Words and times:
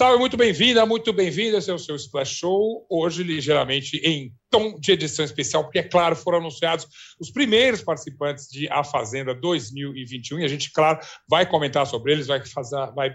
Salve, 0.00 0.18
muito 0.18 0.34
bem-vinda, 0.34 0.86
muito 0.86 1.12
bem-vinda. 1.12 1.58
Esse 1.58 1.70
é 1.70 1.74
o 1.74 1.78
seu 1.78 1.94
Splash 1.94 2.36
Show. 2.36 2.86
Hoje, 2.88 3.22
ligeiramente 3.22 3.98
em 3.98 4.32
tom 4.48 4.80
de 4.80 4.92
edição 4.92 5.22
especial, 5.22 5.62
porque, 5.62 5.80
é 5.80 5.82
claro, 5.82 6.16
foram 6.16 6.38
anunciados 6.38 6.86
os 7.20 7.30
primeiros 7.30 7.82
participantes 7.82 8.48
de 8.48 8.66
A 8.70 8.82
Fazenda 8.82 9.34
2021 9.34 10.38
e 10.38 10.44
a 10.46 10.48
gente, 10.48 10.72
claro, 10.72 11.00
vai 11.28 11.46
comentar 11.46 11.86
sobre 11.86 12.12
eles, 12.12 12.28
vai, 12.28 12.42
fazer, 12.46 12.90
vai 12.94 13.12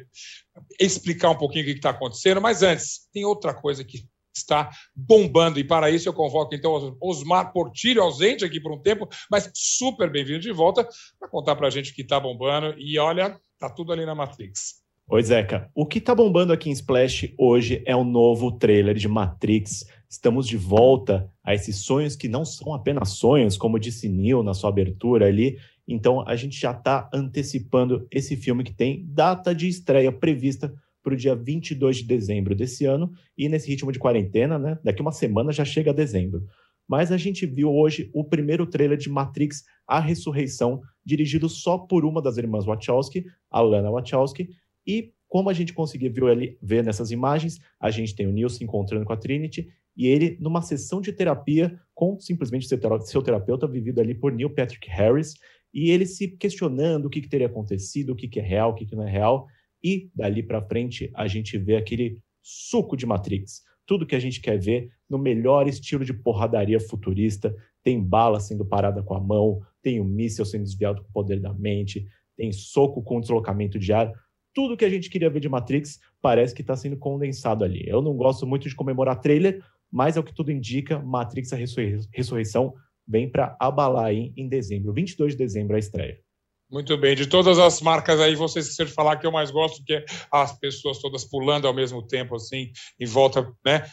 explicar 0.80 1.32
um 1.32 1.38
pouquinho 1.40 1.64
o 1.64 1.66
que 1.66 1.72
está 1.72 1.90
acontecendo. 1.90 2.40
Mas 2.40 2.62
antes, 2.62 3.10
tem 3.12 3.26
outra 3.26 3.52
coisa 3.52 3.84
que 3.84 4.06
está 4.36 4.70
bombando. 4.96 5.58
E 5.58 5.64
para 5.64 5.90
isso 5.90 6.08
eu 6.08 6.14
convoco 6.14 6.54
então 6.54 6.96
Osmar 7.02 7.52
Portilho, 7.52 8.04
ausente 8.04 8.46
aqui 8.46 8.60
por 8.60 8.72
um 8.72 8.80
tempo, 8.80 9.10
mas 9.32 9.50
super 9.56 10.08
bem-vindo 10.08 10.42
de 10.42 10.52
volta, 10.52 10.88
para 11.18 11.30
contar 11.30 11.56
para 11.56 11.66
a 11.66 11.72
gente 11.72 11.92
o 11.92 11.96
que 11.96 12.04
está 12.04 12.20
bombando. 12.20 12.76
E 12.78 13.00
olha, 13.00 13.42
tá 13.58 13.72
tudo 13.72 13.92
ali 13.92 14.06
na 14.06 14.14
Matrix. 14.14 14.85
Oi, 15.08 15.22
Zeca. 15.22 15.70
O 15.76 15.86
que 15.86 16.02
tá 16.02 16.16
bombando 16.16 16.52
aqui 16.52 16.68
em 16.68 16.72
Splash 16.72 17.32
hoje 17.38 17.84
é 17.86 17.96
o 17.96 18.04
novo 18.04 18.52
trailer 18.52 18.96
de 18.96 19.08
Matrix. 19.08 19.86
Estamos 20.10 20.48
de 20.48 20.58
volta 20.58 21.32
a 21.44 21.54
esses 21.54 21.76
sonhos 21.76 22.16
que 22.16 22.28
não 22.28 22.44
são 22.44 22.74
apenas 22.74 23.10
sonhos, 23.10 23.56
como 23.56 23.78
disse 23.78 24.10
Neil 24.10 24.42
na 24.42 24.56
sua 24.56 24.72
abertura 24.72 25.28
ali. 25.28 25.60
Então 25.88 26.28
a 26.28 26.36
gente 26.36 26.60
já 26.60 26.72
está 26.72 27.08
antecipando 27.14 28.08
esse 28.10 28.36
filme 28.36 28.64
que 28.64 28.74
tem 28.74 29.06
data 29.08 29.54
de 29.54 29.68
estreia 29.68 30.12
prevista 30.12 30.74
para 31.04 31.14
o 31.14 31.18
dia 31.18 31.36
22 31.36 31.98
de 31.98 32.04
dezembro 32.04 32.56
desse 32.56 32.86
ano. 32.86 33.14
E 33.38 33.48
nesse 33.48 33.70
ritmo 33.70 33.92
de 33.92 34.00
quarentena, 34.00 34.58
né? 34.58 34.80
Daqui 34.84 35.04
uma 35.04 35.12
semana 35.12 35.52
já 35.52 35.64
chega 35.64 35.94
dezembro. 35.94 36.48
Mas 36.88 37.12
a 37.12 37.18
gente 37.18 37.46
viu 37.46 37.72
hoje 37.72 38.10
o 38.12 38.24
primeiro 38.24 38.66
trailer 38.66 38.98
de 38.98 39.10
Matrix 39.10 39.64
A 39.88 40.00
Ressurreição, 40.00 40.82
dirigido 41.06 41.48
só 41.48 41.78
por 41.78 42.06
uma 42.06 42.24
das 42.24 42.38
irmãs 42.38 42.66
Wachowski, 42.66 43.26
a 43.52 43.62
Lana 43.62 43.92
Wachowski, 43.92 44.50
e 44.86 45.14
como 45.28 45.50
a 45.50 45.54
gente 45.54 45.74
conseguiu 45.74 46.12
ver, 46.14 46.58
ver 46.62 46.84
nessas 46.84 47.12
imagens, 47.12 47.60
a 47.80 47.92
gente 47.92 48.16
tem 48.16 48.28
o 48.28 48.32
Neil 48.32 48.50
se 48.50 48.64
encontrando 48.64 49.06
com 49.06 49.14
a 49.14 49.18
Trinity 49.18 49.70
e 49.98 50.08
ele 50.08 50.38
numa 50.40 50.62
sessão 50.62 51.02
de 51.02 51.12
terapia 51.12 51.80
com 51.94 52.20
simplesmente 52.20 52.68
seu 52.68 53.22
terapeuta 53.22 53.68
vivido 53.68 54.00
ali 54.00 54.14
por 54.14 54.32
Neil 54.32 54.50
Patrick 54.50 54.90
Harris 54.90 55.34
e 55.74 55.90
ele 55.90 56.06
se 56.06 56.30
questionando 56.30 57.06
o 57.06 57.10
que, 57.10 57.22
que 57.22 57.28
teria 57.28 57.48
acontecido, 57.48 58.12
o 58.12 58.16
que, 58.16 58.28
que 58.28 58.40
é 58.40 58.44
real, 58.44 58.72
o 58.72 58.76
que, 58.76 58.86
que 58.86 58.96
não 58.96 59.06
é 59.06 59.12
real. 59.12 59.48
E 59.84 60.10
dali 60.16 60.42
para 60.42 60.62
frente 60.62 61.12
a 61.14 61.28
gente 61.28 61.58
vê 61.58 61.76
aquele 61.76 62.20
suco 62.42 62.96
de 62.96 63.06
Matrix. 63.06 63.62
Tudo 63.86 64.06
que 64.06 64.16
a 64.16 64.20
gente 64.20 64.40
quer 64.40 64.58
ver 64.58 64.90
no 65.10 65.18
melhor 65.18 65.68
estilo 65.68 66.06
de 66.06 66.14
porradaria 66.14 66.80
futurista. 66.80 67.54
Tem 67.84 68.02
bala 68.02 68.40
sendo 68.40 68.66
parada 68.66 69.04
com 69.04 69.16
a 69.16 69.20
mão, 69.20 69.62
tem 69.82 70.00
o 70.00 70.04
um 70.04 70.08
míssil 70.08 70.46
sendo 70.46 70.64
desviado 70.64 71.02
com 71.04 71.10
o 71.10 71.14
poder 71.14 71.40
da 71.40 71.54
mente, 71.54 72.08
tem 72.36 72.52
soco 72.52 73.04
com 73.04 73.20
deslocamento 73.20 73.78
de 73.78 73.94
ar 73.94 74.12
tudo 74.56 74.78
que 74.78 74.86
a 74.86 74.90
gente 74.90 75.10
queria 75.10 75.30
ver 75.30 75.42
de 75.42 75.50
Matrix 75.50 76.00
parece 76.22 76.56
que 76.56 76.62
está 76.62 76.76
sendo 76.76 76.98
condensado 76.98 77.64
ali. 77.64 77.84
Eu 77.86 78.02
não 78.02 78.16
gosto 78.16 78.48
muito 78.48 78.68
de 78.68 78.74
comemorar 78.74 79.20
trailer, 79.20 79.62
mas 79.92 80.16
é 80.16 80.20
o 80.20 80.24
que 80.24 80.34
tudo 80.34 80.52
indica, 80.52 80.98
Matrix 80.98 81.52
a 81.54 81.58
Ressurreição 81.58 82.74
vem 83.08 83.30
para 83.30 83.56
abalar 83.60 84.06
aí 84.06 84.34
em 84.36 84.48
dezembro, 84.48 84.94
22 84.94 85.34
de 85.34 85.38
dezembro 85.38 85.76
a 85.76 85.80
estreia. 85.80 86.25
Muito 86.70 86.98
bem, 86.98 87.16
de 87.16 87.28
todas 87.28 87.60
as 87.60 87.80
marcas 87.80 88.20
aí, 88.20 88.36
você 88.36 88.60
esqueceu 88.60 88.88
de 88.88 88.92
falar 88.92 89.18
que 89.18 89.28
eu 89.28 89.32
mais 89.32 89.52
gosto, 89.52 89.84
que 89.84 89.94
é 89.94 90.06
as 90.32 90.58
pessoas 90.58 90.98
todas 90.98 91.24
pulando 91.24 91.68
ao 91.68 91.74
mesmo 91.74 92.02
tempo, 92.02 92.36
assim, 92.36 92.72
em 93.00 93.06
volta, 93.06 93.48
né? 93.64 93.86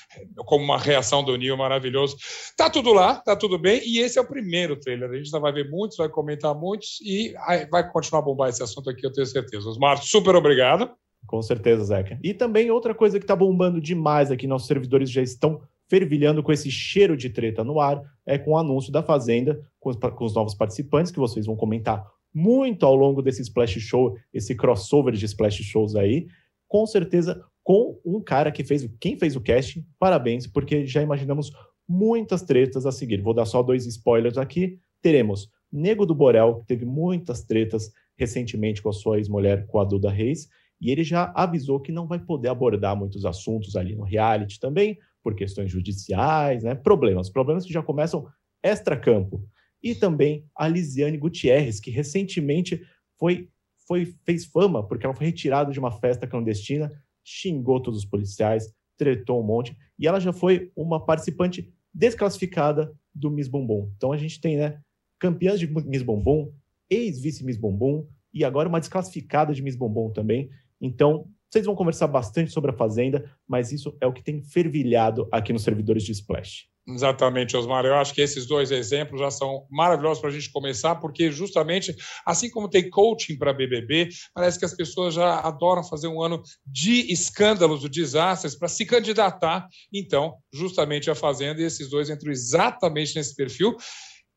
Como 0.46 0.64
uma 0.64 0.78
reação 0.78 1.22
do 1.22 1.36
Neil, 1.36 1.56
maravilhoso. 1.56 2.16
Tá 2.56 2.70
tudo 2.70 2.92
lá, 2.94 3.16
tá 3.16 3.36
tudo 3.36 3.58
bem, 3.58 3.82
e 3.84 3.98
esse 3.98 4.18
é 4.18 4.22
o 4.22 4.26
primeiro 4.26 4.74
trailer. 4.80 5.10
A 5.10 5.14
gente 5.16 5.26
ainda 5.26 5.40
vai 5.40 5.52
ver 5.52 5.68
muitos, 5.68 5.98
vai 5.98 6.08
comentar 6.08 6.54
muitos, 6.54 6.98
e 7.02 7.34
vai 7.70 7.88
continuar 7.90 8.20
a 8.20 8.24
bombar 8.24 8.48
esse 8.48 8.62
assunto 8.62 8.88
aqui, 8.88 9.04
eu 9.04 9.12
tenho 9.12 9.26
certeza. 9.26 9.68
Osmar, 9.68 10.02
super 10.02 10.34
obrigado. 10.34 10.90
Com 11.26 11.42
certeza, 11.42 11.84
Zeca. 11.84 12.18
E 12.22 12.32
também 12.32 12.70
outra 12.70 12.94
coisa 12.94 13.20
que 13.20 13.26
tá 13.26 13.36
bombando 13.36 13.80
demais 13.80 14.30
aqui, 14.30 14.46
nossos 14.46 14.66
servidores 14.66 15.10
já 15.10 15.22
estão 15.22 15.60
fervilhando 15.88 16.42
com 16.42 16.50
esse 16.50 16.70
cheiro 16.70 17.18
de 17.18 17.28
treta 17.28 17.62
no 17.62 17.78
ar, 17.78 18.02
é 18.24 18.38
com 18.38 18.52
o 18.52 18.56
anúncio 18.56 18.90
da 18.90 19.02
Fazenda, 19.02 19.60
com 19.78 19.90
os, 19.90 19.96
com 19.96 20.24
os 20.24 20.34
novos 20.34 20.54
participantes, 20.54 21.12
que 21.12 21.18
vocês 21.18 21.44
vão 21.44 21.54
comentar 21.54 22.02
muito 22.34 22.86
ao 22.86 22.94
longo 22.94 23.22
desse 23.22 23.42
Splash 23.42 23.80
Show, 23.80 24.16
esse 24.32 24.54
crossover 24.54 25.14
de 25.14 25.24
Splash 25.24 25.62
Shows 25.62 25.94
aí, 25.96 26.26
com 26.68 26.86
certeza 26.86 27.44
com 27.62 28.00
um 28.04 28.20
cara 28.20 28.50
que 28.50 28.64
fez, 28.64 28.88
quem 28.98 29.18
fez 29.18 29.36
o 29.36 29.40
casting, 29.40 29.86
parabéns, 29.98 30.46
porque 30.46 30.86
já 30.86 31.00
imaginamos 31.00 31.52
muitas 31.88 32.42
tretas 32.42 32.86
a 32.86 32.92
seguir. 32.92 33.20
Vou 33.20 33.34
dar 33.34 33.44
só 33.44 33.62
dois 33.62 33.86
spoilers 33.86 34.38
aqui. 34.38 34.78
Teremos 35.00 35.48
Nego 35.70 36.04
do 36.04 36.14
Borel, 36.14 36.60
que 36.60 36.66
teve 36.66 36.84
muitas 36.84 37.44
tretas 37.44 37.90
recentemente 38.18 38.82
com 38.82 38.88
a 38.88 38.92
sua 38.92 39.18
ex-mulher, 39.18 39.66
com 39.66 39.80
a 39.80 39.84
Duda 39.84 40.10
Reis, 40.10 40.48
e 40.80 40.90
ele 40.90 41.02
já 41.02 41.32
avisou 41.34 41.80
que 41.80 41.92
não 41.92 42.06
vai 42.06 42.18
poder 42.18 42.48
abordar 42.48 42.96
muitos 42.96 43.24
assuntos 43.24 43.76
ali 43.76 43.94
no 43.94 44.02
reality 44.02 44.60
também, 44.60 44.98
por 45.22 45.34
questões 45.34 45.70
judiciais, 45.70 46.64
né? 46.64 46.74
Problemas, 46.74 47.30
problemas 47.30 47.64
que 47.64 47.72
já 47.72 47.82
começam 47.82 48.26
extra-campo 48.62 49.42
e 49.82 49.94
também 49.94 50.46
a 50.54 50.68
Lisiane 50.68 51.18
Gutierrez, 51.18 51.80
que 51.80 51.90
recentemente 51.90 52.82
foi, 53.18 53.48
foi, 53.86 54.14
fez 54.24 54.44
fama 54.44 54.86
porque 54.86 55.04
ela 55.04 55.14
foi 55.14 55.26
retirada 55.26 55.72
de 55.72 55.78
uma 55.78 55.90
festa 55.90 56.26
clandestina, 56.26 56.92
xingou 57.24 57.80
todos 57.80 58.00
os 58.00 58.06
policiais, 58.06 58.72
tretou 58.96 59.40
um 59.40 59.46
monte, 59.46 59.76
e 59.98 60.06
ela 60.06 60.20
já 60.20 60.32
foi 60.32 60.70
uma 60.76 61.04
participante 61.04 61.72
desclassificada 61.92 62.92
do 63.14 63.30
Miss 63.30 63.48
Bumbum. 63.48 63.90
Então 63.96 64.12
a 64.12 64.16
gente 64.16 64.40
tem, 64.40 64.56
né, 64.56 64.80
campeãs 65.18 65.58
de 65.58 65.66
Miss 65.66 66.02
Bumbum, 66.02 66.52
ex-vice 66.88 67.44
Miss 67.44 67.56
Bumbum, 67.56 68.06
e 68.32 68.44
agora 68.44 68.68
uma 68.68 68.80
desclassificada 68.80 69.52
de 69.52 69.62
Miss 69.62 69.76
Bumbum 69.76 70.10
também. 70.10 70.50
Então, 70.80 71.28
vocês 71.50 71.66
vão 71.66 71.74
conversar 71.74 72.06
bastante 72.06 72.50
sobre 72.50 72.70
a 72.70 72.74
Fazenda, 72.74 73.30
mas 73.46 73.72
isso 73.72 73.94
é 74.00 74.06
o 74.06 74.12
que 74.12 74.22
tem 74.22 74.40
fervilhado 74.40 75.28
aqui 75.30 75.52
nos 75.52 75.62
servidores 75.62 76.02
de 76.02 76.12
Splash. 76.12 76.71
Exatamente, 76.86 77.56
Osmar. 77.56 77.84
Eu 77.84 77.94
acho 77.94 78.12
que 78.12 78.20
esses 78.20 78.46
dois 78.46 78.72
exemplos 78.72 79.20
já 79.20 79.30
são 79.30 79.66
maravilhosos 79.70 80.20
para 80.20 80.30
a 80.30 80.32
gente 80.32 80.50
começar, 80.50 80.96
porque 80.96 81.30
justamente, 81.30 81.94
assim 82.26 82.50
como 82.50 82.68
tem 82.68 82.90
coaching 82.90 83.38
para 83.38 83.52
BBB, 83.52 84.08
parece 84.34 84.58
que 84.58 84.64
as 84.64 84.74
pessoas 84.74 85.14
já 85.14 85.40
adoram 85.40 85.84
fazer 85.84 86.08
um 86.08 86.20
ano 86.20 86.42
de 86.66 87.12
escândalos, 87.12 87.82
de 87.82 87.88
desastres, 87.88 88.56
para 88.56 88.66
se 88.66 88.84
candidatar. 88.84 89.66
Então, 89.92 90.34
justamente 90.52 91.08
a 91.08 91.14
Fazenda 91.14 91.60
e 91.60 91.64
esses 91.64 91.88
dois 91.88 92.10
entram 92.10 92.32
exatamente 92.32 93.14
nesse 93.14 93.36
perfil. 93.36 93.76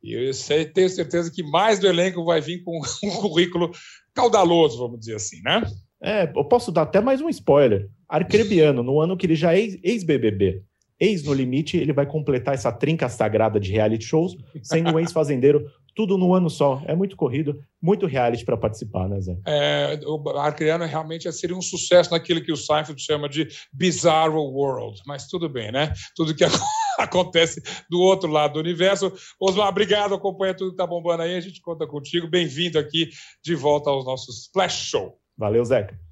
E 0.04 0.14
eu 0.14 0.32
tenho 0.72 0.90
certeza 0.90 1.32
que 1.32 1.42
mais 1.42 1.80
do 1.80 1.88
elenco 1.88 2.24
vai 2.24 2.40
vir 2.40 2.62
com 2.64 2.80
um 3.04 3.10
currículo 3.22 3.72
caudaloso, 4.14 4.78
vamos 4.78 5.00
dizer 5.00 5.16
assim, 5.16 5.42
né? 5.42 5.64
É, 6.04 6.32
eu 6.36 6.46
posso 6.46 6.72
dar 6.72 6.84
até 6.84 7.02
mais 7.02 7.22
um 7.22 7.30
spoiler. 7.30 7.90
Arcrebiano, 8.08 8.84
no 8.84 9.02
ano 9.02 9.18
que 9.18 9.26
ele 9.26 9.36
já 9.36 9.56
é 9.56 9.62
ex-BBB. 9.82 10.62
Ex 11.00 11.24
no 11.24 11.34
Limite, 11.34 11.78
ele 11.78 11.94
vai 11.94 12.06
completar 12.06 12.54
essa 12.54 12.72
trinca 12.72 13.10
sagrada 13.10 13.60
de 13.60 13.72
reality 13.72 14.06
shows, 14.06 14.36
sendo 14.64 14.94
um 14.94 15.00
ex-fazendeiro, 15.00 15.66
tudo 15.96 16.18
no 16.18 16.34
ano 16.34 16.50
só. 16.50 16.82
É 16.86 16.96
muito 16.96 17.16
corrido, 17.16 17.60
muito 17.82 18.06
reality 18.06 18.44
para 18.44 18.58
participar, 18.58 19.08
né, 19.08 19.20
Zé? 19.22 19.38
É, 19.46 20.00
o 20.06 20.30
Arcriano 20.38 20.86
realmente 20.86 21.32
seria 21.32 21.56
um 21.56 21.62
sucesso 21.62 22.12
naquilo 22.12 22.44
que 22.44 22.52
o 22.52 22.58
Seinfeld 22.58 23.02
chama 23.02 23.30
de 23.30 23.48
bizarro 23.72 24.42
world. 24.42 25.02
Mas 25.06 25.28
tudo 25.28 25.48
bem, 25.50 25.72
né? 25.72 25.94
Tudo 26.16 26.36
que 26.36 26.44
acontece 27.00 27.62
do 27.90 28.00
outro 28.02 28.30
lado 28.30 28.54
do 28.54 28.60
universo. 28.60 29.12
Osmar, 29.40 29.70
obrigado, 29.70 30.14
acompanha 30.14 30.54
tudo 30.54 30.72
que 30.72 30.78
tá 30.78 30.86
bombando 30.86 31.24
aí. 31.24 31.36
A 31.36 31.42
gente 31.42 31.62
conta 31.62 31.88
contigo. 31.88 32.28
Bem-vindo 32.28 32.78
aqui 32.78 33.10
de 33.44 33.56
volta 33.56 33.90
aos 33.90 34.06
nossos 34.06 34.44
Splash 34.44 34.90
Show. 34.90 35.18
Valeu, 35.38 35.64
Zeca. 35.64 36.05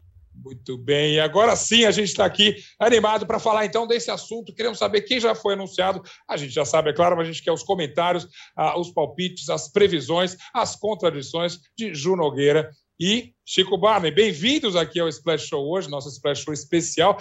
Muito 0.44 0.78
bem, 0.78 1.14
e 1.14 1.20
agora 1.22 1.56
sim 1.56 1.86
a 1.86 1.92
gente 1.92 2.10
está 2.10 2.26
aqui 2.26 2.58
animado 2.78 3.26
para 3.26 3.40
falar 3.40 3.66
então 3.66 3.88
desse 3.88 4.12
assunto. 4.12 4.54
Queremos 4.54 4.78
saber 4.78 5.04
quem 5.04 5.18
já 5.18 5.34
foi 5.34 5.54
anunciado. 5.54 6.04
A 6.28 6.36
gente 6.36 6.52
já 6.52 6.66
sabe, 6.66 6.90
é 6.90 6.94
claro, 6.94 7.16
mas 7.16 7.30
a 7.30 7.32
gente 7.32 7.42
quer 7.42 7.54
os 7.54 7.64
comentários, 7.64 8.28
ah, 8.54 8.78
os 8.78 8.92
palpites, 8.92 9.50
as 9.50 9.72
previsões, 9.72 10.36
as 10.54 10.76
contradições 10.76 11.60
de 11.78 11.96
Ju 11.96 12.18
Nogueira 12.18 12.70
e 13.00 13.34
Chico 13.46 13.78
Barney. 13.78 14.12
Bem-vindos 14.12 14.76
aqui 14.76 15.00
ao 15.00 15.08
Splash 15.08 15.48
Show 15.48 15.66
hoje, 15.66 15.90
nosso 15.90 16.10
Splash 16.10 16.44
Show 16.44 16.54
especial. 16.54 17.18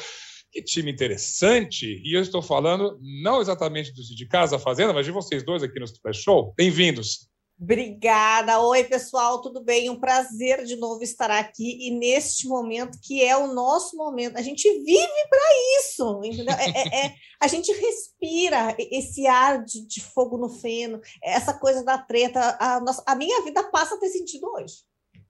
Que 0.50 0.60
time 0.60 0.90
interessante! 0.90 2.02
E 2.04 2.16
eu 2.16 2.20
estou 2.20 2.42
falando 2.42 2.98
não 3.00 3.40
exatamente 3.40 3.92
do 3.92 4.02
de 4.02 4.26
Casa 4.26 4.58
Fazenda, 4.58 4.92
mas 4.92 5.06
de 5.06 5.12
vocês 5.12 5.44
dois 5.44 5.62
aqui 5.62 5.78
no 5.78 5.84
Splash 5.84 6.18
Show. 6.18 6.52
Bem-vindos. 6.56 7.31
Obrigada. 7.62 8.58
Oi, 8.58 8.82
pessoal, 8.82 9.40
tudo 9.40 9.62
bem? 9.62 9.88
Um 9.88 10.00
prazer 10.00 10.64
de 10.64 10.74
novo 10.74 11.00
estar 11.04 11.30
aqui 11.30 11.86
e 11.86 11.92
neste 11.92 12.48
momento 12.48 12.98
que 13.00 13.22
é 13.22 13.36
o 13.36 13.54
nosso 13.54 13.96
momento. 13.96 14.36
A 14.36 14.42
gente 14.42 14.68
vive 14.68 15.28
para 15.30 15.78
isso, 15.78 16.20
entendeu? 16.24 16.56
É, 16.58 16.70
é, 16.70 17.06
é, 17.06 17.14
a 17.40 17.46
gente 17.46 17.70
respira 17.70 18.74
esse 18.76 19.28
ar 19.28 19.62
de, 19.64 19.86
de, 19.86 20.00
fogo 20.00 20.36
no 20.36 20.48
feno, 20.48 21.00
essa 21.22 21.54
coisa 21.54 21.84
da 21.84 21.96
treta. 21.96 22.56
A, 22.58 22.80
nossa, 22.80 23.00
a 23.06 23.14
minha 23.14 23.44
vida 23.44 23.62
passa 23.70 23.94
a 23.94 23.98
ter 23.98 24.08
sentido 24.08 24.44
hoje. 24.56 24.78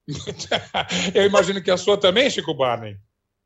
Eu 1.14 1.26
imagino 1.26 1.62
que 1.62 1.70
a 1.70 1.76
sua 1.76 1.99
também, 1.99 2.31
Chico 2.31 2.55
Barney. 2.55 2.96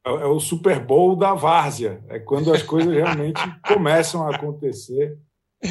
É, 0.07 0.11
é 0.11 0.27
o 0.27 0.39
Super 0.39 0.79
Bowl 0.79 1.17
da 1.17 1.35
várzea. 1.35 2.05
É 2.09 2.21
quando 2.21 2.55
as 2.55 2.63
coisas 2.63 2.95
realmente 2.95 3.43
começam 3.67 4.25
a 4.29 4.37
acontecer 4.37 5.19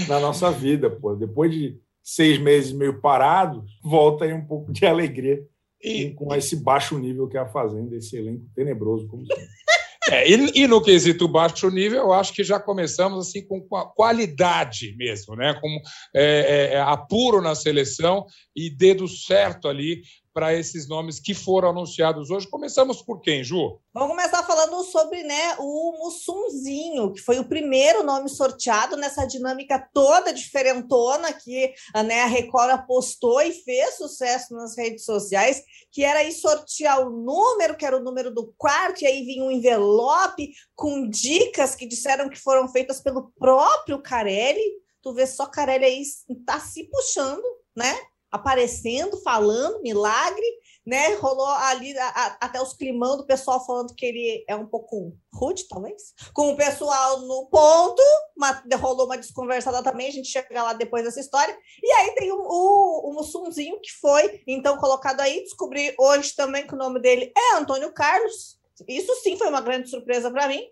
na 0.10 0.20
nossa 0.20 0.52
vida. 0.52 0.90
Pô. 0.90 1.16
Depois 1.16 1.50
de 1.50 1.80
seis 2.06 2.38
meses 2.38 2.72
meio 2.72 3.02
parado, 3.02 3.66
volta 3.84 4.26
aí 4.26 4.34
um 4.34 4.46
pouco 4.46 4.72
de 4.72 4.86
alegria 4.86 5.44
e, 5.82 6.12
com 6.12 6.34
esse 6.36 6.56
baixo 6.56 7.00
nível 7.00 7.28
que 7.28 7.36
é 7.36 7.40
a 7.40 7.48
Fazenda, 7.48 7.96
esse 7.96 8.16
elenco 8.16 8.46
tenebroso, 8.56 9.08
como 9.08 9.26
sempre. 9.26 9.44
É, 10.08 10.30
e, 10.30 10.52
e, 10.54 10.68
no 10.68 10.84
quesito 10.84 11.28
baixo 11.28 11.68
nível, 11.72 11.98
eu 11.98 12.14
acho 12.14 12.32
que 12.32 12.44
já 12.44 12.60
começamos 12.60 13.28
assim 13.28 13.44
com 13.44 13.60
qualidade 13.96 14.96
mesmo, 14.96 15.36
né? 15.36 15.56
Com 15.60 15.82
é, 16.16 16.74
é, 16.74 16.80
apuro 16.80 17.42
na 17.42 17.56
seleção 17.56 18.24
e 18.56 18.70
dedo 18.70 19.08
certo 19.08 19.68
ali 19.68 20.04
para 20.36 20.54
esses 20.54 20.86
nomes 20.86 21.18
que 21.18 21.34
foram 21.34 21.70
anunciados 21.70 22.30
hoje. 22.30 22.46
Começamos 22.50 23.02
por 23.02 23.22
quem, 23.22 23.42
Ju? 23.42 23.80
Vamos 23.94 24.10
começar 24.10 24.44
falando 24.44 24.84
sobre 24.84 25.24
né, 25.24 25.56
o 25.60 25.94
Mussunzinho, 25.98 27.14
que 27.14 27.22
foi 27.22 27.40
o 27.40 27.48
primeiro 27.48 28.04
nome 28.04 28.28
sorteado 28.28 28.98
nessa 28.98 29.26
dinâmica 29.26 29.90
toda 29.94 30.34
diferentona 30.34 31.32
que 31.32 31.74
né, 32.06 32.24
a 32.24 32.26
Record 32.26 32.70
apostou 32.72 33.42
e 33.42 33.54
fez 33.54 33.96
sucesso 33.96 34.54
nas 34.54 34.78
redes 34.78 35.06
sociais, 35.06 35.64
que 35.90 36.04
era 36.04 36.20
aí 36.20 36.34
sortear 36.34 37.00
o 37.00 37.10
número, 37.10 37.78
que 37.78 37.86
era 37.86 37.96
o 37.96 38.04
número 38.04 38.30
do 38.30 38.54
quarto, 38.58 39.04
e 39.04 39.08
aí 39.08 39.24
vinha 39.24 39.46
um 39.46 39.52
envelope 39.52 40.52
com 40.76 41.10
dicas 41.10 41.76
que 41.76 41.88
disseram 41.88 42.28
que 42.28 42.38
foram 42.38 42.68
feitas 42.68 43.00
pelo 43.00 43.32
próprio 43.40 44.02
Carelli. 44.02 44.84
Tu 45.02 45.14
vê 45.14 45.26
só 45.26 45.46
Carelli 45.46 45.86
aí 45.86 46.04
tá 46.46 46.60
se 46.60 46.84
puxando, 46.90 47.42
né? 47.74 47.96
Aparecendo, 48.36 49.18
falando, 49.22 49.82
milagre, 49.82 50.46
né? 50.86 51.16
Rolou 51.16 51.48
ali 51.48 51.98
a, 51.98 52.08
a, 52.08 52.38
até 52.42 52.62
os 52.62 52.74
climão 52.74 53.18
do 53.18 53.26
pessoal 53.26 53.66
falando 53.66 53.96
que 53.96 54.06
ele 54.06 54.46
é 54.48 54.56
um 54.56 54.68
pouco 54.68 55.18
rude, 55.34 55.68
talvez, 55.68 56.14
com 56.34 56.52
o 56.52 56.56
pessoal 56.56 57.22
no 57.22 57.48
ponto, 57.48 58.02
uma, 58.38 58.64
rolou 58.78 59.06
uma 59.06 59.18
desconversada 59.18 59.84
também, 59.84 60.08
a 60.08 60.12
gente 60.12 60.30
chega 60.30 60.64
lá 60.64 60.74
depois 60.74 61.04
dessa 61.04 61.20
história, 61.20 61.58
e 61.84 61.92
aí 61.92 62.16
tem 62.16 62.32
o, 62.32 62.38
o, 62.38 63.10
o 63.10 63.14
Mussunzinho 63.14 63.80
que 63.82 63.92
foi, 64.00 64.42
então, 64.48 64.78
colocado 64.78 65.20
aí, 65.20 65.42
descobri 65.42 65.94
hoje 65.98 66.34
também 66.36 66.66
que 66.66 66.74
o 66.74 66.78
nome 66.78 67.02
dele 67.02 67.34
é 67.36 67.58
Antônio 67.58 67.92
Carlos, 67.92 68.60
isso 68.88 69.14
sim 69.16 69.38
foi 69.38 69.48
uma 69.48 69.62
grande 69.62 69.90
surpresa 69.90 70.30
para 70.32 70.48
mim, 70.48 70.64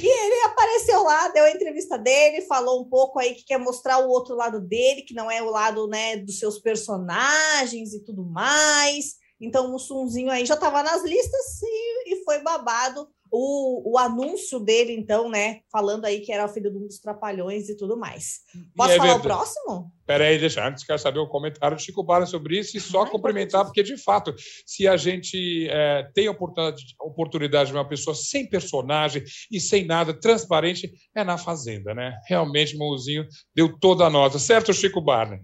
e 0.00 0.06
ele 0.06 0.40
apareceu 0.46 1.02
lá, 1.02 1.28
deu 1.28 1.44
a 1.44 1.50
entrevista 1.50 1.98
dele, 1.98 2.46
falou 2.46 2.80
um 2.80 2.88
pouco 2.88 3.18
aí 3.18 3.34
que 3.34 3.44
quer 3.44 3.58
mostrar 3.58 3.98
o 3.98 4.08
outro 4.08 4.34
lado 4.34 4.60
dele, 4.60 5.02
que 5.02 5.14
não 5.14 5.30
é 5.30 5.42
o 5.42 5.50
lado 5.50 5.86
né, 5.86 6.16
dos 6.16 6.38
seus 6.38 6.58
personagens 6.58 7.92
e 7.92 8.02
tudo 8.02 8.24
mais. 8.24 9.16
Então 9.40 9.74
o 9.74 9.78
Sunzinho 9.78 10.30
aí 10.30 10.46
já 10.46 10.54
estava 10.54 10.82
nas 10.82 11.02
listas 11.04 11.62
e, 11.62 12.14
e 12.14 12.24
foi 12.24 12.40
babado 12.40 13.06
o, 13.38 13.92
o 13.92 13.98
anúncio 13.98 14.58
dele, 14.58 14.92
então, 14.92 15.28
né? 15.28 15.60
Falando 15.70 16.06
aí 16.06 16.20
que 16.20 16.32
era 16.32 16.46
o 16.46 16.48
filho 16.48 16.70
de 16.70 16.78
um 16.78 16.86
dos 16.86 16.98
trapalhões 16.98 17.68
e 17.68 17.76
tudo 17.76 17.96
mais. 17.96 18.40
Posso 18.74 18.92
é 18.92 18.96
falar 18.96 19.16
o 19.16 19.20
próximo? 19.20 19.92
Peraí, 20.06 20.38
deixa 20.38 20.66
antes, 20.66 20.84
quero 20.84 20.98
saber 20.98 21.18
o 21.18 21.28
comentário 21.28 21.76
do 21.76 21.82
Chico 21.82 22.02
Barra 22.02 22.24
sobre 22.24 22.58
isso 22.58 22.76
e 22.76 22.80
só 22.80 23.04
Ai, 23.04 23.10
complementar, 23.10 23.64
porque 23.64 23.82
de 23.82 23.98
fato, 23.98 24.34
se 24.64 24.88
a 24.88 24.96
gente 24.96 25.68
é, 25.68 26.08
tem 26.14 26.28
a 26.28 26.30
oportunidade, 26.30 26.84
oportunidade 26.98 27.70
de 27.70 27.76
uma 27.76 27.86
pessoa 27.86 28.14
sem 28.14 28.48
personagem 28.48 29.22
e 29.50 29.60
sem 29.60 29.84
nada, 29.84 30.14
transparente, 30.14 30.90
é 31.14 31.22
na 31.22 31.36
Fazenda, 31.36 31.92
né? 31.92 32.16
Realmente, 32.26 32.76
Mouzinho 32.76 33.26
deu 33.54 33.78
toda 33.78 34.06
a 34.06 34.10
nota, 34.10 34.38
certo, 34.38 34.72
Chico 34.72 35.00
Barney? 35.00 35.40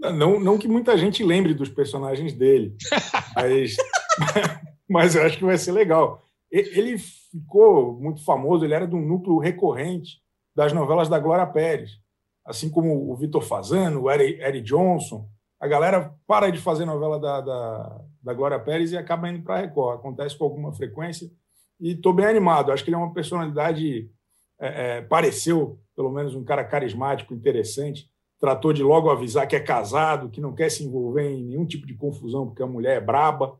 Não, 0.00 0.40
não 0.40 0.58
que 0.58 0.66
muita 0.66 0.96
gente 0.96 1.22
lembre 1.22 1.54
dos 1.54 1.68
personagens 1.68 2.32
dele, 2.32 2.74
mas, 3.36 3.76
mas 4.88 5.14
eu 5.14 5.22
acho 5.22 5.38
que 5.38 5.44
vai 5.44 5.58
ser 5.58 5.72
legal. 5.72 6.24
Ele 6.50 6.96
ficou 7.30 7.94
muito 7.94 8.24
famoso, 8.24 8.64
ele 8.64 8.74
era 8.74 8.86
de 8.86 8.94
um 8.94 9.06
núcleo 9.06 9.38
recorrente 9.38 10.20
das 10.54 10.72
novelas 10.72 11.08
da 11.08 11.18
Glória 11.18 11.46
Pérez, 11.46 11.92
assim 12.44 12.70
como 12.70 13.10
o 13.10 13.16
Vitor 13.16 13.42
Fazano, 13.42 14.02
o 14.02 14.10
Eric 14.10 14.60
Johnson. 14.62 15.28
A 15.60 15.66
galera 15.66 16.14
para 16.26 16.50
de 16.50 16.58
fazer 16.58 16.84
novela 16.84 17.18
da, 17.18 17.40
da, 17.40 18.00
da 18.22 18.34
Glória 18.34 18.58
Pérez 18.58 18.92
e 18.92 18.96
acaba 18.96 19.28
indo 19.28 19.42
para 19.42 19.56
a 19.56 19.60
Record. 19.60 19.98
Acontece 19.98 20.36
com 20.36 20.44
alguma 20.44 20.72
frequência 20.72 21.30
e 21.80 21.92
estou 21.92 22.12
bem 22.12 22.26
animado. 22.26 22.72
Acho 22.72 22.84
que 22.84 22.90
ele 22.90 22.96
é 22.96 22.98
uma 22.98 23.12
personalidade, 23.12 24.10
é, 24.58 24.98
é, 24.98 25.02
pareceu 25.02 25.78
pelo 25.94 26.10
menos 26.10 26.34
um 26.34 26.44
cara 26.44 26.64
carismático, 26.64 27.34
interessante. 27.34 28.08
Tratou 28.38 28.72
de 28.72 28.84
logo 28.84 29.10
avisar 29.10 29.48
que 29.48 29.56
é 29.56 29.60
casado, 29.60 30.30
que 30.30 30.40
não 30.40 30.54
quer 30.54 30.70
se 30.70 30.84
envolver 30.84 31.28
em 31.28 31.42
nenhum 31.42 31.66
tipo 31.66 31.86
de 31.86 31.94
confusão 31.94 32.46
porque 32.46 32.62
a 32.62 32.68
mulher 32.68 32.96
é 32.96 33.00
braba 33.00 33.58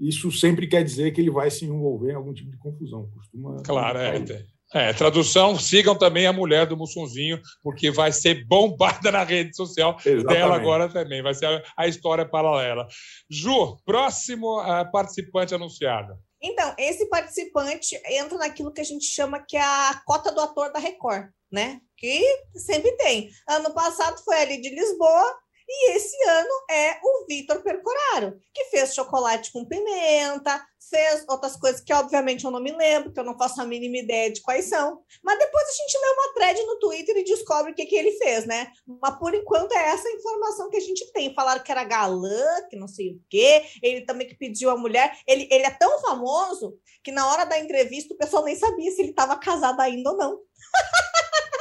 isso 0.00 0.32
sempre 0.32 0.66
quer 0.66 0.82
dizer 0.82 1.12
que 1.12 1.20
ele 1.20 1.30
vai 1.30 1.50
se 1.50 1.64
envolver 1.64 2.12
em 2.12 2.16
algum 2.16 2.32
tipo 2.32 2.50
de 2.50 2.56
confusão. 2.56 3.10
Costuma. 3.14 3.62
Claro, 3.62 3.98
é, 3.98 4.24
é, 4.72 4.92
tradução, 4.92 5.58
sigam 5.58 5.96
também 5.96 6.26
a 6.26 6.32
mulher 6.32 6.64
do 6.64 6.76
Mussunzinho, 6.76 7.40
porque 7.62 7.90
vai 7.90 8.12
ser 8.12 8.46
bombada 8.46 9.10
na 9.10 9.24
rede 9.24 9.54
social 9.54 9.96
Exatamente. 9.98 10.26
dela 10.26 10.54
agora 10.54 10.88
também. 10.88 11.22
Vai 11.22 11.34
ser 11.34 11.46
a, 11.46 11.62
a 11.76 11.88
história 11.88 12.24
paralela. 12.24 12.86
Ju, 13.28 13.76
próximo 13.84 14.60
uh, 14.60 14.90
participante 14.90 15.54
anunciado. 15.54 16.14
Então, 16.42 16.74
esse 16.78 17.06
participante 17.10 18.00
entra 18.06 18.38
naquilo 18.38 18.72
que 18.72 18.80
a 18.80 18.84
gente 18.84 19.04
chama 19.04 19.44
que 19.46 19.56
é 19.56 19.60
a 19.60 20.00
cota 20.06 20.32
do 20.32 20.40
ator 20.40 20.72
da 20.72 20.78
Record, 20.78 21.26
né? 21.52 21.80
Que 21.98 22.24
sempre 22.54 22.92
tem. 22.92 23.28
Ano 23.48 23.74
passado 23.74 24.22
foi 24.24 24.40
ali 24.40 24.60
de 24.60 24.70
Lisboa, 24.70 25.34
e 25.72 25.92
esse 25.92 26.16
ano 26.28 26.50
é 26.68 26.98
o 27.00 27.26
Vitor 27.28 27.62
Percoraro, 27.62 28.36
que 28.52 28.64
fez 28.64 28.92
chocolate 28.92 29.52
com 29.52 29.64
pimenta, 29.64 30.60
fez 30.90 31.24
outras 31.28 31.54
coisas 31.54 31.80
que, 31.80 31.92
obviamente, 31.92 32.44
eu 32.44 32.50
não 32.50 32.60
me 32.60 32.72
lembro, 32.72 33.12
que 33.12 33.20
eu 33.20 33.24
não 33.24 33.38
faço 33.38 33.60
a 33.60 33.64
mínima 33.64 33.98
ideia 33.98 34.32
de 34.32 34.42
quais 34.42 34.64
são. 34.64 35.00
Mas 35.22 35.38
depois 35.38 35.64
a 35.68 35.72
gente 35.72 35.96
lê 35.96 36.08
uma 36.08 36.34
thread 36.34 36.66
no 36.66 36.78
Twitter 36.80 37.16
e 37.18 37.24
descobre 37.24 37.70
o 37.70 37.74
que, 37.74 37.86
que 37.86 37.94
ele 37.94 38.10
fez, 38.18 38.46
né? 38.46 38.72
Mas 39.00 39.16
por 39.16 39.32
enquanto 39.32 39.70
é 39.70 39.90
essa 39.90 40.10
informação 40.10 40.68
que 40.68 40.76
a 40.76 40.80
gente 40.80 41.10
tem. 41.12 41.32
Falaram 41.34 41.62
que 41.62 41.70
era 41.70 41.84
galã, 41.84 42.66
que 42.68 42.76
não 42.76 42.88
sei 42.88 43.10
o 43.10 43.20
quê. 43.30 43.64
Ele 43.80 44.00
também 44.00 44.26
que 44.26 44.34
pediu 44.34 44.70
a 44.70 44.76
mulher. 44.76 45.16
Ele, 45.24 45.46
ele 45.52 45.64
é 45.64 45.70
tão 45.70 46.00
famoso 46.00 46.76
que 47.04 47.12
na 47.12 47.30
hora 47.30 47.44
da 47.44 47.60
entrevista 47.60 48.12
o 48.12 48.18
pessoal 48.18 48.44
nem 48.44 48.56
sabia 48.56 48.90
se 48.90 49.00
ele 49.00 49.10
estava 49.10 49.38
casado 49.38 49.78
ainda 49.78 50.10
ou 50.10 50.16
não. 50.16 50.40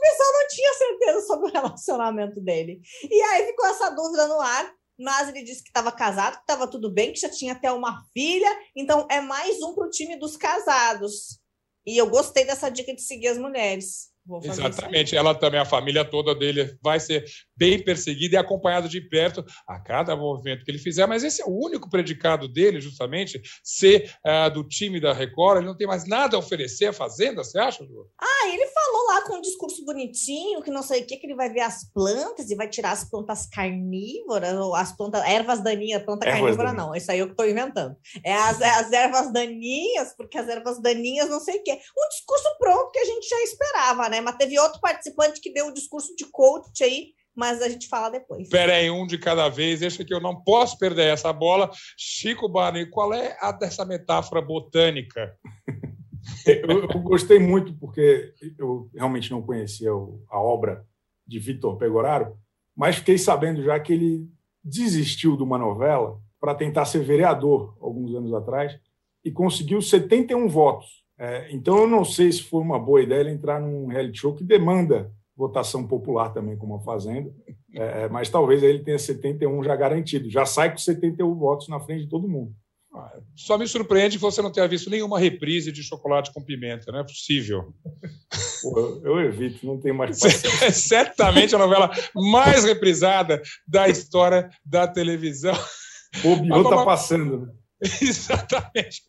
o 0.00 0.08
pessoal 0.10 0.32
não 0.32 0.48
tinha 0.48 0.74
certeza 0.74 1.26
sobre 1.26 1.50
o 1.50 1.52
relacionamento 1.52 2.40
dele. 2.40 2.80
E 3.08 3.22
aí 3.22 3.46
ficou 3.46 3.66
essa 3.66 3.90
dúvida 3.90 4.26
no 4.26 4.40
ar. 4.40 4.72
Mas 5.02 5.30
ele 5.30 5.42
disse 5.42 5.62
que 5.62 5.70
estava 5.70 5.90
casado, 5.90 6.34
que 6.34 6.42
estava 6.42 6.66
tudo 6.66 6.92
bem, 6.92 7.10
que 7.10 7.20
já 7.20 7.30
tinha 7.30 7.54
até 7.54 7.72
uma 7.72 8.02
filha. 8.12 8.50
Então 8.76 9.08
é 9.10 9.18
mais 9.18 9.56
um 9.62 9.74
para 9.74 9.86
o 9.86 9.90
time 9.90 10.18
dos 10.18 10.36
casados. 10.36 11.40
E 11.86 11.96
eu 11.96 12.10
gostei 12.10 12.44
dessa 12.44 12.68
dica 12.68 12.94
de 12.94 13.00
seguir 13.00 13.28
as 13.28 13.38
mulheres. 13.38 14.10
Exatamente. 14.42 15.16
Ela 15.16 15.34
também, 15.34 15.58
a 15.58 15.64
família 15.64 16.04
toda 16.04 16.34
dele 16.34 16.76
vai 16.82 17.00
ser 17.00 17.24
bem 17.56 17.82
perseguida 17.82 18.36
e 18.36 18.38
acompanhada 18.38 18.88
de 18.88 19.00
perto 19.00 19.44
a 19.66 19.80
cada 19.80 20.14
movimento 20.14 20.64
que 20.64 20.70
ele 20.70 20.78
fizer. 20.78 21.06
Mas 21.06 21.24
esse 21.24 21.42
é 21.42 21.46
o 21.46 21.58
único 21.58 21.88
predicado 21.88 22.46
dele, 22.46 22.80
justamente, 22.80 23.40
ser 23.64 24.14
uh, 24.24 24.52
do 24.52 24.62
time 24.62 25.00
da 25.00 25.12
Record. 25.12 25.58
Ele 25.58 25.66
não 25.66 25.76
tem 25.76 25.86
mais 25.86 26.06
nada 26.06 26.36
a 26.36 26.38
oferecer 26.38 26.86
à 26.86 26.92
Fazenda, 26.92 27.42
você 27.42 27.58
acha, 27.58 27.84
Ju? 27.84 28.06
Ah, 28.20 28.48
ele 28.48 28.66
lá 29.10 29.22
com 29.22 29.34
um 29.34 29.40
discurso 29.40 29.84
bonitinho, 29.84 30.62
que 30.62 30.70
não 30.70 30.82
sei 30.82 31.02
o 31.02 31.06
que, 31.06 31.16
que 31.16 31.26
ele 31.26 31.34
vai 31.34 31.50
ver 31.50 31.60
as 31.60 31.84
plantas 31.92 32.50
e 32.50 32.54
vai 32.54 32.68
tirar 32.68 32.92
as 32.92 33.04
plantas 33.04 33.46
carnívoras, 33.46 34.54
ou 34.54 34.74
as 34.74 34.96
plantas, 34.96 35.22
ervas 35.24 35.60
daninhas, 35.60 36.02
planta 36.04 36.26
ervas 36.26 36.40
carnívora 36.40 36.68
daninhas. 36.68 36.86
não, 36.86 36.94
isso 36.94 37.10
aí 37.10 37.18
eu 37.18 37.26
que 37.26 37.32
estou 37.32 37.48
inventando. 37.48 37.96
É 38.24 38.32
as, 38.32 38.60
é 38.60 38.70
as 38.70 38.92
ervas 38.92 39.32
daninhas, 39.32 40.14
porque 40.16 40.38
as 40.38 40.48
ervas 40.48 40.80
daninhas 40.80 41.28
não 41.28 41.40
sei 41.40 41.58
o 41.58 41.62
que. 41.62 41.72
Um 41.72 42.08
discurso 42.08 42.56
pronto 42.58 42.90
que 42.92 42.98
a 42.98 43.04
gente 43.04 43.28
já 43.28 43.42
esperava, 43.42 44.08
né? 44.08 44.20
Mas 44.20 44.36
teve 44.36 44.58
outro 44.58 44.80
participante 44.80 45.40
que 45.40 45.52
deu 45.52 45.66
o 45.66 45.70
um 45.70 45.72
discurso 45.72 46.14
de 46.16 46.24
coach 46.26 46.84
aí, 46.84 47.08
mas 47.34 47.62
a 47.62 47.68
gente 47.68 47.88
fala 47.88 48.10
depois. 48.10 48.42
Espera 48.42 48.74
aí, 48.74 48.90
um 48.90 49.06
de 49.06 49.18
cada 49.18 49.48
vez, 49.48 49.80
deixa 49.80 50.04
que 50.04 50.14
eu 50.14 50.20
não 50.20 50.42
posso 50.42 50.78
perder 50.78 51.12
essa 51.12 51.32
bola. 51.32 51.70
Chico 51.96 52.48
Barney, 52.48 52.86
qual 52.86 53.12
é 53.14 53.36
a 53.40 53.52
dessa 53.52 53.84
metáfora 53.84 54.40
botânica? 54.42 55.34
eu, 56.46 56.82
eu, 56.82 57.00
gostei 57.00 57.38
muito, 57.38 57.74
porque 57.74 58.32
eu 58.58 58.90
realmente 58.94 59.30
não 59.30 59.42
conhecia 59.42 59.90
a 59.90 60.40
obra 60.40 60.84
de 61.26 61.38
Vitor 61.38 61.76
Pegoraro, 61.76 62.36
mas 62.76 62.96
fiquei 62.96 63.18
sabendo 63.18 63.62
já 63.62 63.78
que 63.78 63.92
ele 63.92 64.28
desistiu 64.62 65.36
de 65.36 65.42
uma 65.42 65.58
novela 65.58 66.20
para 66.40 66.54
tentar 66.54 66.84
ser 66.84 67.00
vereador 67.00 67.76
alguns 67.80 68.14
anos 68.14 68.32
atrás 68.32 68.78
e 69.24 69.30
conseguiu 69.30 69.80
71 69.82 70.48
votos. 70.48 71.04
É, 71.18 71.52
então, 71.52 71.78
eu 71.78 71.86
não 71.86 72.04
sei 72.04 72.32
se 72.32 72.42
foi 72.42 72.62
uma 72.62 72.78
boa 72.78 73.02
ideia 73.02 73.20
ele 73.20 73.30
entrar 73.30 73.60
num 73.60 73.86
reality 73.86 74.18
show 74.18 74.34
que 74.34 74.42
demanda 74.42 75.12
votação 75.36 75.86
popular 75.86 76.30
também, 76.30 76.56
como 76.56 76.76
a 76.76 76.80
Fazenda, 76.80 77.32
é, 77.74 78.02
é 78.02 78.08
mas 78.08 78.28
talvez 78.28 78.62
ele 78.62 78.80
tenha 78.80 78.98
71 78.98 79.62
já 79.62 79.76
garantido, 79.76 80.30
já 80.30 80.44
sai 80.44 80.70
com 80.70 80.78
71 80.78 81.34
votos 81.34 81.68
na 81.68 81.80
frente 81.80 82.04
de 82.04 82.08
todo 82.08 82.28
mundo. 82.28 82.54
Só 83.36 83.56
me 83.56 83.66
surpreende 83.66 84.16
que 84.16 84.22
você 84.22 84.42
não 84.42 84.50
tenha 84.50 84.66
visto 84.66 84.90
nenhuma 84.90 85.18
reprise 85.18 85.70
de 85.70 85.82
chocolate 85.82 86.32
com 86.32 86.42
pimenta, 86.42 86.90
não 86.90 87.00
é 87.00 87.04
possível. 87.04 87.72
Pô, 88.62 89.00
eu 89.04 89.20
evito, 89.20 89.64
não 89.64 89.80
tenho 89.80 89.94
mais 89.94 90.20
É 90.62 90.70
certamente 90.70 91.54
a 91.54 91.58
novela 91.58 91.90
mais 92.14 92.64
reprisada 92.64 93.40
da 93.66 93.88
história 93.88 94.50
da 94.64 94.88
televisão. 94.88 95.54
O 96.24 96.36
Biô 96.36 96.62
está 96.62 96.84
passando, 96.84 97.46
né? 97.46 97.52
Exatamente. 98.02 99.02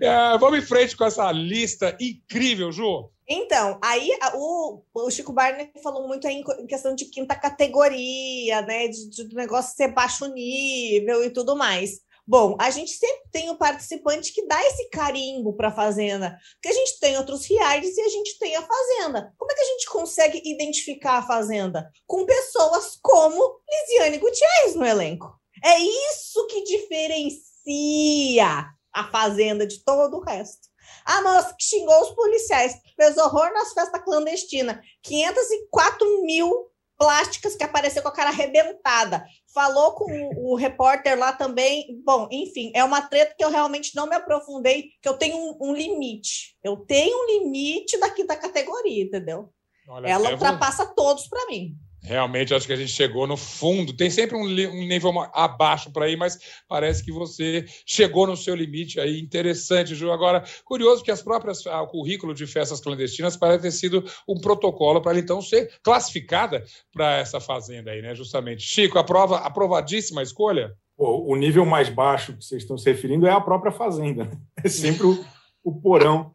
É, 0.00 0.38
vamos 0.38 0.58
em 0.58 0.62
frente 0.62 0.96
com 0.96 1.04
essa 1.04 1.32
lista 1.32 1.96
incrível, 2.00 2.70
Ju. 2.70 3.10
Então, 3.28 3.78
aí 3.82 4.08
o, 4.34 4.82
o 4.94 5.10
Chico 5.10 5.32
Barney 5.32 5.72
falou 5.82 6.06
muito 6.06 6.26
aí 6.26 6.42
em 6.60 6.66
questão 6.66 6.94
de 6.94 7.06
quinta 7.06 7.34
categoria, 7.34 8.62
né? 8.62 8.88
De, 8.88 9.10
de, 9.10 9.24
do 9.24 9.34
negócio 9.34 9.74
ser 9.74 9.88
baixo 9.88 10.26
nível 10.26 11.24
e 11.24 11.30
tudo 11.30 11.56
mais. 11.56 12.00
Bom, 12.26 12.56
a 12.60 12.70
gente 12.70 12.92
sempre 12.92 13.28
tem 13.32 13.50
um 13.50 13.56
participante 13.56 14.32
que 14.32 14.46
dá 14.46 14.60
esse 14.66 14.88
carimbo 14.90 15.54
para 15.54 15.68
a 15.68 15.74
Fazenda, 15.74 16.38
porque 16.54 16.68
a 16.68 16.72
gente 16.72 17.00
tem 17.00 17.16
outros 17.16 17.44
realities 17.46 17.96
e 17.96 18.00
a 18.00 18.08
gente 18.08 18.38
tem 18.38 18.54
a 18.54 18.62
Fazenda. 18.62 19.34
Como 19.36 19.50
é 19.50 19.54
que 19.54 19.60
a 19.60 19.66
gente 19.66 19.86
consegue 19.86 20.40
identificar 20.44 21.18
a 21.18 21.26
Fazenda? 21.26 21.90
Com 22.06 22.24
pessoas 22.24 22.96
como 23.02 23.60
Lisiane 23.68 24.18
Gutierrez 24.18 24.76
no 24.76 24.84
elenco. 24.84 25.36
É 25.64 25.78
isso 25.78 26.46
que 26.46 26.62
diferencia 26.62 28.46
a 28.92 29.10
Fazenda 29.10 29.66
de 29.66 29.82
todo 29.84 30.18
o 30.18 30.22
resto. 30.22 30.68
A 31.04 31.22
moça 31.22 31.54
que 31.58 31.64
xingou 31.64 32.02
os 32.02 32.10
policiais, 32.10 32.76
fez 32.94 33.16
horror 33.16 33.52
nas 33.52 33.72
festas 33.72 34.02
clandestinas, 34.04 34.78
504 35.02 36.24
mil 36.24 36.70
plásticas 36.96 37.56
que 37.56 37.64
apareceu 37.64 38.00
com 38.00 38.08
a 38.08 38.12
cara 38.12 38.30
arrebentada. 38.30 39.24
Falou 39.52 39.92
com 39.92 40.10
o, 40.10 40.52
o, 40.52 40.54
repórter 40.54 41.18
lá 41.18 41.32
também. 41.32 42.00
Bom, 42.04 42.26
enfim, 42.30 42.72
é 42.74 42.82
uma 42.82 43.02
treta 43.02 43.34
que 43.36 43.44
eu 43.44 43.50
realmente 43.50 43.94
não 43.94 44.06
me 44.08 44.16
aprofundei, 44.16 44.90
que 45.00 45.08
eu 45.08 45.14
tenho 45.14 45.36
um, 45.36 45.58
um 45.60 45.74
limite. 45.74 46.56
Eu 46.64 46.76
tenho 46.76 47.16
um 47.16 47.26
limite 47.26 47.98
da 47.98 48.08
quinta 48.08 48.34
categoria, 48.34 49.04
entendeu? 49.04 49.52
Olha, 49.88 50.08
Ela 50.08 50.32
ultrapassa 50.32 50.86
vou... 50.86 50.94
todos 50.94 51.28
para 51.28 51.46
mim. 51.46 51.76
Realmente, 52.04 52.52
acho 52.52 52.66
que 52.66 52.72
a 52.72 52.76
gente 52.76 52.90
chegou 52.90 53.28
no 53.28 53.36
fundo. 53.36 53.92
Tem 53.92 54.10
sempre 54.10 54.36
um, 54.36 54.42
um 54.42 54.86
nível 54.86 55.12
abaixo 55.32 55.92
para 55.92 56.08
ir, 56.08 56.16
mas 56.16 56.36
parece 56.68 57.04
que 57.04 57.12
você 57.12 57.64
chegou 57.86 58.26
no 58.26 58.36
seu 58.36 58.56
limite 58.56 58.98
aí. 58.98 59.20
Interessante, 59.20 59.94
Ju. 59.94 60.10
Agora, 60.10 60.42
curioso 60.64 61.04
que 61.04 61.12
as 61.12 61.22
próprias 61.22 61.64
o 61.64 61.86
currículo 61.86 62.34
de 62.34 62.44
festas 62.46 62.80
clandestinas 62.80 63.36
parece 63.36 63.62
ter 63.62 63.70
sido 63.70 64.04
um 64.28 64.40
protocolo 64.40 65.00
para 65.00 65.12
ela 65.12 65.20
então 65.20 65.40
ser 65.40 65.70
classificada 65.82 66.64
para 66.92 67.18
essa 67.18 67.40
fazenda 67.40 67.92
aí, 67.92 68.02
né? 68.02 68.14
Justamente. 68.16 68.62
Chico, 68.62 68.98
aprova, 68.98 69.38
aprovadíssima 69.38 70.20
a 70.20 70.24
escolha? 70.24 70.74
o 71.04 71.34
nível 71.34 71.66
mais 71.66 71.88
baixo 71.88 72.36
que 72.36 72.44
vocês 72.44 72.62
estão 72.62 72.78
se 72.78 72.88
referindo 72.88 73.26
é 73.26 73.32
a 73.32 73.40
própria 73.40 73.72
fazenda. 73.72 74.24
Né? 74.24 74.38
É 74.62 74.68
sempre 74.68 75.06
o, 75.06 75.24
o 75.64 75.80
porão 75.80 76.32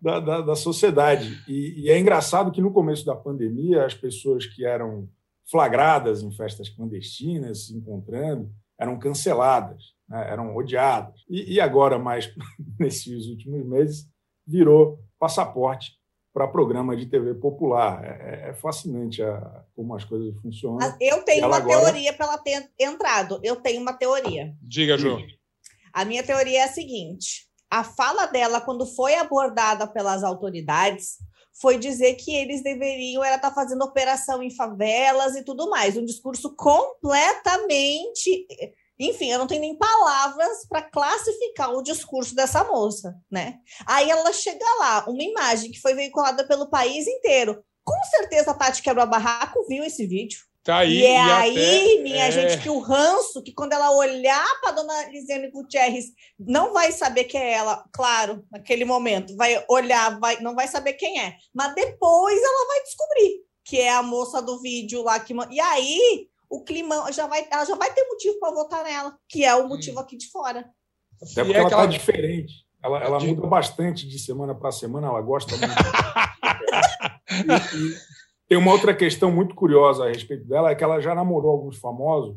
da, 0.00 0.20
da, 0.20 0.40
da 0.40 0.54
sociedade. 0.54 1.42
E, 1.48 1.84
e, 1.84 1.90
é 1.90 1.98
engraçado 1.98 2.50
que 2.50 2.60
no 2.60 2.72
começo 2.72 3.04
da 3.04 3.14
pandemia, 3.14 3.84
as 3.84 3.94
pessoas 3.94 4.46
que 4.46 4.64
eram 4.64 5.08
flagradas 5.50 6.22
em 6.22 6.30
festas 6.30 6.68
clandestinas, 6.68 7.66
se 7.66 7.76
encontrando, 7.76 8.50
eram 8.78 8.98
canceladas, 8.98 9.94
né? 10.08 10.30
eram 10.30 10.54
odiadas. 10.54 11.20
E, 11.28 11.54
e 11.54 11.60
agora, 11.60 11.98
mais 11.98 12.32
nesses 12.78 13.26
últimos 13.26 13.64
meses, 13.66 14.08
virou 14.46 14.98
passaporte 15.18 15.98
para 16.32 16.46
programa 16.46 16.96
de 16.96 17.06
TV 17.06 17.34
popular. 17.34 18.04
É, 18.04 18.08
é, 18.08 18.50
é 18.50 18.54
fascinante 18.54 19.22
a, 19.22 19.64
como 19.74 19.94
as 19.94 20.04
coisas 20.04 20.34
funcionam. 20.40 20.78
Eu 21.00 21.22
tenho 21.24 21.46
uma 21.46 21.56
agora... 21.56 21.80
teoria 21.80 22.12
para 22.12 22.26
ela 22.26 22.38
ter 22.38 22.70
entrado. 22.78 23.40
Eu 23.42 23.56
tenho 23.56 23.80
uma 23.80 23.92
teoria. 23.92 24.54
Diga, 24.62 24.96
Ju. 24.96 25.18
A 25.92 26.04
minha 26.04 26.22
teoria 26.22 26.60
é 26.60 26.64
a 26.64 26.68
seguinte: 26.68 27.49
a 27.70 27.84
fala 27.84 28.26
dela, 28.26 28.60
quando 28.60 28.84
foi 28.84 29.14
abordada 29.14 29.86
pelas 29.86 30.24
autoridades, 30.24 31.18
foi 31.60 31.78
dizer 31.78 32.14
que 32.14 32.34
eles 32.34 32.62
deveriam 32.62 33.22
era 33.22 33.36
estar 33.36 33.50
tá 33.50 33.54
fazendo 33.54 33.82
operação 33.82 34.42
em 34.42 34.54
favelas 34.54 35.36
e 35.36 35.44
tudo 35.44 35.68
mais. 35.70 35.96
Um 35.96 36.04
discurso 36.04 36.54
completamente. 36.56 38.46
Enfim, 38.98 39.30
eu 39.30 39.38
não 39.38 39.46
tenho 39.46 39.60
nem 39.60 39.76
palavras 39.76 40.66
para 40.68 40.82
classificar 40.82 41.70
o 41.72 41.82
discurso 41.82 42.34
dessa 42.34 42.64
moça, 42.64 43.14
né? 43.30 43.58
Aí 43.86 44.10
ela 44.10 44.32
chega 44.32 44.64
lá, 44.78 45.04
uma 45.08 45.22
imagem 45.22 45.70
que 45.70 45.80
foi 45.80 45.94
veiculada 45.94 46.46
pelo 46.46 46.68
país 46.68 47.06
inteiro. 47.06 47.62
Com 47.84 47.96
certeza 48.10 48.50
a 48.50 48.54
Tati 48.54 48.82
Quebra 48.82 49.06
Barraco 49.06 49.66
viu 49.66 49.84
esse 49.84 50.06
vídeo. 50.06 50.40
Tá 50.70 50.78
aí, 50.78 50.98
e 51.00 51.04
é 51.04 51.14
e 51.14 51.18
aí, 51.18 51.50
até, 51.50 52.02
minha 52.02 52.26
é... 52.26 52.30
gente, 52.30 52.62
que 52.62 52.70
o 52.70 52.78
ranço, 52.78 53.42
que 53.42 53.52
quando 53.52 53.72
ela 53.72 53.90
olhar 53.90 54.46
para 54.60 54.70
dona 54.70 55.08
Lisiane 55.08 55.50
Gutierrez, 55.50 56.06
não 56.38 56.72
vai 56.72 56.92
saber 56.92 57.24
que 57.24 57.36
é 57.36 57.54
ela, 57.54 57.84
claro, 57.92 58.44
naquele 58.52 58.84
momento, 58.84 59.34
vai 59.36 59.64
olhar, 59.68 60.18
vai, 60.20 60.40
não 60.40 60.54
vai 60.54 60.68
saber 60.68 60.92
quem 60.92 61.20
é, 61.20 61.34
mas 61.52 61.74
depois 61.74 62.40
ela 62.40 62.66
vai 62.68 62.82
descobrir 62.84 63.50
que 63.64 63.80
é 63.80 63.92
a 63.92 64.02
moça 64.02 64.40
do 64.40 64.60
vídeo 64.60 65.02
lá 65.02 65.18
que. 65.20 65.34
E 65.50 65.60
aí, 65.60 66.28
o 66.48 66.62
climão 66.64 67.10
já 67.12 67.26
vai, 67.26 67.46
ela 67.50 67.64
já 67.64 67.74
vai 67.74 67.92
ter 67.92 68.04
motivo 68.04 68.38
para 68.38 68.54
votar 68.54 68.84
nela, 68.84 69.16
que 69.28 69.44
é 69.44 69.54
o 69.54 69.68
motivo 69.68 69.98
hum. 69.98 70.02
aqui 70.02 70.16
de 70.16 70.28
fora. 70.30 70.68
Até 71.22 71.44
porque 71.44 71.56
é 71.56 71.60
ela 71.60 71.68
está 71.68 71.86
diferente. 71.86 72.52
Ela, 72.82 73.02
ela 73.02 73.20
muda 73.20 73.46
bastante 73.46 74.08
de 74.08 74.18
semana 74.18 74.54
para 74.54 74.72
semana, 74.72 75.08
ela 75.08 75.20
gosta 75.20 75.56
muito. 75.56 75.72
e, 77.30 77.76
e 77.76 77.96
tem 78.50 78.58
uma 78.58 78.72
outra 78.72 78.92
questão 78.92 79.30
muito 79.30 79.54
curiosa 79.54 80.04
a 80.04 80.08
respeito 80.08 80.44
dela, 80.44 80.72
é 80.72 80.74
que 80.74 80.82
ela 80.82 81.00
já 81.00 81.14
namorou 81.14 81.52
alguns 81.52 81.78
famosos 81.78 82.36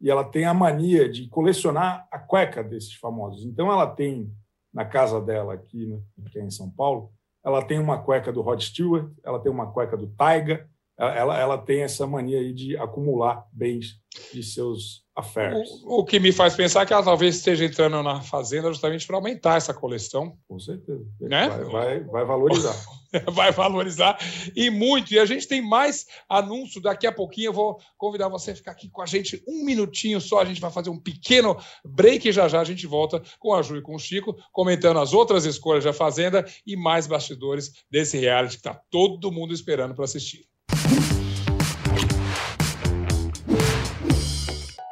e 0.00 0.08
ela 0.08 0.22
tem 0.22 0.44
a 0.44 0.54
mania 0.54 1.08
de 1.08 1.26
colecionar 1.26 2.06
a 2.12 2.18
cueca 2.20 2.62
desses 2.62 2.94
famosos. 2.94 3.44
Então 3.44 3.68
ela 3.68 3.84
tem 3.88 4.32
na 4.72 4.84
casa 4.84 5.20
dela 5.20 5.54
aqui, 5.54 5.84
né, 5.84 5.98
que 6.30 6.38
é 6.38 6.44
em 6.44 6.50
São 6.50 6.70
Paulo, 6.70 7.10
ela 7.44 7.60
tem 7.60 7.80
uma 7.80 7.98
cueca 7.98 8.32
do 8.32 8.40
Rod 8.40 8.60
Stewart, 8.62 9.10
ela 9.24 9.40
tem 9.40 9.50
uma 9.50 9.66
cueca 9.72 9.96
do 9.96 10.06
Taiga, 10.06 10.64
ela, 10.96 11.36
ela 11.36 11.58
tem 11.58 11.82
essa 11.82 12.06
mania 12.06 12.38
aí 12.38 12.52
de 12.52 12.76
acumular 12.76 13.44
bens 13.52 14.00
de 14.32 14.44
seus 14.44 15.04
affairs. 15.16 15.68
O, 15.82 16.00
o, 16.00 16.04
que 16.04 16.20
me 16.20 16.30
faz 16.30 16.54
pensar 16.54 16.86
que 16.86 16.92
ela 16.92 17.02
talvez 17.02 17.34
esteja 17.34 17.64
entrando 17.64 18.00
na 18.00 18.20
fazenda 18.20 18.68
justamente 18.68 19.08
para 19.08 19.16
aumentar 19.16 19.56
essa 19.56 19.74
coleção. 19.74 20.36
Com 20.46 20.60
certeza. 20.60 21.04
Né? 21.20 21.48
Vai, 21.48 21.64
vai, 21.64 22.00
vai 22.04 22.24
valorizar. 22.24 22.74
vai 23.32 23.52
valorizar 23.52 24.18
e 24.54 24.70
muito. 24.70 25.12
E 25.12 25.18
a 25.18 25.24
gente 25.24 25.46
tem 25.46 25.60
mais 25.62 26.06
anúncio 26.28 26.80
daqui 26.80 27.06
a 27.06 27.12
pouquinho. 27.12 27.48
Eu 27.48 27.52
vou 27.52 27.80
convidar 27.96 28.28
você 28.28 28.52
a 28.52 28.56
ficar 28.56 28.72
aqui 28.72 28.88
com 28.88 29.02
a 29.02 29.06
gente 29.06 29.42
um 29.46 29.64
minutinho 29.64 30.20
só. 30.20 30.40
A 30.40 30.44
gente 30.44 30.60
vai 30.60 30.70
fazer 30.70 30.90
um 30.90 30.98
pequeno 30.98 31.56
break 31.84 32.28
e 32.28 32.32
já 32.32 32.48
já 32.48 32.60
a 32.60 32.64
gente 32.64 32.86
volta 32.86 33.22
com 33.38 33.54
a 33.54 33.62
Ju 33.62 33.76
e 33.76 33.82
com 33.82 33.94
o 33.94 33.98
Chico, 33.98 34.36
comentando 34.52 34.98
as 34.98 35.12
outras 35.12 35.44
escolhas 35.44 35.84
da 35.84 35.92
Fazenda 35.92 36.44
e 36.66 36.76
mais 36.76 37.06
bastidores 37.06 37.72
desse 37.90 38.18
reality 38.18 38.56
que 38.56 38.60
está 38.60 38.74
todo 38.90 39.32
mundo 39.32 39.52
esperando 39.52 39.94
para 39.94 40.04
assistir. 40.04 40.47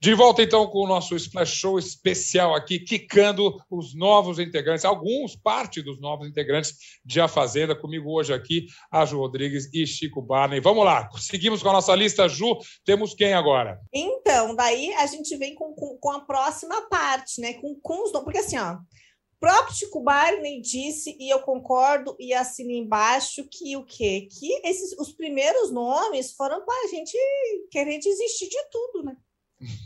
De 0.00 0.14
volta 0.14 0.44
então 0.44 0.64
com 0.68 0.84
o 0.84 0.86
nosso 0.86 1.16
Splash 1.16 1.50
Show 1.50 1.76
especial 1.76 2.54
aqui, 2.54 2.78
quicando 2.78 3.60
os 3.68 3.96
novos 3.96 4.38
integrantes, 4.38 4.84
alguns, 4.84 5.34
parte 5.34 5.82
dos 5.82 6.00
novos 6.00 6.28
integrantes 6.28 6.72
de 7.04 7.20
A 7.20 7.26
Fazenda. 7.26 7.74
Comigo 7.74 8.12
hoje 8.12 8.32
aqui, 8.32 8.66
a 8.92 9.04
Ju 9.04 9.18
Rodrigues 9.18 9.68
e 9.74 9.84
Chico 9.88 10.22
Barney. 10.22 10.60
Vamos 10.60 10.84
lá, 10.84 11.08
seguimos 11.18 11.64
com 11.64 11.70
a 11.70 11.72
nossa 11.72 11.96
lista. 11.96 12.28
Ju, 12.28 12.56
temos 12.84 13.12
quem 13.12 13.34
agora? 13.34 13.80
Então, 13.92 14.54
daí 14.54 14.92
a 14.94 15.06
gente 15.06 15.36
vem 15.36 15.56
com, 15.56 15.74
com, 15.74 15.98
com 15.98 16.12
a 16.12 16.20
próxima 16.20 16.88
parte, 16.88 17.40
né? 17.40 17.54
Com, 17.54 17.74
com 17.82 18.04
os 18.04 18.12
Porque 18.12 18.38
assim, 18.38 18.56
ó, 18.56 18.74
o 18.74 19.40
próprio 19.40 19.74
Chico 19.74 20.00
Barney 20.00 20.60
disse, 20.60 21.16
e 21.18 21.28
eu 21.28 21.40
concordo 21.40 22.14
e 22.20 22.32
assino 22.32 22.70
embaixo, 22.70 23.48
que 23.50 23.76
o 23.76 23.84
quê? 23.84 24.28
Que 24.30 24.60
esses, 24.64 24.96
os 24.96 25.12
primeiros 25.12 25.72
nomes 25.72 26.34
foram 26.34 26.64
para 26.64 26.84
a 26.84 26.88
gente 26.88 27.18
querer 27.72 27.98
desistir 27.98 28.48
de 28.48 28.62
tudo, 28.70 29.02
né? 29.04 29.16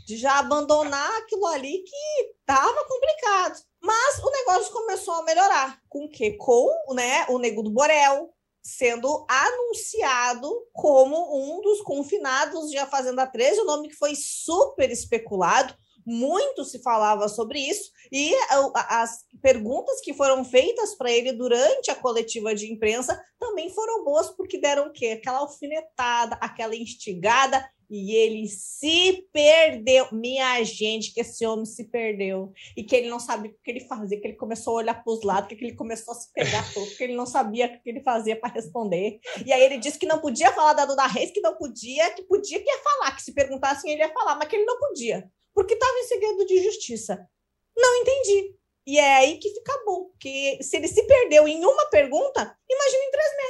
De 0.05 0.17
já 0.17 0.39
abandonar 0.39 1.09
aquilo 1.17 1.45
ali 1.47 1.83
que 1.83 2.35
estava 2.39 2.85
complicado. 2.85 3.59
Mas 3.81 4.19
o 4.19 4.31
negócio 4.31 4.71
começou 4.71 5.13
a 5.15 5.23
melhorar. 5.23 5.79
Com 5.89 6.05
o 6.05 6.09
quê? 6.09 6.33
Com 6.33 6.93
né, 6.93 7.25
o 7.29 7.37
Nego 7.37 7.63
do 7.63 7.71
Borel, 7.71 8.33
sendo 8.61 9.25
anunciado 9.27 10.49
como 10.71 11.57
um 11.57 11.61
dos 11.61 11.81
confinados 11.81 12.69
de 12.69 12.77
A 12.77 12.87
Fazenda 12.87 13.27
13, 13.27 13.59
o 13.59 13.63
um 13.63 13.65
nome 13.65 13.89
que 13.89 13.95
foi 13.95 14.15
super 14.15 14.89
especulado, 14.89 15.75
muito 16.05 16.63
se 16.65 16.81
falava 16.81 17.27
sobre 17.27 17.59
isso, 17.59 17.91
e 18.11 18.33
as 18.89 19.23
perguntas 19.41 20.01
que 20.01 20.13
foram 20.13 20.43
feitas 20.43 20.95
para 20.95 21.11
ele 21.11 21.31
durante 21.31 21.91
a 21.91 21.95
coletiva 21.95 22.53
de 22.53 22.71
imprensa 22.71 23.19
também 23.39 23.69
foram 23.69 24.03
boas, 24.03 24.29
porque 24.29 24.59
deram 24.59 24.87
o 24.87 24.91
quê? 24.91 25.17
Aquela 25.19 25.39
alfinetada, 25.39 26.37
aquela 26.41 26.75
instigada, 26.75 27.63
e 27.89 28.15
ele 28.15 28.47
se 28.47 29.27
perdeu. 29.31 30.07
Minha 30.11 30.63
gente, 30.63 31.13
que 31.13 31.21
esse 31.21 31.45
homem 31.45 31.65
se 31.65 31.83
perdeu. 31.85 32.51
E 32.75 32.83
que 32.83 32.95
ele 32.95 33.07
não 33.07 33.19
sabia 33.19 33.51
o 33.51 33.53
que 33.63 33.69
ele 33.69 33.81
fazia, 33.81 34.19
que 34.19 34.27
ele 34.27 34.35
começou 34.35 34.73
a 34.73 34.81
olhar 34.81 35.03
para 35.03 35.13
os 35.13 35.23
lados, 35.23 35.47
que 35.47 35.63
ele 35.63 35.75
começou 35.75 36.11
a 36.11 36.17
se 36.17 36.31
pegar 36.33 36.73
todo, 36.73 36.89
que 36.95 37.03
ele 37.03 37.15
não 37.15 37.27
sabia 37.27 37.67
o 37.67 37.83
que 37.83 37.89
ele 37.89 38.01
fazia 38.01 38.39
para 38.39 38.53
responder. 38.53 39.19
E 39.45 39.53
aí 39.53 39.61
ele 39.61 39.77
disse 39.77 39.99
que 39.99 40.07
não 40.07 40.19
podia 40.19 40.51
falar 40.53 40.73
da 40.73 40.87
Duda 40.87 41.05
Reis, 41.05 41.31
que 41.31 41.41
não 41.41 41.55
podia, 41.55 42.09
que 42.11 42.23
podia 42.23 42.59
que 42.59 42.69
ia 42.69 42.79
falar, 42.79 43.15
que 43.15 43.21
se 43.21 43.33
perguntassem 43.33 43.91
ele 43.91 44.01
ia 44.01 44.11
falar, 44.11 44.37
mas 44.37 44.47
que 44.47 44.55
ele 44.55 44.65
não 44.65 44.79
podia 44.79 45.29
porque 45.53 45.73
estava 45.73 45.97
em 45.99 46.03
segredo 46.03 46.45
de 46.45 46.63
justiça. 46.63 47.27
Não 47.75 47.95
entendi. 48.01 48.55
E 48.85 48.99
é 48.99 49.15
aí 49.15 49.37
que 49.37 49.53
fica 49.53 49.81
bom, 49.85 50.05
porque 50.05 50.59
se 50.61 50.75
ele 50.77 50.87
se 50.87 51.03
perdeu 51.03 51.47
em 51.47 51.63
uma 51.63 51.85
pergunta, 51.89 52.57
imagina 52.69 53.03
em 53.03 53.11
três 53.11 53.37
meses. 53.37 53.42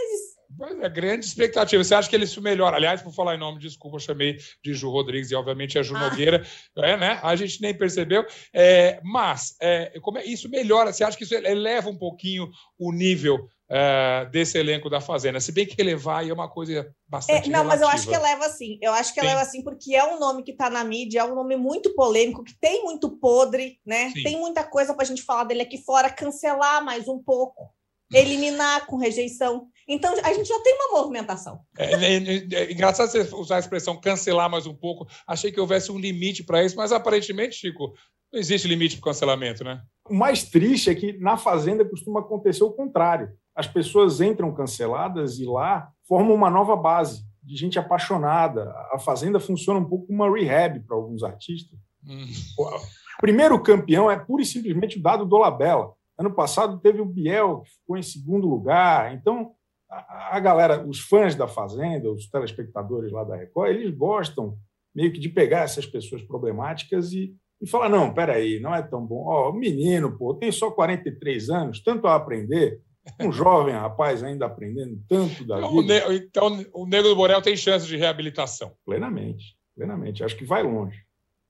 Pois 0.65 0.79
é, 0.79 0.87
grande 0.87 1.25
expectativa. 1.25 1.83
Você 1.83 1.93
acha 1.93 2.09
que 2.09 2.15
ele 2.15 2.25
se 2.25 2.39
melhora? 2.39 2.77
Aliás, 2.77 3.01
por 3.01 3.11
falar 3.11 3.35
em 3.35 3.37
nome, 3.37 3.59
desculpa, 3.59 3.97
eu 3.97 3.99
chamei 3.99 4.37
de 4.63 4.73
Ju 4.73 4.89
Rodrigues 4.89 5.29
e, 5.29 5.35
obviamente, 5.35 5.77
é 5.77 5.83
Ju 5.83 5.93
ah. 5.93 6.09
Nogueira. 6.09 6.41
É, 6.77 6.95
né? 6.95 7.19
A 7.21 7.35
gente 7.35 7.61
nem 7.61 7.77
percebeu. 7.77 8.25
É, 8.53 8.97
mas, 9.03 9.57
é, 9.59 9.99
como 9.99 10.19
é, 10.19 10.25
isso 10.25 10.47
melhora? 10.47 10.93
Você 10.93 11.03
acha 11.03 11.17
que 11.17 11.25
isso 11.25 11.35
eleva 11.35 11.89
um 11.89 11.97
pouquinho 11.97 12.49
o 12.79 12.93
nível 12.93 13.35
uh, 13.69 14.29
desse 14.31 14.57
elenco 14.57 14.89
da 14.89 15.01
Fazenda. 15.01 15.41
Se 15.41 15.51
bem 15.51 15.65
que 15.65 15.81
elevar 15.81 16.25
é 16.25 16.31
uma 16.31 16.47
coisa 16.47 16.89
bastante. 17.09 17.49
É, 17.49 17.51
não, 17.51 17.63
relativa. 17.63 17.65
mas 17.65 17.81
eu 17.81 17.87
acho 17.89 18.07
que 18.07 18.15
eleva 18.15 18.47
sim. 18.47 18.79
Eu 18.81 18.93
acho 18.93 19.13
que 19.13 19.19
sim. 19.19 19.27
eleva 19.27 19.43
sim, 19.43 19.63
porque 19.65 19.93
é 19.93 20.05
um 20.05 20.17
nome 20.17 20.43
que 20.43 20.51
está 20.51 20.69
na 20.69 20.85
mídia, 20.85 21.19
é 21.19 21.25
um 21.25 21.35
nome 21.35 21.57
muito 21.57 21.93
polêmico, 21.93 22.41
que 22.41 22.57
tem 22.61 22.85
muito 22.85 23.09
podre, 23.17 23.79
né? 23.85 24.11
Sim. 24.11 24.23
Tem 24.23 24.39
muita 24.39 24.63
coisa 24.63 24.93
para 24.93 25.03
a 25.03 25.07
gente 25.07 25.23
falar 25.23 25.43
dele 25.43 25.63
aqui 25.63 25.77
fora, 25.83 26.09
cancelar 26.09 26.81
mais 26.85 27.09
um 27.09 27.21
pouco, 27.21 27.69
eliminar 28.13 28.85
com 28.85 28.95
rejeição. 28.95 29.67
Então, 29.87 30.13
a 30.23 30.33
gente 30.33 30.47
já 30.47 30.59
tem 30.61 30.75
uma 30.75 30.99
movimentação. 30.99 31.59
É, 31.77 31.93
é, 31.93 32.15
é, 32.15 32.47
é 32.53 32.71
engraçado 32.71 33.11
você 33.11 33.35
usar 33.35 33.57
a 33.57 33.59
expressão 33.59 33.99
cancelar 33.99 34.49
mais 34.49 34.65
um 34.65 34.75
pouco. 34.75 35.07
Achei 35.27 35.51
que 35.51 35.59
houvesse 35.59 35.91
um 35.91 35.99
limite 35.99 36.43
para 36.43 36.63
isso, 36.63 36.75
mas 36.75 36.91
aparentemente, 36.91 37.55
Chico, 37.55 37.93
não 38.31 38.39
existe 38.39 38.67
limite 38.67 38.97
para 38.97 39.01
o 39.01 39.11
cancelamento, 39.11 39.63
né? 39.63 39.81
O 40.09 40.13
mais 40.13 40.43
triste 40.43 40.89
é 40.89 40.95
que 40.95 41.13
na 41.19 41.37
Fazenda 41.37 41.83
costuma 41.85 42.21
acontecer 42.21 42.63
o 42.63 42.71
contrário 42.71 43.31
as 43.55 43.67
pessoas 43.67 44.19
entram 44.19 44.53
canceladas 44.53 45.39
e 45.39 45.45
lá 45.45 45.89
formam 46.07 46.35
uma 46.35 46.49
nova 46.49 46.75
base 46.75 47.23
de 47.41 47.55
gente 47.55 47.77
apaixonada. 47.77 48.73
A 48.91 48.99
Fazenda 48.99 49.39
funciona 49.39 49.79
um 49.79 49.85
pouco 49.85 50.07
como 50.07 50.23
uma 50.23 50.35
rehab 50.35 50.79
para 50.81 50.95
alguns 50.95 51.23
artistas. 51.23 51.77
Hum. 52.03 52.25
O 52.57 53.21
primeiro 53.21 53.61
campeão 53.61 54.09
é 54.09 54.17
pura 54.17 54.41
e 54.41 54.45
simplesmente 54.45 54.97
o 54.97 55.01
Dado 55.01 55.25
Dolabella. 55.25 55.93
Ano 56.17 56.33
passado 56.33 56.79
teve 56.79 57.01
o 57.01 57.05
Biel, 57.05 57.61
que 57.61 57.71
ficou 57.71 57.97
em 57.97 58.03
segundo 58.03 58.47
lugar. 58.47 59.13
Então, 59.13 59.51
a, 59.93 60.37
a 60.37 60.39
galera, 60.39 60.85
os 60.85 60.99
fãs 60.99 61.35
da 61.35 61.47
Fazenda, 61.47 62.11
os 62.11 62.27
telespectadores 62.27 63.11
lá 63.11 63.23
da 63.23 63.35
Record, 63.35 63.71
eles 63.71 63.95
gostam 63.95 64.57
meio 64.93 65.11
que 65.11 65.19
de 65.19 65.29
pegar 65.29 65.63
essas 65.63 65.85
pessoas 65.85 66.21
problemáticas 66.21 67.11
e, 67.13 67.35
e 67.61 67.67
falar: 67.67 67.89
não, 67.89 68.13
peraí, 68.13 68.59
não 68.59 68.73
é 68.73 68.81
tão 68.81 69.05
bom. 69.05 69.25
Ó, 69.27 69.49
oh, 69.49 69.53
menino, 69.53 70.17
pô, 70.17 70.33
tem 70.33 70.51
só 70.51 70.71
43 70.71 71.49
anos, 71.49 71.83
tanto 71.83 72.07
a 72.07 72.15
aprender. 72.15 72.81
Um 73.19 73.33
jovem 73.33 73.73
rapaz 73.73 74.23
ainda 74.23 74.45
aprendendo 74.45 74.97
tanto 75.09 75.43
da 75.43 75.57
então, 75.57 75.81
vida. 75.81 76.07
O 76.07 76.13
então, 76.13 76.65
o 76.73 76.85
Negro 76.85 77.09
do 77.09 77.15
Borel 77.17 77.41
tem 77.41 77.57
chance 77.57 77.85
de 77.85 77.97
reabilitação. 77.97 78.71
Plenamente, 78.85 79.57
plenamente. 79.75 80.23
Acho 80.23 80.37
que 80.37 80.45
vai 80.45 80.63
longe. 80.63 80.97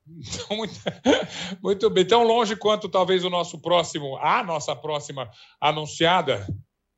Então, 0.07 0.57
muito, 0.57 0.73
muito, 1.61 1.89
bem. 1.91 2.05
Tão 2.05 2.23
longe 2.23 2.55
quanto 2.55 2.89
talvez 2.89 3.23
o 3.23 3.29
nosso 3.29 3.61
próximo, 3.61 4.17
a 4.17 4.43
nossa 4.43 4.75
próxima 4.75 5.29
anunciada, 5.61 6.45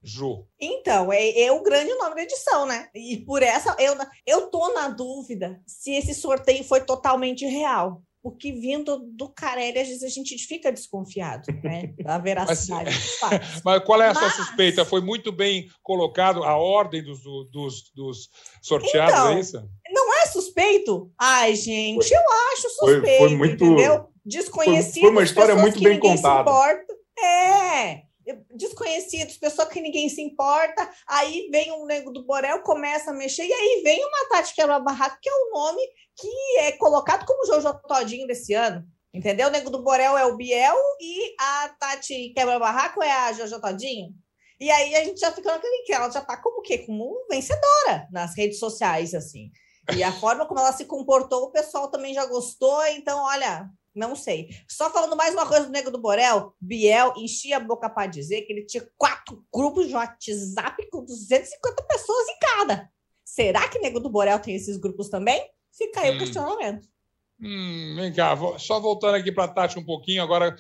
Ju. 0.06 0.46
Então, 0.60 1.12
é, 1.12 1.42
é, 1.42 1.52
o 1.52 1.64
grande 1.64 1.94
nome 1.96 2.14
da 2.16 2.22
edição, 2.22 2.68
né? 2.68 2.90
E 2.94 3.18
por 3.18 3.42
essa, 3.42 3.76
eu, 3.80 3.98
eu 4.26 4.48
tô 4.52 4.72
na 4.72 4.88
dúvida 4.88 5.60
se 5.66 5.96
esse 5.96 6.14
sorteio 6.14 6.64
foi 6.64 6.82
totalmente 6.82 7.44
real 7.46 8.04
porque 8.26 8.52
vindo 8.52 8.98
do 8.98 9.30
Carelli, 9.30 9.78
às 9.78 9.88
vezes 9.88 10.02
a 10.02 10.10
gente 10.10 10.36
fica 10.48 10.72
desconfiado 10.72 11.46
né, 11.64 11.94
da 12.00 12.18
veracidade 12.18 12.86
mas, 12.86 12.96
dos 12.96 13.20
fatos. 13.20 13.48
Mas 13.64 13.84
qual 13.84 14.02
é 14.02 14.10
a 14.10 14.14
mas... 14.16 14.34
sua 14.34 14.46
suspeita? 14.46 14.84
Foi 14.84 15.00
muito 15.00 15.32
bem 15.32 15.70
colocado 15.84 16.44
a 16.44 16.58
ordem 16.58 17.04
dos, 17.04 17.22
dos, 17.52 17.92
dos 17.94 18.30
sorteados, 18.64 19.14
é 19.14 19.18
então, 19.18 19.38
é 19.38 19.40
isso? 19.40 19.70
Não 19.92 20.24
é 20.24 20.26
suspeito? 20.26 21.12
Ai, 21.22 21.56
gente, 21.56 22.08
foi, 22.08 22.18
eu 22.18 22.22
acho 22.52 22.70
suspeito, 22.72 23.06
foi, 23.06 23.30
foi 23.30 23.38
muito, 23.38 23.64
entendeu? 23.64 24.10
Desconhecido. 24.26 24.94
Foi, 24.94 25.02
foi 25.02 25.12
uma 25.12 25.24
história 25.24 25.56
muito 25.56 25.80
bem 25.80 26.00
contada. 26.00 26.50
É, 27.20 28.05
desconhecidos, 28.52 29.38
pessoa 29.38 29.68
que 29.68 29.82
ninguém 29.82 30.10
se 30.10 30.22
importa, 30.22 30.90
aí 31.08 31.48
vem 31.52 31.72
um 31.72 31.86
nego 31.86 32.12
do 32.12 32.26
Borel, 32.26 32.62
começa 32.64 33.12
a 33.12 33.14
mexer, 33.14 33.46
e 33.46 33.54
aí 33.54 33.82
vem 33.84 34.04
uma 34.04 34.30
Tati 34.30 34.56
Quebra-Barraco, 34.56 35.18
que 35.22 35.30
é 35.30 35.34
o 35.34 35.52
nome 35.52 35.82
que 36.16 36.58
é 36.60 36.72
colocado 36.74 37.26
como 37.26 37.46
Jojo 37.46 37.74
Todinho 37.88 38.28
desse 38.28 38.54
ano. 38.54 38.86
Entendeu? 39.14 39.48
O 39.48 39.52
nego 39.52 39.70
do 39.70 39.82
Borel 39.82 40.18
é 40.18 40.26
o 40.26 40.36
Biel 40.36 40.76
e 41.00 41.36
a 41.40 41.70
Tati 41.80 42.34
Quebra-Barraco 42.36 43.02
é 43.02 43.12
a 43.12 43.34
Jojo 43.34 43.62
Todinho. 43.62 44.14
E 44.60 44.70
aí 44.70 44.96
a 44.96 45.04
gente 45.04 45.20
já 45.20 45.32
fica 45.32 45.52
naquele 45.52 45.84
que 45.84 45.94
ela 45.94 46.10
já 46.10 46.22
tá 46.22 46.38
como 46.38 46.60
o 46.60 46.62
quê? 46.62 46.80
Como 46.80 47.26
vencedora 47.30 48.08
nas 48.12 48.36
redes 48.36 48.60
sociais, 48.60 49.14
assim. 49.14 49.52
E 49.96 50.04
a 50.04 50.12
forma 50.12 50.46
como 50.46 50.60
ela 50.60 50.74
se 50.74 50.86
comportou, 50.86 51.44
o 51.44 51.52
pessoal 51.52 51.90
também 51.90 52.14
já 52.14 52.26
gostou. 52.26 52.86
Então, 52.88 53.22
olha, 53.24 53.70
não 53.96 54.16
sei. 54.16 54.50
Só 54.68 54.92
falando 54.92 55.16
mais 55.16 55.34
uma 55.34 55.48
coisa 55.48 55.66
do 55.66 55.72
Nego 55.72 55.90
do 55.90 56.02
Borel, 56.02 56.54
Biel 56.60 57.14
enchia 57.16 57.58
a 57.58 57.60
boca 57.60 57.90
para 57.90 58.08
dizer 58.08 58.42
que 58.42 58.52
ele 58.52 58.66
tinha 58.66 58.88
quatro 58.98 59.44
grupos 59.54 59.88
de 59.88 59.96
WhatsApp 59.96 60.90
com 60.90 61.04
250 61.04 61.84
pessoas 61.84 62.28
em 62.28 62.40
cada. 62.40 62.92
Será 63.24 63.68
que 63.70 63.80
Nego 63.80 64.00
do 64.00 64.10
Borel 64.10 64.40
tem 64.40 64.56
esses 64.56 64.78
grupos 64.78 65.10
também? 65.10 65.50
Fica 65.72 66.02
aí 66.02 66.12
hum. 66.12 66.16
o 66.16 66.20
questionamento. 66.20 66.88
Hum, 67.42 67.96
vem 67.98 68.14
cá, 68.14 68.34
só 68.58 68.80
voltando 68.80 69.16
aqui 69.16 69.30
para 69.30 69.44
a 69.44 69.48
Tati 69.48 69.78
um 69.78 69.84
pouquinho, 69.84 70.24
agora 70.24 70.56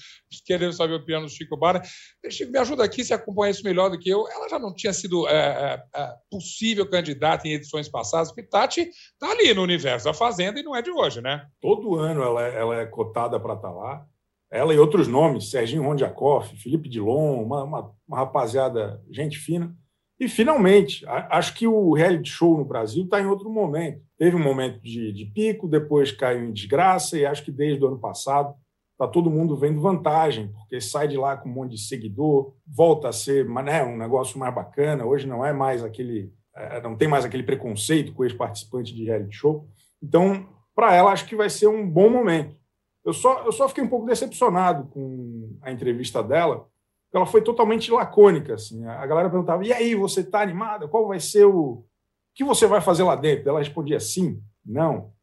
querendo 0.46 0.74
saber 0.74 0.94
a 0.94 0.98
opinião 0.98 1.22
do 1.22 1.30
Chico 1.30 1.56
Bara. 1.56 1.82
Chico, 2.30 2.52
me 2.52 2.60
ajuda 2.60 2.84
aqui, 2.84 3.04
se 3.04 3.14
acompanha 3.14 3.52
isso 3.52 3.64
melhor 3.64 3.90
do 3.90 3.98
que 3.98 4.10
eu. 4.10 4.28
Ela 4.30 4.50
já 4.50 4.60
não 4.60 4.74
tinha 4.74 4.92
sido 4.92 5.26
é, 5.28 5.34
é, 5.34 5.84
é, 5.96 6.14
possível 6.30 6.90
candidata 6.90 7.48
em 7.48 7.54
edições 7.54 7.88
passadas, 7.88 8.30
porque 8.30 8.44
Tati 8.44 8.82
está 8.82 9.32
ali 9.32 9.54
no 9.54 9.64
universo 9.64 10.06
da 10.06 10.14
Fazenda 10.14 10.60
e 10.60 10.64
não 10.64 10.76
é 10.76 10.82
de 10.82 10.92
hoje, 10.92 11.22
né? 11.22 11.48
Todo 11.62 11.96
ano 11.96 12.22
ela, 12.22 12.46
é, 12.46 12.56
ela 12.60 12.82
é 12.82 12.86
cotada 12.86 13.40
para 13.40 13.54
estar 13.54 13.70
tá 13.70 13.74
lá. 13.74 14.06
Ela 14.52 14.74
e 14.74 14.78
outros 14.78 15.08
nomes, 15.08 15.50
Serginho 15.50 15.84
Rondiakoff, 15.84 16.56
Felipe 16.58 16.90
Dilon, 16.90 17.42
uma, 17.42 17.64
uma, 17.64 17.92
uma 18.08 18.18
rapaziada, 18.18 19.02
gente 19.10 19.38
fina. 19.38 19.76
E, 20.20 20.30
finalmente, 20.30 21.06
acho 21.08 21.54
que 21.54 21.68
o 21.68 21.94
reality 21.94 22.30
show 22.30 22.58
no 22.58 22.64
Brasil 22.64 23.04
está 23.04 23.20
em 23.20 23.26
outro 23.26 23.50
momento. 23.50 24.02
Teve 24.18 24.36
um 24.36 24.44
momento 24.44 24.82
de, 24.82 25.12
de, 25.12 25.26
pico, 25.26 25.68
depois 25.68 26.12
caiu 26.12 26.46
em 26.46 26.54
desgraça, 26.54 27.18
e 27.18 27.26
acho 27.26 27.44
que 27.44 27.52
desde 27.52 27.84
o 27.84 27.88
ano 27.88 28.00
passado 28.00 28.56
está 28.94 29.06
todo 29.06 29.30
mundo 29.30 29.58
vendo 29.58 29.82
vantagem, 29.82 30.54
porque 30.54 30.80
sai 30.80 31.10
de 31.10 31.18
lá 31.18 31.36
com 31.36 31.50
um 31.50 31.54
monte 31.54 31.72
de 31.72 31.82
seguidor, 31.82 32.54
volta 32.66 33.10
a 33.10 33.12
ser 33.12 33.46
né, 33.46 33.84
um 33.84 33.98
negócio 33.98 34.40
mais 34.40 34.56
bacana. 34.56 35.06
Hoje 35.06 35.28
não 35.28 35.46
é 35.46 35.52
mais 35.52 35.84
aquele. 35.84 36.32
É, 36.56 36.82
não 36.82 36.96
tem 36.96 37.10
mais 37.10 37.26
aquele 37.26 37.44
preconceito 37.44 38.14
com 38.14 38.24
ex-participante 38.24 38.96
de 38.96 39.04
reality 39.04 39.36
show. 39.36 39.68
Então, 40.02 40.48
para 40.74 40.96
ela, 40.96 41.12
acho 41.12 41.26
que 41.26 41.36
vai 41.36 41.50
ser 41.50 41.68
um 41.68 41.90
bom 41.90 42.10
momento. 42.10 42.56
Eu 43.04 43.12
só, 43.12 43.44
eu 43.44 43.52
só 43.52 43.68
fiquei 43.68 43.84
um 43.84 43.90
pouco 43.90 44.06
decepcionado 44.06 44.88
com 44.90 45.58
a 45.62 45.72
entrevista 45.72 46.24
dela, 46.24 46.66
ela 47.14 47.26
foi 47.26 47.42
totalmente 47.42 47.92
lacônica. 47.92 48.56
Assim. 48.56 48.86
A 48.86 49.06
galera 49.06 49.30
perguntava: 49.30 49.66
e 49.66 49.72
aí, 49.72 49.96
você 49.96 50.22
está 50.22 50.42
animada? 50.42 50.88
Qual 50.88 51.08
vai 51.08 51.20
ser 51.20 51.46
o. 51.46 51.84
O 51.84 51.86
que 52.38 52.44
você 52.44 52.68
vai 52.68 52.82
fazer 52.82 53.04
lá 53.04 53.16
dentro? 53.16 53.48
Ela 53.48 53.60
respondia 53.60 53.98
sim, 53.98 54.42
não, 54.66 55.14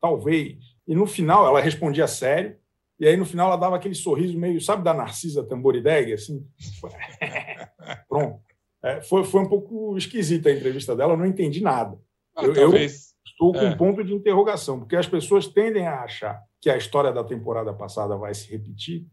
talvez. 0.00 0.56
E 0.86 0.94
no 0.94 1.04
final 1.04 1.46
ela 1.46 1.60
respondia 1.60 2.06
sério, 2.06 2.56
e 2.98 3.06
aí 3.06 3.16
no 3.16 3.24
final 3.24 3.48
ela 3.48 3.56
dava 3.56 3.74
aquele 3.74 3.94
sorriso 3.94 4.38
meio, 4.38 4.60
sabe, 4.60 4.84
da 4.84 4.94
Narcisa 4.94 5.42
Tamborideg, 5.42 6.12
assim. 6.12 6.46
Pronto. 8.08 8.40
É, 8.82 9.00
foi, 9.02 9.24
foi 9.24 9.40
um 9.40 9.48
pouco 9.48 9.96
esquisita 9.96 10.48
a 10.48 10.52
entrevista 10.52 10.94
dela, 10.94 11.14
eu 11.14 11.16
não 11.16 11.26
entendi 11.26 11.62
nada. 11.62 11.98
Ah, 12.36 12.44
eu, 12.44 12.54
eu, 12.54 12.74
estou 12.74 13.52
com 13.52 13.58
é. 13.58 13.70
um 13.70 13.76
ponto 13.76 14.04
de 14.04 14.14
interrogação, 14.14 14.78
porque 14.78 14.96
as 14.96 15.06
pessoas 15.06 15.46
tendem 15.46 15.86
a 15.86 16.02
achar 16.02 16.42
que 16.60 16.70
a 16.70 16.76
história 16.76 17.12
da 17.12 17.24
temporada 17.24 17.72
passada 17.72 18.16
vai 18.16 18.34
se 18.34 18.50
repetir, 18.50 19.06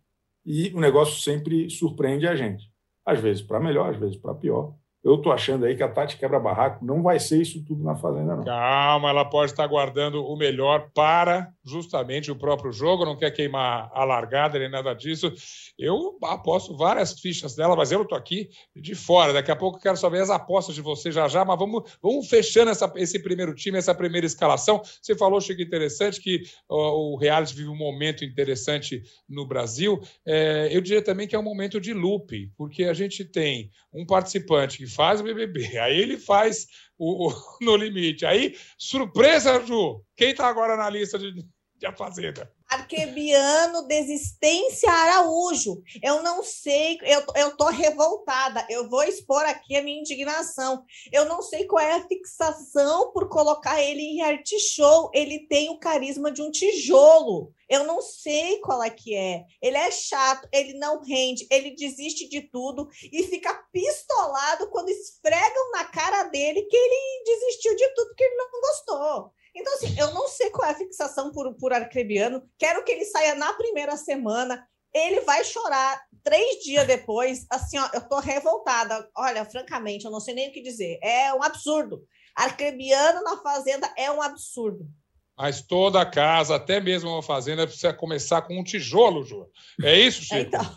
e 0.48 0.74
o 0.74 0.80
negócio 0.80 1.22
sempre 1.22 1.70
surpreende 1.70 2.26
a 2.26 2.34
gente. 2.34 2.72
Às 3.06 3.20
vezes 3.20 3.42
para 3.42 3.60
melhor, 3.60 3.90
às 3.90 3.98
vezes 3.98 4.16
para 4.16 4.34
pior. 4.34 4.74
eu 5.04 5.16
estou 5.16 5.34
achando 5.34 5.66
aí 5.66 5.76
que 5.76 5.84
a 5.84 5.92
Tati 5.92 6.18
quebra-barraco 6.18 6.86
não 6.86 7.04
vai 7.04 7.20
ser 7.20 7.42
isso 7.42 7.64
tudo 7.66 7.84
na 7.84 7.98
Fazenda, 7.98 8.38
não. 8.38 8.46
Calma, 8.46 9.10
ela 9.10 9.26
pode 9.26 9.52
estar 9.52 9.68
guardando 9.68 10.26
o 10.26 10.38
melhor 10.38 10.90
para 10.96 11.52
justamente 11.68 12.32
o 12.32 12.36
próprio 12.36 12.72
jogo, 12.72 13.06
não 13.06 13.18
quer 13.18 13.32
queimar 13.32 13.92
a 13.94 14.04
largada 14.04 14.58
nem 14.58 14.70
nada 14.70 14.94
disso. 14.94 15.32
Eu 15.78 16.18
aposto 16.24 16.76
várias 16.76 17.20
fichas 17.20 17.56
dela, 17.56 17.76
mas 17.76 17.92
eu 17.92 18.02
estou 18.02 18.18
aqui 18.18 18.50
de 18.76 18.96
fora. 18.96 19.34
Daqui 19.34 19.52
a 19.52 19.56
pouco 19.56 19.78
eu 19.78 19.82
quero 19.82 19.98
saber 19.98 20.22
as 20.22 20.30
apostas 20.30 20.74
de 20.74 20.82
você 20.82 21.12
já 21.12 21.28
já, 21.28 21.44
mas 21.44 21.60
vamos, 21.60 21.92
vamos 22.02 22.28
fechando 22.28 22.72
essa, 22.72 22.92
esse 22.96 23.20
primeiro 23.20 23.54
time, 23.54 23.78
essa 23.78 23.94
primeira 23.94 24.26
escalação. 24.26 24.82
Você 25.02 25.16
falou, 25.16 25.42
Chico, 25.42 25.62
interessante 25.62 26.22
que 26.22 26.44
o 26.70 27.18
reality 27.18 27.54
vive 27.54 27.70
um 27.70 27.78
momento 27.78 28.24
interessante 28.24 29.04
no 29.28 29.46
Brasil. 29.46 30.00
É, 30.26 30.70
eu 30.72 30.82
diria 30.82 31.02
também 31.02 31.28
que 31.28 31.36
é 31.36 31.40
um 31.40 31.44
momento 31.44 31.82
de 31.82 31.94
loop, 31.94 32.50
porque 32.58 32.86
a 32.86 32.94
gente 32.94 33.26
tem 33.26 33.70
um 33.94 34.06
participante 34.06 34.78
que 34.78 34.88
faz 34.88 35.20
o 35.20 35.24
BBB, 35.24 35.78
aí 35.80 36.00
ele 36.00 36.18
faz 36.18 36.68
o, 36.98 37.28
o 37.30 37.34
No 37.62 37.76
Limite. 37.76 38.26
Aí, 38.26 38.56
surpresa, 38.78 39.64
Ju! 39.66 40.02
Quem 40.16 40.32
está 40.32 40.48
agora 40.48 40.76
na 40.76 40.90
lista 40.90 41.18
de, 41.20 41.46
de 41.78 41.92
Fazenda? 41.96 42.52
Arquebiano 42.68 43.88
Desistência 43.88 44.92
Araújo. 44.92 45.82
Eu 46.04 46.22
não 46.22 46.44
sei, 46.44 46.98
eu, 47.02 47.24
eu 47.36 47.56
tô 47.56 47.68
revoltada. 47.68 48.66
Eu 48.70 48.90
vou 48.90 49.04
expor 49.04 49.44
aqui 49.44 49.76
a 49.76 49.82
minha 49.82 50.00
indignação. 50.00 50.84
Eu 51.12 51.26
não 51.26 51.42
sei 51.42 51.66
qual 51.66 51.84
é 51.84 51.94
a 51.94 52.08
fixação 52.08 53.12
por 53.14 53.30
colocar 53.30 53.82
ele 53.82 54.02
em 54.02 54.16
reality 54.18 54.60
show. 54.60 55.10
Ele 55.14 55.48
tem 55.48 55.70
o 55.70 55.80
carisma 55.80 56.32
de 56.32 56.42
um 56.42 56.52
tijolo. 56.52 57.54
Eu 57.70 57.84
não 57.84 58.02
sei 58.02 58.60
qual 58.60 58.82
é 58.82 58.90
que 58.90 59.14
é. 59.14 59.46
Ele 59.62 59.78
é 59.78 59.92
chato, 59.92 60.48
ele 60.54 60.74
não 60.74 61.02
rende, 61.02 61.46
ele 61.52 61.76
desiste 61.76 62.28
de 62.30 62.42
tudo 62.42 62.88
e 63.12 63.24
fica 63.24 63.54
pistolado 63.72 64.70
quando 64.70 64.90
esfregam 64.90 65.72
na 65.72 65.84
cara 65.86 66.24
dele 66.24 66.64
que 66.64 66.78
ele 66.78 67.24
desistiu 67.26 67.76
de 67.76 67.88
tudo 67.94 68.16
que 68.16 68.24
ele 68.24 68.36
não 68.36 68.48
gostou. 68.62 69.34
Então, 69.58 69.74
assim, 69.74 69.96
eu 70.00 70.14
não 70.14 70.28
sei 70.28 70.52
qual 70.52 70.68
é 70.68 70.72
a 70.72 70.78
fixação 70.78 71.32
por, 71.32 71.52
por 71.56 71.74
Arcrebiano. 71.74 72.44
Quero 72.60 72.84
que 72.84 72.92
ele 72.92 73.06
saia 73.06 73.34
na 73.34 73.52
primeira 73.54 73.98
semana. 73.98 74.64
Ele 74.94 75.22
vai 75.22 75.44
chorar 75.44 76.00
três 76.24 76.64
dias 76.64 76.86
depois. 76.86 77.48
Assim, 77.50 77.80
ó, 77.80 77.90
eu 77.92 78.02
tô 78.02 78.20
revoltada. 78.20 79.10
Olha, 79.18 79.44
francamente, 79.46 80.06
eu 80.06 80.12
não 80.12 80.20
sei 80.20 80.36
nem 80.36 80.50
o 80.50 80.52
que 80.52 80.62
dizer. 80.62 81.00
É 81.02 81.34
um 81.34 81.42
absurdo. 81.42 82.04
Arcrebiano 82.36 83.24
na 83.24 83.38
Fazenda 83.38 83.92
é 83.98 84.12
um 84.12 84.22
absurdo. 84.22 84.88
Mas 85.36 85.62
toda 85.62 86.06
casa, 86.06 86.56
até 86.56 86.80
mesmo 86.80 87.10
uma 87.10 87.22
fazenda, 87.22 87.68
precisa 87.68 87.94
começar 87.94 88.42
com 88.44 88.60
um 88.60 88.64
tijolo, 88.64 89.24
Ju. 89.24 89.48
É 89.84 90.00
isso, 90.00 90.24
Chico? 90.24 90.36
É, 90.36 90.42
então. 90.42 90.76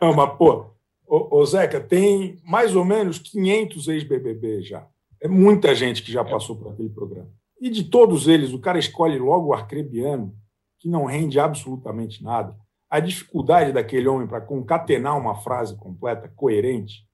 não, 0.00 0.14
mas, 0.14 0.36
pô, 0.36 0.70
ô, 1.04 1.38
ô, 1.38 1.44
Zeca, 1.44 1.80
tem 1.80 2.40
mais 2.44 2.76
ou 2.76 2.84
menos 2.84 3.18
500 3.18 3.88
ex-BBB 3.88 4.62
já. 4.62 4.86
É 5.24 5.28
muita 5.28 5.74
gente 5.74 6.02
que 6.02 6.12
já 6.12 6.20
é. 6.20 6.24
passou 6.24 6.54
por 6.54 6.70
aquele 6.70 6.90
programa. 6.90 7.30
E 7.58 7.70
de 7.70 7.84
todos 7.84 8.28
eles, 8.28 8.52
o 8.52 8.60
cara 8.60 8.78
escolhe 8.78 9.18
logo 9.18 9.48
o 9.48 9.54
arcrebiano, 9.54 10.36
que 10.78 10.86
não 10.86 11.06
rende 11.06 11.40
absolutamente 11.40 12.22
nada. 12.22 12.54
A 12.90 13.00
dificuldade 13.00 13.72
daquele 13.72 14.06
homem 14.06 14.28
para 14.28 14.42
concatenar 14.42 15.18
uma 15.18 15.36
frase 15.36 15.74
completa, 15.78 16.30
coerente, 16.36 17.04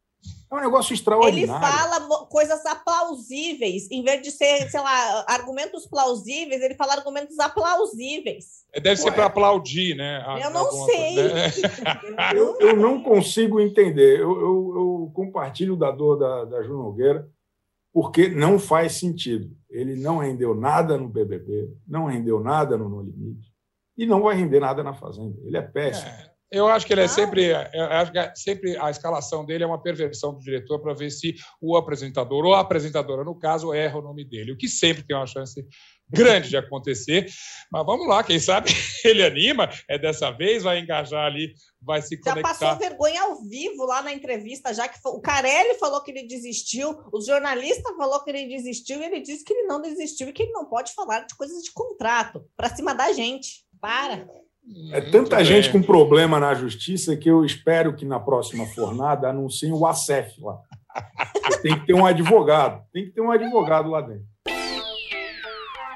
é 0.51 0.55
um 0.57 0.61
negócio 0.61 0.92
extraordinário. 0.92 1.64
Ele 1.64 1.73
fala 1.73 2.27
coisas 2.27 2.66
aplausíveis, 2.66 3.88
em 3.92 4.03
vez 4.03 4.20
de 4.23 4.33
ser, 4.33 4.68
sei 4.68 4.81
lá, 4.81 5.25
argumentos 5.29 5.87
plausíveis, 5.87 6.61
ele 6.61 6.75
fala 6.75 6.94
argumentos 6.94 7.38
aplausíveis. 7.38 8.64
É, 8.73 8.81
deve 8.81 9.01
ser 9.01 9.12
para 9.12 9.27
aplaudir, 9.27 9.94
né? 9.94 10.25
Eu 10.42 10.51
não 10.51 10.68
sei. 10.85 11.16
eu, 12.35 12.59
eu, 12.59 12.77
não 12.77 13.01
consigo 13.05 13.61
entender. 13.61 14.18
Eu, 14.18 14.33
eu, 14.33 14.73
eu 14.75 15.12
compartilho 15.14 15.77
da 15.77 15.92
dor 15.92 16.16
da, 16.16 16.44
da 16.44 16.62
Ju 16.64 16.77
Nogueira 16.77 17.31
porque 17.92 18.29
não 18.29 18.59
faz 18.59 18.92
sentido. 18.92 19.50
Ele 19.68 19.96
não 19.96 20.18
rendeu 20.18 20.55
nada 20.55 20.96
no 20.96 21.09
BBB, 21.09 21.72
não 21.87 22.07
rendeu 22.07 22.40
nada 22.40 22.76
no 22.76 22.88
No 22.88 23.03
Limite 23.03 23.50
e 23.96 24.07
não 24.07 24.22
vai 24.22 24.35
render 24.35 24.61
nada 24.61 24.83
na 24.83 24.94
Fazenda. 24.94 25.37
Ele 25.44 25.57
é 25.57 25.62
péssimo. 25.62 26.09
É, 26.09 26.29
eu 26.50 26.66
acho 26.66 26.84
que 26.84 26.92
ele 26.92 27.02
é 27.02 27.08
sempre, 27.08 27.52
acho 27.54 28.10
que 28.10 28.18
é 28.18 28.32
sempre 28.34 28.76
a 28.76 28.90
escalação 28.90 29.44
dele 29.44 29.62
é 29.62 29.66
uma 29.66 29.80
perversão 29.80 30.34
do 30.34 30.40
diretor 30.40 30.80
para 30.80 30.94
ver 30.94 31.10
se 31.10 31.36
o 31.60 31.76
apresentador 31.76 32.44
ou 32.44 32.54
a 32.54 32.60
apresentadora, 32.60 33.22
no 33.22 33.38
caso, 33.38 33.72
erra 33.72 33.98
o 33.98 34.02
nome 34.02 34.24
dele, 34.24 34.52
o 34.52 34.56
que 34.56 34.68
sempre 34.68 35.04
tem 35.04 35.16
uma 35.16 35.26
chance 35.26 35.64
grande 36.08 36.48
de 36.48 36.56
acontecer. 36.56 37.30
Mas 37.70 37.86
vamos 37.86 38.08
lá, 38.08 38.24
quem 38.24 38.40
sabe 38.40 38.68
ele 39.04 39.24
anima, 39.24 39.70
é 39.88 39.96
dessa 39.96 40.32
vez, 40.32 40.64
vai 40.64 40.80
engajar 40.80 41.24
ali, 41.24 41.54
vai 41.80 42.02
se 42.02 42.20
conectar. 42.20 42.52
Já 42.52 42.58
passou 42.58 42.78
vergonha 42.78 43.22
ao 43.22 43.40
vivo 43.42 43.84
lá 43.84 44.02
na 44.02 44.12
entrevista, 44.12 44.74
já 44.74 44.88
que 44.88 44.98
o 45.04 45.20
Carelli 45.20 45.78
falou 45.78 46.02
que 46.02 46.10
ele 46.10 46.26
desistiu, 46.26 46.98
o 47.12 47.20
jornalista 47.20 47.94
falou 47.96 48.24
que 48.24 48.30
ele 48.30 48.48
desistiu 48.48 49.00
e 49.00 49.04
ele 49.04 49.20
disse 49.20 49.44
que 49.44 49.52
ele 49.52 49.68
não 49.68 49.80
desistiu 49.80 50.28
e 50.28 50.32
que 50.32 50.42
ele 50.42 50.52
não 50.52 50.64
pode 50.64 50.92
falar 50.94 51.20
de 51.20 51.36
coisas 51.36 51.62
de 51.62 51.72
contrato 51.72 52.44
para 52.56 52.74
cima 52.74 52.92
da 52.92 53.12
gente. 53.12 53.64
Para. 53.80 54.28
É 54.92 55.00
tanta 55.00 55.42
gente 55.44 55.70
com 55.70 55.83
problema 55.83 56.38
na 56.38 56.54
justiça 56.54 57.16
que 57.16 57.30
eu 57.30 57.44
espero 57.44 57.94
que 57.94 58.04
na 58.04 58.20
próxima 58.20 58.66
fornada 58.66 59.28
anunciem 59.28 59.72
o 59.72 59.87
ACEF 59.87 60.40
lá. 60.40 60.59
Tem 61.62 61.78
que 61.78 61.87
ter 61.87 61.94
um 61.94 62.06
advogado, 62.06 62.83
tem 62.92 63.04
que 63.04 63.11
ter 63.11 63.20
um 63.20 63.30
advogado 63.30 63.90
lá 63.90 64.00
dentro. 64.00 64.24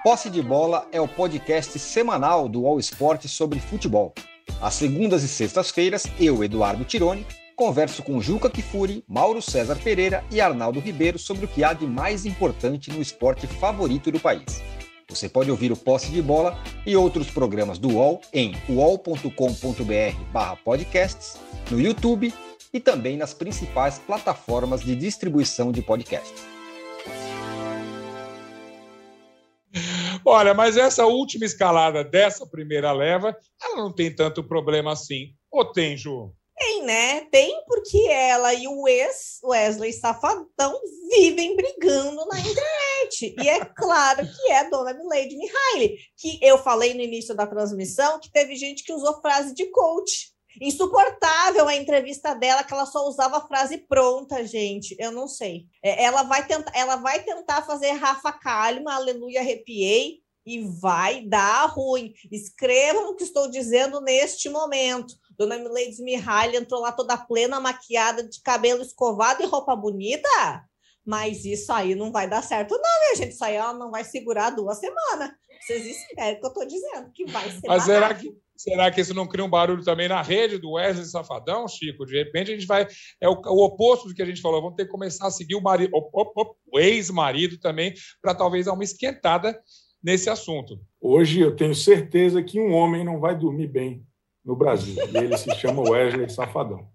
Posse 0.04 0.28
de 0.28 0.42
Bola 0.42 0.86
é 0.92 1.00
o 1.00 1.08
podcast 1.08 1.78
semanal 1.78 2.48
do 2.48 2.66
All 2.66 2.78
Sport 2.78 3.26
sobre 3.26 3.58
futebol. 3.58 4.12
Às 4.60 4.74
segundas 4.74 5.22
e 5.22 5.28
sextas-feiras, 5.28 6.04
eu, 6.20 6.44
Eduardo 6.44 6.84
Tironi, 6.84 7.26
converso 7.56 8.02
com 8.02 8.20
Juca 8.20 8.50
Kifuri, 8.50 9.02
Mauro 9.08 9.40
César 9.40 9.76
Pereira 9.76 10.22
e 10.30 10.40
Arnaldo 10.40 10.80
Ribeiro 10.80 11.18
sobre 11.18 11.46
o 11.46 11.48
que 11.48 11.64
há 11.64 11.72
de 11.72 11.86
mais 11.86 12.26
importante 12.26 12.90
no 12.90 13.00
esporte 13.00 13.46
favorito 13.46 14.10
do 14.10 14.20
país. 14.20 14.62
Você 15.14 15.28
pode 15.28 15.50
ouvir 15.50 15.70
o 15.70 15.76
Posse 15.76 16.10
de 16.10 16.20
Bola 16.20 16.60
e 16.84 16.96
outros 16.96 17.30
programas 17.30 17.78
do 17.78 17.90
UOL 17.90 18.20
em 18.32 18.56
uol.com.br/podcasts, 18.68 21.38
no 21.70 21.80
YouTube 21.80 22.34
e 22.72 22.80
também 22.80 23.16
nas 23.16 23.32
principais 23.32 24.00
plataformas 24.00 24.80
de 24.80 24.96
distribuição 24.96 25.70
de 25.70 25.80
podcasts. 25.80 26.42
Olha, 30.24 30.52
mas 30.52 30.76
essa 30.76 31.06
última 31.06 31.44
escalada 31.44 32.02
dessa 32.02 32.44
primeira 32.44 32.90
leva, 32.90 33.36
ela 33.62 33.76
não 33.76 33.92
tem 33.92 34.12
tanto 34.12 34.42
problema 34.42 34.92
assim. 34.92 35.32
Ou 35.48 35.64
tem, 35.64 35.96
Ju? 35.96 36.34
Né? 36.84 37.26
Porque 37.66 38.06
ela 38.08 38.52
e 38.52 38.68
o 38.68 38.86
ex, 38.86 39.40
Wesley 39.42 39.92
Safadão, 39.92 40.78
vivem 41.10 41.56
brigando 41.56 42.26
na 42.26 42.38
internet. 42.38 43.34
E 43.42 43.48
é 43.48 43.64
claro 43.64 44.26
que 44.26 44.52
é 44.52 44.68
Dona 44.68 44.92
Milady 44.92 45.36
Mihaly, 45.36 45.96
que 46.16 46.38
eu 46.42 46.58
falei 46.58 46.94
no 46.94 47.00
início 47.00 47.34
da 47.34 47.46
transmissão 47.46 48.20
que 48.20 48.30
teve 48.30 48.54
gente 48.56 48.84
que 48.84 48.92
usou 48.92 49.20
frase 49.20 49.54
de 49.54 49.66
coach. 49.70 50.34
Insuportável 50.60 51.66
a 51.66 51.74
entrevista 51.74 52.32
dela, 52.34 52.62
que 52.62 52.72
ela 52.72 52.86
só 52.86 53.08
usava 53.08 53.46
frase 53.46 53.78
pronta, 53.78 54.46
gente. 54.46 54.94
Eu 55.00 55.10
não 55.10 55.26
sei. 55.26 55.66
É, 55.82 56.04
ela, 56.04 56.22
vai 56.22 56.46
tentar, 56.46 56.72
ela 56.74 56.96
vai 56.96 57.22
tentar 57.22 57.62
fazer 57.62 57.90
Rafa 57.92 58.32
Kalimann, 58.32 58.94
aleluia, 58.94 59.40
arrepiei, 59.40 60.22
e 60.46 60.60
vai 60.80 61.24
dar 61.24 61.66
ruim. 61.66 62.12
Escrevam 62.30 63.10
o 63.10 63.16
que 63.16 63.24
estou 63.24 63.50
dizendo 63.50 64.00
neste 64.00 64.48
momento. 64.48 65.14
Dona 65.36 65.58
Milady 65.58 66.02
Mihaly 66.02 66.56
entrou 66.56 66.80
lá 66.80 66.92
toda 66.92 67.16
plena, 67.16 67.60
maquiada, 67.60 68.22
de 68.28 68.40
cabelo 68.42 68.82
escovado 68.82 69.42
e 69.42 69.46
roupa 69.46 69.74
bonita. 69.74 70.28
Mas 71.04 71.44
isso 71.44 71.70
aí 71.72 71.94
não 71.94 72.10
vai 72.10 72.28
dar 72.28 72.42
certo, 72.42 72.72
não, 72.72 73.00
minha 73.00 73.16
gente. 73.16 73.32
Isso 73.32 73.44
aí 73.44 73.56
ela 73.56 73.74
não 73.74 73.90
vai 73.90 74.04
segurar 74.04 74.50
duas 74.50 74.78
semanas. 74.78 75.32
Vocês 75.60 75.86
esperam 75.86 76.40
que 76.40 76.46
eu 76.46 76.48
estou 76.48 76.66
dizendo, 76.66 77.10
que 77.12 77.26
vai 77.26 77.50
ser. 77.50 77.66
Mas 77.66 77.84
será 77.84 78.14
que, 78.14 78.34
será 78.56 78.90
que 78.90 79.00
isso 79.00 79.12
não 79.12 79.26
cria 79.26 79.44
um 79.44 79.50
barulho 79.50 79.84
também 79.84 80.08
na 80.08 80.22
rede 80.22 80.58
do 80.58 80.72
Wesley 80.72 81.04
Safadão, 81.04 81.68
Chico? 81.68 82.06
De 82.06 82.16
repente 82.16 82.52
a 82.52 82.54
gente 82.54 82.66
vai. 82.66 82.86
É 83.20 83.28
o, 83.28 83.32
o 83.32 83.64
oposto 83.64 84.08
do 84.08 84.14
que 84.14 84.22
a 84.22 84.26
gente 84.26 84.40
falou. 84.40 84.62
Vamos 84.62 84.76
ter 84.76 84.86
que 84.86 84.90
começar 84.90 85.26
a 85.26 85.30
seguir 85.30 85.56
o, 85.56 85.60
marido, 85.60 85.90
o 85.94 86.78
ex-marido 86.78 87.58
também, 87.58 87.92
para 88.22 88.34
talvez 88.34 88.64
dar 88.64 88.72
uma 88.72 88.84
esquentada 88.84 89.58
nesse 90.02 90.30
assunto. 90.30 90.80
Hoje 91.00 91.40
eu 91.40 91.54
tenho 91.54 91.74
certeza 91.74 92.42
que 92.42 92.58
um 92.58 92.72
homem 92.72 93.04
não 93.04 93.20
vai 93.20 93.36
dormir 93.36 93.66
bem 93.66 94.06
no 94.44 94.54
Brasil. 94.54 94.96
E 95.12 95.16
ele 95.16 95.36
se 95.36 95.50
chama 95.56 95.88
Wesley 95.88 96.28
Safadão. 96.28 96.86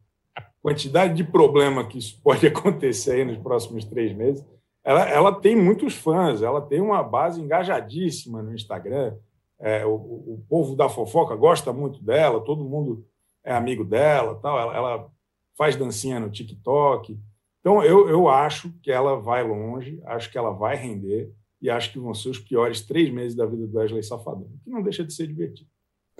Quantidade 0.61 1.15
de 1.15 1.23
problema 1.23 1.87
que 1.87 1.97
isso 1.97 2.19
pode 2.21 2.45
acontecer 2.47 3.11
aí 3.13 3.25
nos 3.25 3.37
próximos 3.37 3.85
três 3.85 4.13
meses. 4.13 4.45
Ela, 4.83 5.09
ela 5.09 5.31
tem 5.33 5.55
muitos 5.55 5.95
fãs, 5.95 6.41
ela 6.41 6.61
tem 6.61 6.81
uma 6.81 7.03
base 7.03 7.41
engajadíssima 7.41 8.41
no 8.41 8.53
Instagram. 8.53 9.15
É, 9.59 9.85
o, 9.85 9.93
o, 9.93 10.45
povo 10.47 10.75
da 10.75 10.87
fofoca 10.87 11.35
gosta 11.35 11.73
muito 11.73 12.01
dela, 12.01 12.39
todo 12.39 12.63
mundo 12.63 13.05
é 13.43 13.53
amigo 13.53 13.83
dela, 13.83 14.35
tal. 14.41 14.57
Ela, 14.57 14.75
ela 14.75 15.11
faz 15.57 15.75
dancinha 15.75 16.19
no 16.19 16.29
TikTok. 16.29 17.19
Então, 17.59 17.83
eu, 17.83 18.07
eu 18.07 18.29
acho 18.29 18.71
que 18.81 18.89
ela 18.89 19.19
vai 19.19 19.43
longe, 19.43 20.01
acho 20.05 20.31
que 20.31 20.37
ela 20.37 20.51
vai 20.51 20.77
render 20.77 21.29
e 21.61 21.69
acho 21.69 21.91
que 21.91 21.99
vão 21.99 22.13
ser 22.13 22.29
os 22.29 22.39
piores 22.39 22.81
três 22.81 23.09
meses 23.09 23.35
da 23.35 23.45
vida 23.45 23.67
do 23.67 23.77
Wesley 23.77 24.01
Safadão, 24.01 24.49
que 24.63 24.69
não 24.69 24.81
deixa 24.81 25.03
de 25.03 25.13
ser 25.13 25.27
divertido. 25.27 25.69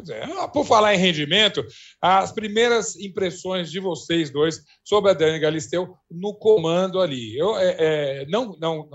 É, 0.07 0.47
por 0.47 0.65
falar 0.65 0.95
em 0.95 0.97
rendimento, 0.97 1.63
as 2.01 2.31
primeiras 2.31 2.95
impressões 2.95 3.69
de 3.69 3.79
vocês 3.79 4.29
dois 4.29 4.61
sobre 4.83 5.11
a 5.11 5.13
Dani 5.13 5.39
Galisteu 5.39 5.95
no 6.09 6.33
comando 6.33 7.01
ali. 7.01 7.37
Eu, 7.37 7.57
é, 7.57 7.75
é, 7.79 8.25
não, 8.27 8.55
não, 8.59 8.89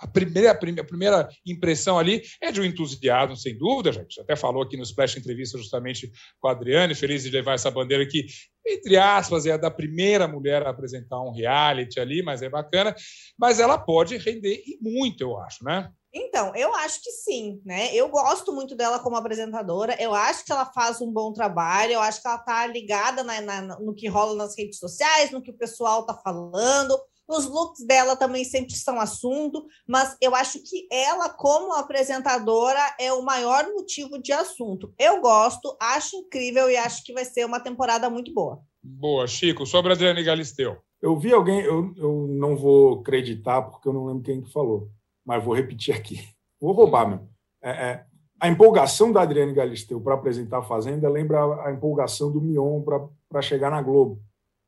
a, 0.00 0.06
primeira, 0.06 0.50
a 0.52 0.84
primeira 0.84 1.28
impressão 1.46 1.98
ali 1.98 2.22
é 2.40 2.50
de 2.50 2.60
um 2.60 2.64
entusiasmo, 2.64 3.36
sem 3.36 3.56
dúvida. 3.56 3.92
Gente 3.92 4.20
até 4.20 4.34
falou 4.34 4.62
aqui 4.62 4.76
no 4.76 4.82
Splash 4.82 5.16
Entrevista 5.16 5.58
justamente 5.58 6.10
com 6.40 6.48
a 6.48 6.52
Adriane, 6.52 6.94
feliz 6.94 7.22
de 7.22 7.30
levar 7.30 7.54
essa 7.54 7.70
bandeira 7.70 8.02
aqui, 8.02 8.26
entre 8.66 8.96
aspas, 8.96 9.46
é 9.46 9.52
a 9.52 9.56
da 9.56 9.70
primeira 9.70 10.26
mulher 10.26 10.66
a 10.66 10.70
apresentar 10.70 11.20
um 11.20 11.32
reality 11.32 11.98
ali, 11.98 12.22
mas 12.22 12.42
é 12.42 12.48
bacana. 12.48 12.94
Mas 13.38 13.60
ela 13.60 13.78
pode 13.78 14.16
render 14.16 14.62
e 14.66 14.78
muito, 14.80 15.22
eu 15.22 15.36
acho, 15.38 15.64
né? 15.64 15.90
Então, 16.12 16.52
eu 16.56 16.74
acho 16.74 17.00
que 17.02 17.10
sim, 17.10 17.60
né? 17.64 17.94
Eu 17.94 18.08
gosto 18.08 18.52
muito 18.52 18.74
dela 18.74 18.98
como 18.98 19.16
apresentadora, 19.16 19.96
eu 20.00 20.12
acho 20.12 20.44
que 20.44 20.50
ela 20.50 20.66
faz 20.66 21.00
um 21.00 21.10
bom 21.10 21.32
trabalho, 21.32 21.92
eu 21.92 22.00
acho 22.00 22.20
que 22.20 22.26
ela 22.26 22.38
tá 22.38 22.66
ligada 22.66 23.22
na, 23.22 23.40
na, 23.40 23.62
no 23.78 23.94
que 23.94 24.08
rola 24.08 24.34
nas 24.34 24.58
redes 24.58 24.78
sociais, 24.78 25.30
no 25.30 25.40
que 25.40 25.52
o 25.52 25.56
pessoal 25.56 26.04
tá 26.04 26.14
falando. 26.14 26.98
Os 27.30 27.46
looks 27.46 27.86
dela 27.86 28.16
também 28.16 28.44
sempre 28.44 28.74
são 28.74 29.00
assunto, 29.00 29.64
mas 29.86 30.16
eu 30.20 30.34
acho 30.34 30.58
que 30.62 30.86
ela, 30.90 31.28
como 31.28 31.72
apresentadora, 31.72 32.80
é 32.98 33.12
o 33.12 33.22
maior 33.22 33.64
motivo 33.72 34.20
de 34.20 34.32
assunto. 34.32 34.92
Eu 34.98 35.20
gosto, 35.20 35.76
acho 35.80 36.16
incrível 36.16 36.68
e 36.68 36.76
acho 36.76 37.04
que 37.04 37.12
vai 37.12 37.24
ser 37.24 37.44
uma 37.46 37.60
temporada 37.60 38.10
muito 38.10 38.34
boa. 38.34 38.60
Boa, 38.82 39.26
Chico. 39.26 39.64
Sobre 39.64 39.92
a 39.92 39.94
Adriane 39.94 40.24
Galisteu. 40.24 40.78
Eu 41.00 41.18
vi 41.18 41.32
alguém, 41.32 41.60
eu, 41.60 41.94
eu 41.96 42.26
não 42.28 42.56
vou 42.56 43.00
acreditar 43.00 43.62
porque 43.62 43.88
eu 43.88 43.92
não 43.92 44.06
lembro 44.06 44.22
quem 44.22 44.42
que 44.42 44.52
falou 44.52 44.90
mas 45.30 45.44
vou 45.44 45.54
repetir 45.54 45.94
aqui. 45.94 46.28
Vou 46.60 46.72
roubar 46.72 47.08
mesmo. 47.08 47.28
É, 47.62 47.70
é, 47.70 48.04
a 48.40 48.48
empolgação 48.48 49.12
da 49.12 49.22
Adriane 49.22 49.52
Galisteu 49.52 50.00
para 50.00 50.14
apresentar 50.14 50.58
a 50.58 50.62
Fazenda 50.62 51.08
lembra 51.08 51.38
a 51.64 51.72
empolgação 51.72 52.32
do 52.32 52.40
Mion 52.40 52.82
para 53.28 53.42
chegar 53.42 53.70
na 53.70 53.80
Globo. 53.80 54.20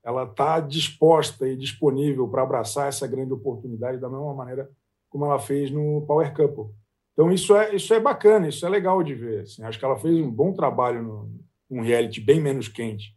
Ela 0.05 0.25
está 0.25 0.61
disposta 0.61 1.49
e 1.49 1.57
disponível 1.57 2.29
para 2.29 2.43
abraçar 2.43 2.89
essa 2.89 3.07
grande 3.07 3.33
oportunidade 3.33 3.99
da 3.99 4.09
mesma 4.09 4.35
maneira 4.35 4.69
como 5.09 5.27
ela 5.27 5.39
fez 5.39 5.71
no 5.71 6.05
Power 6.07 6.35
Couple. 6.35 6.75
Então 7.13 7.31
isso 7.31 7.55
é 7.55 7.75
isso 7.75 7.93
é 7.93 8.01
bacana, 8.01 8.49
isso 8.49 8.65
é 8.65 8.69
legal 8.69 9.03
de 9.03 9.15
ver. 9.15 9.43
Assim. 9.43 9.63
Acho 9.63 9.79
que 9.79 9.85
ela 9.85 9.99
fez 9.99 10.17
um 10.17 10.31
bom 10.31 10.53
trabalho 10.53 11.03
no, 11.03 11.41
num 11.71 11.83
reality 11.83 12.21
bem 12.21 12.41
menos 12.41 12.69
quente, 12.69 13.15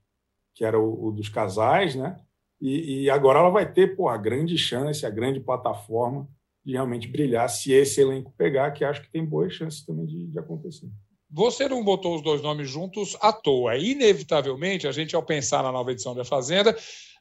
que 0.54 0.66
era 0.66 0.78
o, 0.80 1.08
o 1.08 1.12
dos 1.12 1.30
casais, 1.30 1.96
né? 1.96 2.20
E, 2.62 3.04
e, 3.04 3.10
agora 3.10 3.40
ela 3.40 3.50
vai 3.50 3.72
ter 3.72 3.96
pô, 3.96 4.08
a 4.08 4.18
grande 4.18 4.58
chance, 4.58 5.06
a 5.06 5.10
grande 5.10 5.40
plataforma 5.40 6.28
de 6.64 6.74
realmente 6.74 7.08
brilhar, 7.08 7.50
se 7.50 7.72
esse 7.74 8.02
elenco 8.02 8.34
pegar, 8.38 8.72
que 8.72 8.84
acho 8.84 9.02
que 9.02 9.12
tem 9.12 9.26
boas 9.26 9.54
chances 9.54 9.86
também 9.86 10.06
de, 10.06 10.28
de 10.28 10.40
acontecer. 10.40 10.90
Você 11.30 11.68
não 11.68 11.84
botou 11.84 12.16
os 12.16 12.22
dois 12.22 12.42
nomes 12.42 12.70
juntos 12.70 13.18
à 13.20 13.34
toa. 13.34 13.78
Inevitavelmente, 13.78 14.88
a 14.88 14.92
gente, 14.92 15.16
ao 15.16 15.24
pensar 15.24 15.64
na 15.64 15.72
nova 15.72 15.92
edição 15.92 16.14
da 16.14 16.24
Fazenda, 16.24 16.76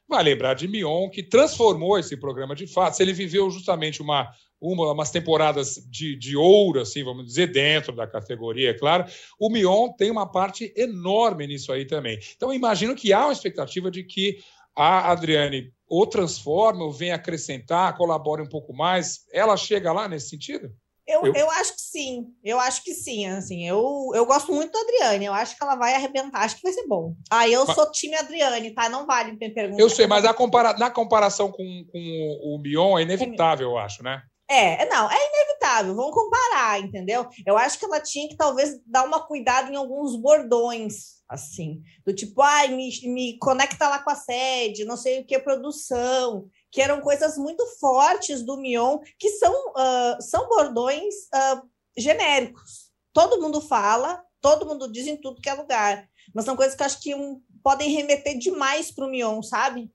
vai 0.07 0.23
lembrar 0.23 0.53
de 0.53 0.67
Mion, 0.67 1.09
que 1.09 1.23
transformou 1.23 1.97
esse 1.97 2.15
programa 2.15 2.55
de 2.55 2.67
fato. 2.67 2.99
Ele 2.99 3.13
viveu 3.13 3.49
justamente 3.49 4.01
uma, 4.01 4.29
uma, 4.61 4.91
umas 4.91 5.11
temporadas 5.11 5.75
de, 5.89 6.15
de 6.15 6.37
ouro, 6.37 6.79
assim, 6.79 7.03
vamos 7.03 7.25
dizer, 7.25 7.51
dentro 7.51 7.95
da 7.95 8.07
categoria, 8.07 8.69
é 8.69 8.73
claro. 8.73 9.05
O 9.39 9.49
Mion 9.49 9.89
tem 9.93 10.11
uma 10.11 10.31
parte 10.31 10.71
enorme 10.75 11.47
nisso 11.47 11.71
aí 11.71 11.85
também. 11.85 12.19
Então, 12.35 12.53
imagino 12.53 12.95
que 12.95 13.11
há 13.11 13.25
uma 13.25 13.33
expectativa 13.33 13.89
de 13.89 14.03
que 14.03 14.37
a 14.75 15.11
Adriane 15.11 15.73
ou 15.87 16.05
transforma, 16.05 16.83
ou 16.83 16.91
vem 16.91 17.11
acrescentar, 17.11 17.95
colabora 17.95 18.43
um 18.43 18.49
pouco 18.49 18.73
mais. 18.73 19.25
Ela 19.31 19.55
chega 19.55 19.93
lá 19.93 20.07
nesse 20.07 20.29
sentido? 20.29 20.71
Eu, 21.07 21.27
eu, 21.27 21.33
eu, 21.35 21.51
acho 21.51 21.73
que 21.73 21.81
sim, 21.81 22.25
eu 22.43 22.59
acho 22.59 22.83
que 22.83 22.91
sim, 22.93 23.27
assim, 23.27 23.67
eu, 23.67 24.11
eu 24.15 24.25
gosto 24.25 24.51
muito 24.51 24.71
da 24.71 24.79
Adriane, 24.79 25.25
eu 25.25 25.33
acho 25.33 25.55
que 25.55 25.63
ela 25.63 25.75
vai 25.75 25.93
arrebentar, 25.93 26.39
acho 26.41 26.55
que 26.55 26.63
vai 26.63 26.73
ser 26.73 26.87
bom. 26.87 27.13
Ah, 27.29 27.47
eu 27.47 27.63
mas, 27.63 27.75
sou 27.75 27.91
time 27.91 28.15
Adriane, 28.15 28.73
tá? 28.73 28.89
Não 28.89 29.05
vale 29.05 29.33
me 29.33 29.53
perguntar. 29.53 29.81
Eu 29.81 29.89
sei, 29.89 30.07
mas 30.07 30.29
compara 30.33 30.73
na 30.77 30.89
comparação 30.89 31.51
com, 31.51 31.85
com 31.91 32.39
o 32.43 32.59
Mion 32.59 32.97
é 32.97 33.03
inevitável, 33.03 33.69
eu 33.69 33.77
acho, 33.77 34.01
né? 34.03 34.23
É, 34.49 34.87
não, 34.89 35.09
é 35.09 35.15
inevitável, 35.15 35.95
vamos 35.95 36.13
comparar, 36.13 36.79
entendeu? 36.79 37.27
Eu 37.45 37.57
acho 37.57 37.79
que 37.79 37.85
ela 37.85 37.99
tinha 37.99 38.27
que 38.29 38.37
talvez 38.37 38.79
dar 38.85 39.03
uma 39.03 39.25
cuidado 39.25 39.71
em 39.71 39.75
alguns 39.75 40.15
bordões, 40.15 41.15
assim, 41.27 41.81
do 42.05 42.13
tipo, 42.13 42.41
ai, 42.43 42.67
me, 42.67 42.89
me 43.05 43.39
conecta 43.39 43.89
lá 43.89 43.99
com 43.99 44.11
a 44.11 44.15
sede, 44.15 44.85
não 44.85 44.97
sei 44.97 45.21
o 45.21 45.25
que, 45.25 45.39
produção, 45.39 46.47
que 46.75 46.81
eram 46.81 46.99
coisas 46.99 47.37
muito 47.37 47.65
fortes 47.79 48.43
do 48.43 48.57
Mion, 48.57 48.99
que 49.17 49.29
são, 49.29 49.53
uh, 49.69 50.21
são 50.21 50.49
bordões 50.49 51.15
uh, 51.33 51.65
genéricos. 51.95 52.91
Todo 53.13 53.41
mundo 53.41 53.61
fala, 53.61 54.21
todo 54.41 54.65
mundo 54.65 54.91
diz 54.91 55.07
em 55.07 55.15
tudo 55.15 55.39
que 55.39 55.47
é 55.47 55.53
lugar, 55.53 56.05
mas 56.33 56.43
são 56.43 56.53
coisas 56.53 56.75
que 56.75 56.81
eu 56.81 56.85
acho 56.85 56.99
que 56.99 57.15
um, 57.15 57.41
podem 57.63 57.91
remeter 57.91 58.37
demais 58.37 58.91
para 58.91 59.05
o 59.05 59.09
Mion, 59.09 59.41
sabe? 59.41 59.89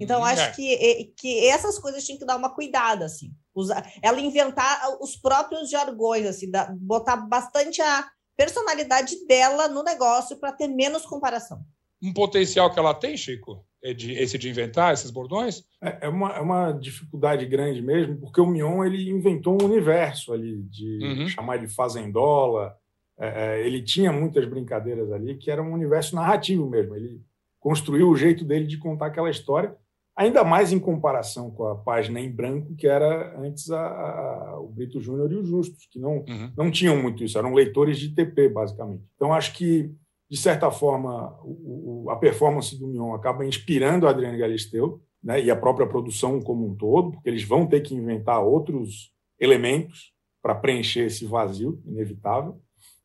Então, 0.00 0.20
eu 0.20 0.24
acho 0.24 0.42
é. 0.42 0.52
que, 0.52 1.12
que 1.16 1.48
essas 1.48 1.76
coisas 1.76 2.06
tinham 2.06 2.20
que 2.20 2.24
dar 2.24 2.36
uma 2.36 2.54
cuidada, 2.54 3.04
assim. 3.04 3.34
Usar, 3.52 3.92
ela 4.00 4.20
inventar 4.20 4.96
os 5.00 5.16
próprios 5.16 5.68
jargões, 5.68 6.24
assim, 6.24 6.48
da, 6.48 6.66
botar 6.70 7.16
bastante 7.16 7.82
a 7.82 8.08
personalidade 8.36 9.26
dela 9.26 9.66
no 9.66 9.82
negócio 9.82 10.36
para 10.36 10.52
ter 10.52 10.68
menos 10.68 11.04
comparação. 11.04 11.64
Um 12.00 12.14
potencial 12.14 12.72
que 12.72 12.78
ela 12.78 12.94
tem, 12.94 13.16
Chico, 13.16 13.66
de, 13.94 14.12
esse 14.12 14.38
de 14.38 14.48
inventar 14.48 14.92
esses 14.92 15.10
bordões? 15.10 15.64
É, 15.82 16.06
é, 16.06 16.08
uma, 16.08 16.30
é 16.32 16.40
uma 16.40 16.72
dificuldade 16.72 17.44
grande 17.46 17.82
mesmo, 17.82 18.16
porque 18.16 18.40
o 18.40 18.46
Mion 18.46 18.84
ele 18.84 19.10
inventou 19.10 19.60
um 19.60 19.64
universo 19.64 20.32
ali, 20.32 20.62
de 20.62 20.98
uhum. 21.02 21.28
chamar 21.28 21.58
de 21.58 21.68
fazendola. 21.68 22.76
É, 23.18 23.26
é, 23.60 23.66
ele 23.66 23.82
tinha 23.82 24.12
muitas 24.12 24.44
brincadeiras 24.44 25.10
ali, 25.10 25.36
que 25.36 25.50
era 25.50 25.62
um 25.62 25.72
universo 25.72 26.14
narrativo 26.14 26.68
mesmo. 26.68 26.94
Ele 26.94 27.20
construiu 27.58 28.08
o 28.08 28.16
jeito 28.16 28.44
dele 28.44 28.66
de 28.66 28.78
contar 28.78 29.06
aquela 29.06 29.30
história 29.30 29.76
ainda 30.16 30.44
mais 30.44 30.72
em 30.72 30.78
comparação 30.78 31.50
com 31.50 31.66
a 31.66 31.74
página 31.74 32.20
em 32.20 32.30
branco, 32.30 32.74
que 32.74 32.86
era 32.86 33.38
antes 33.40 33.70
a, 33.70 33.80
a, 33.80 34.60
o 34.60 34.68
Brito 34.68 35.00
Júnior 35.00 35.30
e 35.32 35.36
o 35.36 35.44
Justus, 35.44 35.86
que 35.90 35.98
não, 35.98 36.24
uhum. 36.28 36.52
não 36.56 36.70
tinham 36.70 37.00
muito 37.00 37.24
isso, 37.24 37.38
eram 37.38 37.54
leitores 37.54 37.98
de 37.98 38.10
TP, 38.10 38.48
basicamente. 38.48 39.04
Então, 39.16 39.32
acho 39.32 39.52
que, 39.54 39.90
de 40.32 40.38
certa 40.38 40.70
forma, 40.70 41.38
o, 41.42 42.04
o, 42.04 42.10
a 42.10 42.16
performance 42.16 42.74
do 42.74 42.86
Mion 42.86 43.12
acaba 43.12 43.44
inspirando 43.44 44.06
a 44.06 44.10
Adriane 44.10 44.38
Galisteu 44.38 44.98
né, 45.22 45.38
e 45.38 45.50
a 45.50 45.56
própria 45.56 45.86
produção 45.86 46.40
como 46.40 46.66
um 46.66 46.74
todo, 46.74 47.12
porque 47.12 47.28
eles 47.28 47.44
vão 47.44 47.66
ter 47.66 47.82
que 47.82 47.94
inventar 47.94 48.42
outros 48.42 49.12
elementos 49.38 50.10
para 50.40 50.54
preencher 50.54 51.04
esse 51.04 51.26
vazio 51.26 51.82
inevitável. 51.84 52.58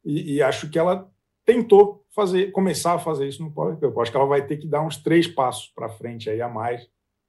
E, 0.06 0.36
e, 0.36 0.42
acho 0.42 0.70
que 0.70 0.80
ela 0.80 1.12
tentou 1.46 2.02
fazer, 2.16 2.54
começar 2.54 2.94
a 2.94 3.00
fazer 3.00 3.28
isso 3.28 3.44
no 3.44 3.52
Power 3.52 3.76
Cup. 3.76 3.98
Acho 3.98 4.10
que 4.10 4.18
ela 4.18 4.26
vai 4.26 4.48
ter 4.48 4.56
que 4.56 4.66
dar 4.66 4.82
uns 4.82 4.96
três 4.96 5.28
passos 5.28 5.68
para 5.76 5.90
frente 5.90 6.30
aí 6.30 6.42
a 6.42 6.48
mais 6.48 6.88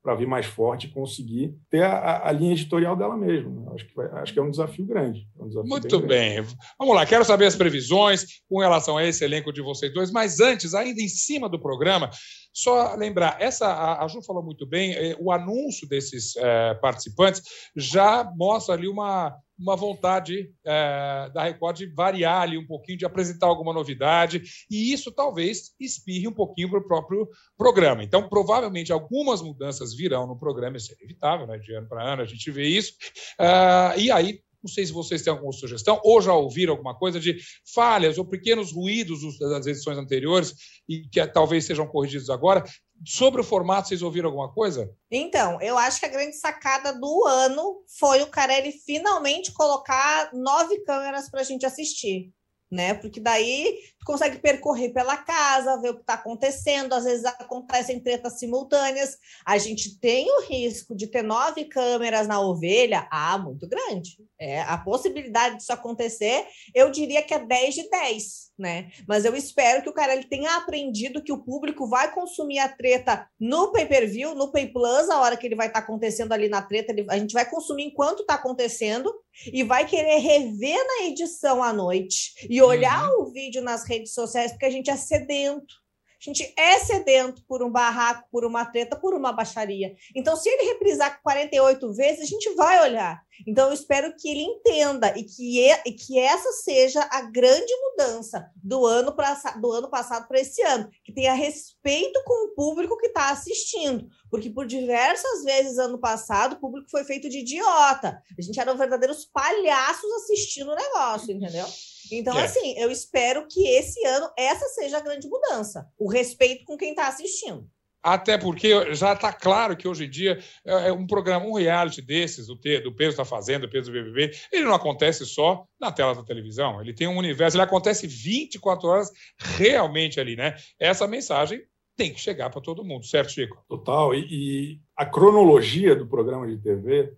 para 0.09 0.15
vir 0.15 0.27
mais 0.27 0.47
forte 0.47 0.87
e 0.87 0.91
conseguir 0.91 1.55
ter 1.69 1.83
a, 1.83 2.27
a, 2.27 2.33
linha 2.33 2.53
editorial 2.53 2.97
dela 2.97 3.15
mesmo. 3.15 3.71
Acho 3.75 3.87
que, 3.87 3.95
vai, 3.95 4.07
acho 4.23 4.33
que 4.33 4.39
é 4.39 4.43
um 4.43 4.51
desafio 4.51 4.87
grande. 4.87 5.29
É 5.39 5.43
um 5.43 5.49
desafio 5.49 5.69
Muito 5.69 6.01
bem. 6.01 6.37
Grande. 6.37 6.57
Vamos 6.79 6.95
lá, 6.95 7.05
quero 7.05 7.27
saber 7.27 7.45
as 7.45 7.55
previsões 7.55 8.25
com 8.49 8.59
relação 8.59 8.97
a 8.97 9.05
esse 9.05 9.23
elenco 9.23 9.53
de 9.53 9.61
vocês 9.61 9.93
dois, 9.93 10.11
mas 10.11 10.41
antes, 10.41 10.73
ainda 10.73 11.03
em 11.03 11.09
cima 11.09 11.47
do 11.47 11.61
programa, 11.61 12.09
só 12.53 12.95
lembrar, 12.95 13.37
essa 13.41 14.03
a, 14.03 14.09
Ju 14.09 14.23
falou 14.23 14.43
muito 14.43 14.67
bem, 14.67 14.93
eh, 14.93 15.17
o 15.21 15.31
anúncio 15.31 15.89
desses 15.89 16.37
é, 16.37 16.75
participantes 16.75 17.43
já 17.77 18.25
mostra 18.37 18.75
ali 18.75 18.89
uma, 18.89 19.37
uma 19.59 19.77
vontade 19.77 20.51
é, 20.65 21.31
da 21.33 21.45
Record 21.45 21.77
de 21.77 21.87
variar 21.95 22.43
ali 22.43 22.57
um 22.57 22.67
pouquinho, 22.67 22.99
de 22.99 23.05
apresentar 23.05 23.47
alguma 23.47 23.73
novidade, 23.73 24.43
e 24.71 24.93
isso 24.93 25.13
talvez 25.13 25.75
espirre 25.79 26.29
um 26.29 26.33
pouquinho 26.33 26.71
para 26.71 26.79
o 26.79 26.87
próprio 26.87 27.29
programa. 27.57 28.03
Então, 28.03 28.29
provavelmente, 28.29 28.93
algumas 28.93 29.43
mudanças 29.43 29.95
virão 29.95 30.27
no 30.27 30.39
programa, 30.39 30.77
isso 30.77 30.93
é 30.93 30.97
inevitável, 30.97 31.47
né? 31.47 31.59
de 31.59 31.75
ano 31.75 31.89
para 31.89 32.13
ano 32.13 32.23
a 32.23 32.27
gente 32.27 32.51
vê 32.51 32.67
isso, 32.67 32.93
uh, 33.41 33.99
e 33.99 34.11
aí 34.11 34.41
não 34.63 34.71
sei 34.71 34.85
se 34.85 34.93
vocês 34.93 35.23
têm 35.23 35.33
alguma 35.33 35.53
sugestão 35.53 36.01
ou 36.05 36.21
já 36.21 36.33
ouviram 36.35 36.73
alguma 36.73 36.97
coisa 36.97 37.21
de 37.21 37.37
falhas 37.73 38.19
ou 38.19 38.25
pequenos 38.25 38.73
ruídos 38.73 39.39
das 39.39 39.67
edições 39.67 39.99
anteriores 39.99 40.55
e 40.89 41.09
que 41.09 41.25
talvez 41.29 41.65
sejam 41.65 41.87
corrigidos 41.87 42.31
agora, 42.31 42.65
Sobre 43.07 43.41
o 43.41 43.45
formato, 43.45 43.89
vocês 43.89 44.03
ouviram 44.03 44.29
alguma 44.29 44.53
coisa? 44.53 44.91
Então, 45.11 45.61
eu 45.63 45.79
acho 45.79 46.01
que 46.01 46.07
a 46.07 46.11
grande 46.11 46.37
sacada 46.37 46.93
do 46.93 47.25
ano 47.27 47.85
foi 47.99 48.23
o 48.23 48.27
Carelli 48.27 48.73
finalmente 48.73 49.53
colocar 49.53 50.31
nove 50.35 50.81
câmeras 50.81 51.31
para 51.31 51.41
a 51.41 51.45
gente 51.45 51.65
assistir 51.65 52.33
né? 52.71 52.95
Porque 52.95 53.21
daí 53.21 53.79
consegue 54.05 54.39
percorrer 54.39 54.93
pela 54.93 55.17
casa, 55.17 55.81
ver 55.81 55.91
o 55.91 55.95
que 55.95 56.01
está 56.01 56.15
acontecendo, 56.15 56.95
às 56.95 57.05
vezes 57.05 57.25
acontecem 57.25 58.01
tretas 58.01 58.39
simultâneas. 58.39 59.19
A 59.45 59.59
gente 59.59 59.99
tem 59.99 60.31
o 60.31 60.43
risco 60.43 60.95
de 60.95 61.07
ter 61.07 61.23
nove 61.23 61.65
câmeras 61.65 62.27
na 62.27 62.41
ovelha, 62.41 63.07
ah, 63.11 63.39
muito 63.39 63.69
grande. 63.69 64.17
É, 64.41 64.63
a 64.63 64.79
possibilidade 64.79 65.57
disso 65.57 65.73
acontecer, 65.73 66.47
eu 66.75 66.91
diria 66.91 67.23
que 67.23 67.35
é 67.35 67.39
10 67.39 67.75
de 67.75 67.91
10, 67.91 68.53
né? 68.59 68.91
Mas 69.07 69.25
eu 69.25 69.35
espero 69.35 69.83
que 69.83 69.91
o 69.91 69.95
cara 69.95 70.15
ele 70.15 70.25
tenha 70.25 70.57
aprendido 70.57 71.23
que 71.23 71.33
o 71.33 71.43
público 71.43 71.87
vai 71.87 72.13
consumir 72.13 72.61
a 72.61 72.69
treta 72.69 73.29
no 73.39 73.73
pay-per-view, 73.73 74.35
no 74.35 74.51
Pay 74.51 74.73
Plus, 74.73 75.11
a 75.11 75.21
hora 75.21 75.37
que 75.37 75.47
ele 75.47 75.57
vai 75.57 75.67
estar 75.67 75.81
tá 75.81 75.85
acontecendo 75.85 76.33
ali 76.33 76.49
na 76.49 76.63
treta, 76.63 76.93
ele, 76.93 77.07
a 77.11 77.19
gente 77.19 77.33
vai 77.33 77.49
consumir 77.49 77.85
enquanto 77.85 78.21
está 78.21 78.35
acontecendo 78.35 79.13
e 79.53 79.63
vai 79.63 79.87
querer 79.87 80.19
rever 80.19 80.79
na 80.87 81.07
edição 81.07 81.63
à 81.63 81.73
noite 81.73 82.47
e 82.49 82.61
olhar 82.61 83.09
uhum. 83.11 83.23
o 83.23 83.33
vídeo 83.33 83.63
nas 83.63 83.85
redes 83.85 83.98
sociais 84.07 84.53
porque 84.53 84.67
a 84.67 84.71
gente 84.71 84.91
é 84.91 84.97
sedento. 84.97 85.75
A 86.21 86.25
gente 86.25 86.53
é 86.57 86.81
sedento 86.81 87.45
por 87.47 87.63
um 87.63 87.71
barraco, 87.71 88.29
por 88.33 88.45
uma 88.45 88.67
treta, 88.67 88.97
por 88.97 89.15
uma 89.15 89.33
baixaria. 89.33 89.95
Então, 90.17 90.37
se 90.37 90.49
ele 90.49 90.73
reprisar 90.73 91.23
48 91.23 91.93
vezes, 91.93 92.23
a 92.23 92.27
gente 92.27 92.53
vai 92.57 92.83
olhar. 92.83 93.23
Então, 93.47 93.69
eu 93.69 93.73
espero 93.73 94.13
que 94.17 94.29
ele 94.29 94.43
entenda 94.43 95.17
e 95.17 95.23
que, 95.23 95.71
e 95.87 95.93
que 95.93 96.19
essa 96.19 96.51
seja 96.65 97.09
a 97.13 97.23
grande 97.23 97.73
mudança 97.73 98.51
do 98.57 98.85
ano, 98.85 99.15
pra, 99.15 99.33
do 99.61 99.71
ano 99.71 99.89
passado 99.89 100.27
para 100.27 100.41
esse 100.41 100.61
ano, 100.63 100.91
que 101.05 101.13
tenha 101.13 101.35
respeito 101.35 102.21
com 102.25 102.49
o 102.49 102.55
público 102.57 102.99
que 102.99 103.07
está 103.07 103.31
assistindo. 103.31 104.09
Porque 104.29 104.51
por 104.51 104.67
diversas 104.67 105.45
vezes 105.45 105.79
ano 105.79 106.01
passado, 106.01 106.55
o 106.55 106.61
público 106.61 106.91
foi 106.91 107.05
feito 107.05 107.29
de 107.29 107.39
idiota. 107.39 108.21
A 108.37 108.43
gente 108.43 108.59
era 108.59 108.75
verdadeiros 108.75 109.25
palhaços 109.25 110.13
assistindo 110.15 110.73
o 110.73 110.75
negócio, 110.75 111.33
entendeu? 111.33 111.67
Então, 112.13 112.39
é. 112.39 112.45
assim, 112.45 112.79
eu 112.79 112.91
espero 112.91 113.47
que 113.49 113.67
esse 113.69 114.05
ano 114.07 114.31
essa 114.37 114.67
seja 114.69 114.99
a 114.99 115.01
grande 115.01 115.29
mudança. 115.29 115.87
O 115.99 116.11
respeito 116.11 116.65
com 116.65 116.77
quem 116.77 116.91
está 116.91 117.09
assistindo. 117.09 117.69
Até 118.03 118.39
porque 118.39 118.95
já 118.95 119.13
está 119.13 119.33
claro 119.33 119.77
que 119.77 119.89
hoje 119.89 120.05
em 120.05 120.11
dia 120.11 120.39
é, 120.65 120.89
é 120.89 120.93
um 120.93 121.07
programa, 121.07 121.45
um 121.45 121.55
reality 121.55 122.01
desses, 122.01 122.47
do, 122.47 122.55
do 122.55 122.95
peso 122.95 123.17
da 123.17 123.25
Fazenda, 123.25 123.67
do 123.67 123.71
peso 123.71 123.91
do 123.91 123.93
BBB, 123.93 124.31
ele 124.53 124.65
não 124.65 124.75
acontece 124.75 125.27
só 125.27 125.67
na 125.81 125.91
tela 125.91 126.15
da 126.15 126.23
televisão. 126.23 126.81
Ele 126.81 126.95
tem 126.95 127.09
um 127.09 127.17
universo, 127.17 127.57
ele 127.57 127.65
acontece 127.65 128.07
24 128.07 128.89
horas 128.89 129.11
realmente 129.37 130.21
ali, 130.21 130.37
né? 130.37 130.55
Essa 130.79 131.07
mensagem 131.09 131.63
tem 131.97 132.13
que 132.13 132.21
chegar 132.21 132.49
para 132.51 132.61
todo 132.61 132.85
mundo, 132.85 133.05
certo, 133.05 133.33
Chico? 133.33 133.65
Total. 133.69 134.15
E, 134.15 134.27
e 134.31 134.81
a 134.97 135.05
cronologia 135.05 135.97
do 135.97 136.07
programa 136.07 136.47
de 136.47 136.57
TV 136.57 137.13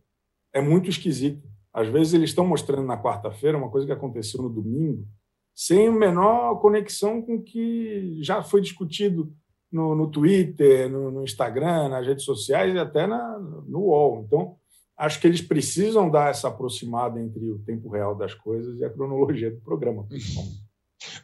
é 0.55 0.61
muito 0.63 0.89
esquisita. 0.89 1.47
Às 1.73 1.89
vezes 1.89 2.15
eles 2.15 2.31
estão 2.31 2.47
mostrando 2.47 2.87
na 2.87 3.01
quarta-feira 3.01 3.57
uma 3.57 3.71
coisa 3.71 3.87
que 3.87 3.93
aconteceu 3.93 4.43
no 4.43 4.51
domingo, 4.51 5.07
sem 5.55 5.89
a 5.89 5.93
menor 5.93 6.57
conexão 6.57 7.23
com 7.23 7.37
o 7.37 7.43
que 7.43 8.19
já 8.23 8.43
foi 8.43 8.61
discutido 8.61 9.33
no, 9.71 9.95
no 9.95 10.11
Twitter, 10.11 10.91
no, 10.91 11.11
no, 11.11 11.23
Instagram, 11.23 11.89
nas 11.89 12.07
redes 12.07 12.25
sociais 12.25 12.75
e 12.75 12.79
até 12.79 13.07
na, 13.07 13.39
no 13.39 13.81
UOL. 13.81 14.25
Então, 14.27 14.57
acho 14.97 15.21
que 15.21 15.27
eles 15.27 15.41
precisam 15.41 16.11
dar 16.11 16.31
essa 16.31 16.49
aproximada 16.49 17.21
entre 17.21 17.51
o 17.51 17.59
tempo 17.61 17.89
real 17.89 18.15
das 18.15 18.35
coisas 18.35 18.79
e 18.79 18.85
a 18.85 18.91
cronologia 18.91 19.51
do 19.51 19.61
programa, 19.61 20.05
principalmente. 20.05 20.70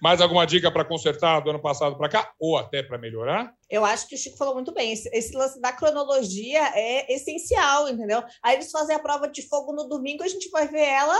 Mais 0.00 0.20
alguma 0.20 0.46
dica 0.46 0.70
para 0.70 0.84
consertar 0.84 1.40
do 1.40 1.50
ano 1.50 1.60
passado 1.60 1.96
para 1.96 2.08
cá? 2.08 2.32
Ou 2.38 2.56
até 2.56 2.82
para 2.82 2.98
melhorar? 2.98 3.52
Eu 3.68 3.84
acho 3.84 4.06
que 4.08 4.14
o 4.14 4.18
Chico 4.18 4.36
falou 4.36 4.54
muito 4.54 4.72
bem. 4.72 4.92
Esse, 4.92 5.08
esse, 5.12 5.36
lance 5.36 5.60
da 5.60 5.72
cronologia 5.72 6.62
é 6.74 7.12
essencial, 7.12 7.88
entendeu? 7.88 8.22
Aí 8.42 8.56
eles 8.56 8.70
fazem 8.70 8.94
a 8.94 9.00
prova 9.00 9.28
de 9.28 9.42
fogo 9.48 9.72
no 9.72 9.88
domingo, 9.88 10.22
a 10.22 10.28
gente 10.28 10.48
vai 10.50 10.68
ver 10.68 10.84
ela 10.84 11.16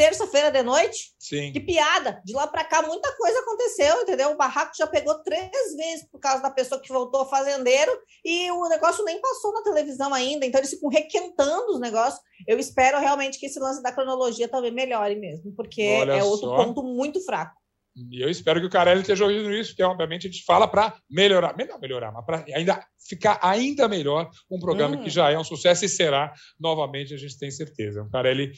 terça-feira 0.00 0.50
de 0.50 0.62
noite. 0.62 1.12
Sim. 1.18 1.52
Que 1.52 1.60
piada. 1.60 2.22
De 2.24 2.32
lá 2.32 2.46
para 2.46 2.64
cá, 2.64 2.80
muita 2.80 3.14
coisa 3.18 3.38
aconteceu, 3.40 4.00
entendeu? 4.00 4.30
O 4.30 4.36
barraco 4.36 4.72
já 4.74 4.86
pegou 4.86 5.22
três 5.22 5.76
vezes 5.76 6.08
por 6.10 6.18
causa 6.18 6.42
da 6.42 6.50
pessoa 6.50 6.80
que 6.80 6.90
voltou 6.90 7.26
fazendeiro 7.26 7.92
e 8.24 8.50
o 8.50 8.66
negócio 8.70 9.04
nem 9.04 9.20
passou 9.20 9.52
na 9.52 9.62
televisão 9.62 10.14
ainda. 10.14 10.46
Então 10.46 10.58
eles 10.58 10.70
ficam 10.70 10.88
requentando 10.88 11.72
os 11.72 11.80
negócios. 11.80 12.18
Eu 12.46 12.58
espero 12.58 12.98
realmente 12.98 13.38
que 13.38 13.44
esse 13.44 13.60
lance 13.60 13.82
da 13.82 13.92
cronologia 13.92 14.48
também 14.48 14.70
melhore 14.70 15.16
mesmo, 15.16 15.52
porque 15.54 15.98
Olha 16.00 16.12
é 16.14 16.24
outro 16.24 16.48
só. 16.48 16.56
ponto 16.56 16.82
muito 16.82 17.22
fraco. 17.22 17.59
E 17.96 18.22
eu 18.22 18.28
espero 18.28 18.60
que 18.60 18.66
o 18.66 18.70
Carelli 18.70 19.00
esteja 19.00 19.24
ouvindo 19.24 19.52
isso, 19.52 19.70
porque 19.70 19.82
obviamente 19.82 20.26
a 20.26 20.30
gente 20.30 20.44
fala 20.44 20.66
para 20.68 20.96
melhorar, 21.10 21.56
melhor 21.56 21.80
melhorar, 21.80 22.12
mas 22.12 22.24
para 22.24 22.44
ainda 22.54 22.84
ficar 23.08 23.38
ainda 23.42 23.88
melhor 23.88 24.30
um 24.50 24.58
programa 24.58 24.96
hum. 24.96 25.02
que 25.02 25.10
já 25.10 25.30
é 25.30 25.38
um 25.38 25.44
sucesso 25.44 25.84
e 25.84 25.88
será 25.88 26.32
novamente, 26.58 27.12
a 27.12 27.16
gente 27.16 27.38
tem 27.38 27.50
certeza. 27.50 28.02
O 28.02 28.10
Carelli 28.10 28.52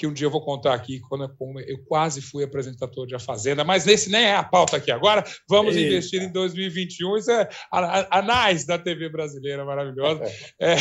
que 0.00 0.06
um 0.06 0.14
dia 0.14 0.26
eu 0.26 0.30
vou 0.30 0.40
contar 0.40 0.72
aqui 0.72 0.98
quando 1.00 1.30
eu 1.66 1.84
quase 1.84 2.22
fui 2.22 2.42
apresentador 2.42 3.06
de 3.06 3.14
A 3.14 3.18
Fazenda, 3.18 3.62
mas 3.62 3.86
esse 3.86 4.10
nem 4.10 4.22
é 4.22 4.34
a 4.34 4.42
pauta 4.42 4.78
aqui 4.78 4.90
agora. 4.90 5.22
Vamos 5.46 5.76
Eita. 5.76 5.88
investir 5.88 6.22
em 6.22 6.32
2021. 6.32 7.18
Isso 7.18 7.30
é 7.30 7.46
anais 7.70 8.64
da 8.64 8.78
TV 8.78 9.10
brasileira 9.10 9.62
maravilhosa. 9.62 10.24
É, 10.62 10.76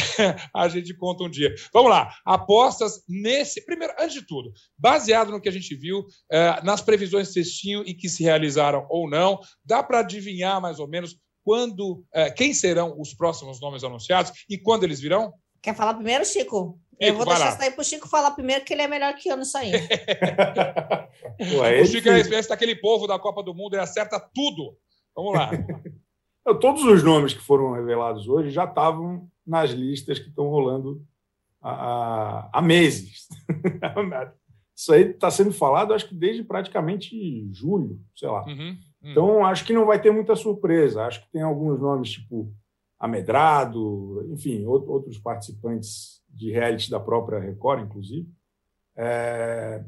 a 0.53 0.67
gente 0.67 0.93
conta 0.93 1.23
um 1.23 1.29
dia. 1.29 1.53
Vamos 1.73 1.89
lá. 1.89 2.13
Apostas 2.25 3.01
nesse. 3.07 3.63
Primeiro, 3.65 3.93
antes 3.99 4.13
de 4.13 4.21
tudo, 4.25 4.51
baseado 4.77 5.31
no 5.31 5.41
que 5.41 5.49
a 5.49 5.51
gente 5.51 5.73
viu, 5.75 6.05
é, 6.31 6.61
nas 6.63 6.81
previsões 6.81 7.27
que 7.27 7.33
vocês 7.33 7.51
tinham 7.51 7.83
e 7.85 7.93
que 7.93 8.07
se 8.07 8.23
realizaram 8.23 8.85
ou 8.89 9.09
não, 9.09 9.39
dá 9.65 9.81
para 9.81 9.99
adivinhar 9.99 10.61
mais 10.61 10.79
ou 10.79 10.87
menos 10.87 11.17
quando, 11.43 12.03
é, 12.13 12.29
quem 12.29 12.53
serão 12.53 12.95
os 12.99 13.13
próximos 13.13 13.59
nomes 13.59 13.83
anunciados 13.83 14.31
e 14.49 14.57
quando 14.57 14.83
eles 14.83 14.99
virão? 14.99 15.33
Quer 15.61 15.75
falar 15.75 15.93
primeiro, 15.93 16.25
Chico? 16.25 16.79
Eu 16.99 17.15
vou 17.15 17.25
deixar 17.25 17.49
isso 17.53 17.61
aí 17.61 17.71
para 17.71 17.81
o 17.81 17.85
Chico 17.85 18.09
falar 18.09 18.31
primeiro, 18.31 18.65
que 18.65 18.73
ele 18.73 18.81
é 18.81 18.87
melhor 18.87 19.15
que 19.15 19.29
eu 19.29 19.37
nisso 19.37 19.57
aí. 19.57 19.71
Ué, 21.57 21.81
o 21.81 21.85
Chico 21.85 22.09
é 22.09 22.15
a 22.15 22.19
espécie 22.19 22.49
daquele 22.49 22.75
povo 22.75 23.07
da 23.07 23.17
Copa 23.17 23.41
do 23.41 23.53
Mundo, 23.53 23.75
ele 23.75 23.81
acerta 23.81 24.19
tudo. 24.19 24.75
Vamos 25.15 25.33
lá. 25.33 25.49
Todos 26.59 26.83
os 26.83 27.03
nomes 27.03 27.33
que 27.33 27.41
foram 27.41 27.71
revelados 27.73 28.27
hoje 28.27 28.49
já 28.49 28.65
estavam 28.65 29.29
nas 29.45 29.69
listas 29.71 30.19
que 30.19 30.29
estão 30.29 30.49
rolando 30.49 31.01
há, 31.61 32.49
há 32.51 32.61
meses. 32.61 33.27
Isso 34.75 34.93
aí 34.93 35.11
está 35.11 35.29
sendo 35.29 35.51
falado, 35.51 35.93
acho 35.93 36.07
que 36.07 36.15
desde 36.15 36.43
praticamente 36.43 37.49
julho, 37.51 37.99
sei 38.15 38.29
lá. 38.29 38.45
Uhum, 38.45 38.69
uhum. 38.69 38.77
Então, 39.03 39.45
acho 39.45 39.65
que 39.65 39.73
não 39.73 39.85
vai 39.85 40.01
ter 40.01 40.11
muita 40.11 40.35
surpresa. 40.37 41.03
Acho 41.03 41.21
que 41.21 41.31
tem 41.31 41.41
alguns 41.41 41.79
nomes, 41.79 42.11
tipo 42.11 42.53
Amedrado, 42.97 44.25
enfim, 44.31 44.65
outros 44.65 45.17
participantes 45.17 46.18
de 46.39 46.51
reality 46.51 46.89
da 46.89 46.99
própria 46.99 47.37
Record, 47.37 47.83
inclusive. 47.83 48.27
É, 48.95 49.83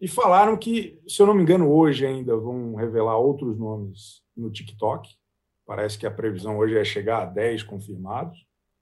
e 0.00 0.08
falaram 0.08 0.56
que, 0.56 0.98
se 1.06 1.20
eu 1.20 1.26
não 1.26 1.34
me 1.34 1.42
engano, 1.42 1.70
hoje 1.70 2.06
ainda 2.06 2.36
vão 2.36 2.74
revelar 2.74 3.18
outros 3.18 3.58
nomes 3.58 4.22
no 4.36 4.50
TikTok. 4.50 5.08
Parece 5.66 5.98
que 5.98 6.06
a 6.06 6.10
previsão 6.10 6.58
hoje 6.58 6.76
é 6.76 6.84
chegar 6.84 7.22
a 7.22 7.26
10 7.26 7.62
confirmados. 7.62 8.38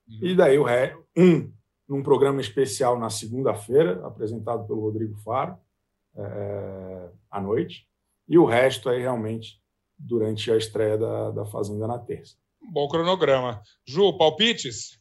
Uhum. 0.08 0.18
E 0.22 0.34
daí 0.34 0.58
o 0.58 0.64
ré, 0.64 0.96
um 1.16 1.52
num 1.88 2.04
programa 2.04 2.40
especial 2.40 2.96
na 2.96 3.10
segunda-feira, 3.10 4.06
apresentado 4.06 4.64
pelo 4.64 4.82
Rodrigo 4.82 5.16
Faro, 5.24 5.58
é, 6.16 7.10
à 7.28 7.40
noite. 7.40 7.84
E 8.28 8.38
o 8.38 8.44
resto 8.44 8.88
aí 8.88 9.00
realmente 9.00 9.60
durante 9.98 10.52
a 10.52 10.56
estreia 10.56 10.96
da, 10.96 11.32
da 11.32 11.44
Fazenda 11.44 11.88
na 11.88 11.98
terça. 11.98 12.36
Bom 12.62 12.86
cronograma. 12.86 13.60
Ju, 13.84 14.16
palpites? 14.16 14.99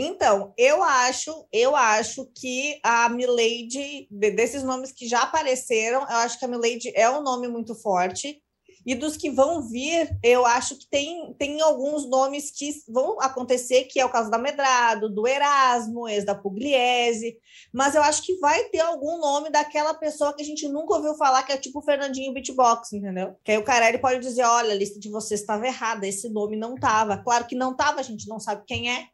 Então, 0.00 0.54
eu 0.56 0.80
acho, 0.80 1.44
eu 1.52 1.74
acho 1.74 2.30
que 2.32 2.78
a 2.84 3.08
Milady, 3.08 4.06
desses 4.08 4.62
nomes 4.62 4.92
que 4.92 5.08
já 5.08 5.22
apareceram, 5.22 6.02
eu 6.02 6.16
acho 6.18 6.38
que 6.38 6.44
a 6.44 6.48
Milady 6.48 6.92
é 6.94 7.10
um 7.10 7.20
nome 7.20 7.48
muito 7.48 7.74
forte. 7.74 8.40
E 8.86 8.94
dos 8.94 9.16
que 9.16 9.28
vão 9.28 9.60
vir, 9.60 10.08
eu 10.22 10.46
acho 10.46 10.78
que 10.78 10.88
tem, 10.88 11.34
tem 11.34 11.60
alguns 11.60 12.08
nomes 12.08 12.48
que 12.48 12.70
vão 12.88 13.20
acontecer, 13.20 13.84
que 13.84 13.98
é 13.98 14.04
o 14.04 14.08
caso 14.08 14.30
da 14.30 14.38
Medrado, 14.38 15.12
do 15.12 15.26
Erasmo, 15.26 16.08
ex 16.08 16.24
da 16.24 16.32
Pugliese, 16.32 17.36
mas 17.72 17.96
eu 17.96 18.02
acho 18.02 18.22
que 18.22 18.38
vai 18.38 18.64
ter 18.68 18.78
algum 18.78 19.18
nome 19.18 19.50
daquela 19.50 19.94
pessoa 19.94 20.32
que 20.32 20.42
a 20.42 20.46
gente 20.46 20.68
nunca 20.68 20.94
ouviu 20.94 21.16
falar, 21.16 21.42
que 21.42 21.52
é 21.52 21.56
tipo 21.58 21.80
o 21.80 21.82
Fernandinho 21.82 22.32
Beatbox, 22.32 22.92
entendeu? 22.92 23.34
Que 23.44 23.50
aí 23.50 23.58
o 23.58 23.64
Carelli 23.64 23.98
pode 23.98 24.20
dizer, 24.20 24.44
olha, 24.44 24.70
a 24.70 24.76
lista 24.76 25.00
de 25.00 25.10
vocês 25.10 25.40
estava 25.40 25.66
errada, 25.66 26.06
esse 26.06 26.28
nome 26.28 26.56
não 26.56 26.76
estava. 26.76 27.18
Claro 27.18 27.46
que 27.46 27.56
não 27.56 27.72
estava, 27.72 27.98
a 27.98 28.04
gente 28.04 28.28
não 28.28 28.38
sabe 28.38 28.62
quem 28.64 28.90
é, 28.90 29.08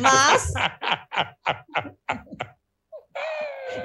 mas. 0.00 0.52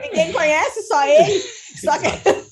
Ninguém 0.02 0.32
conhece, 0.32 0.84
só 0.84 1.06
ele. 1.06 1.40
Só 1.84 1.98
que. 2.00 2.08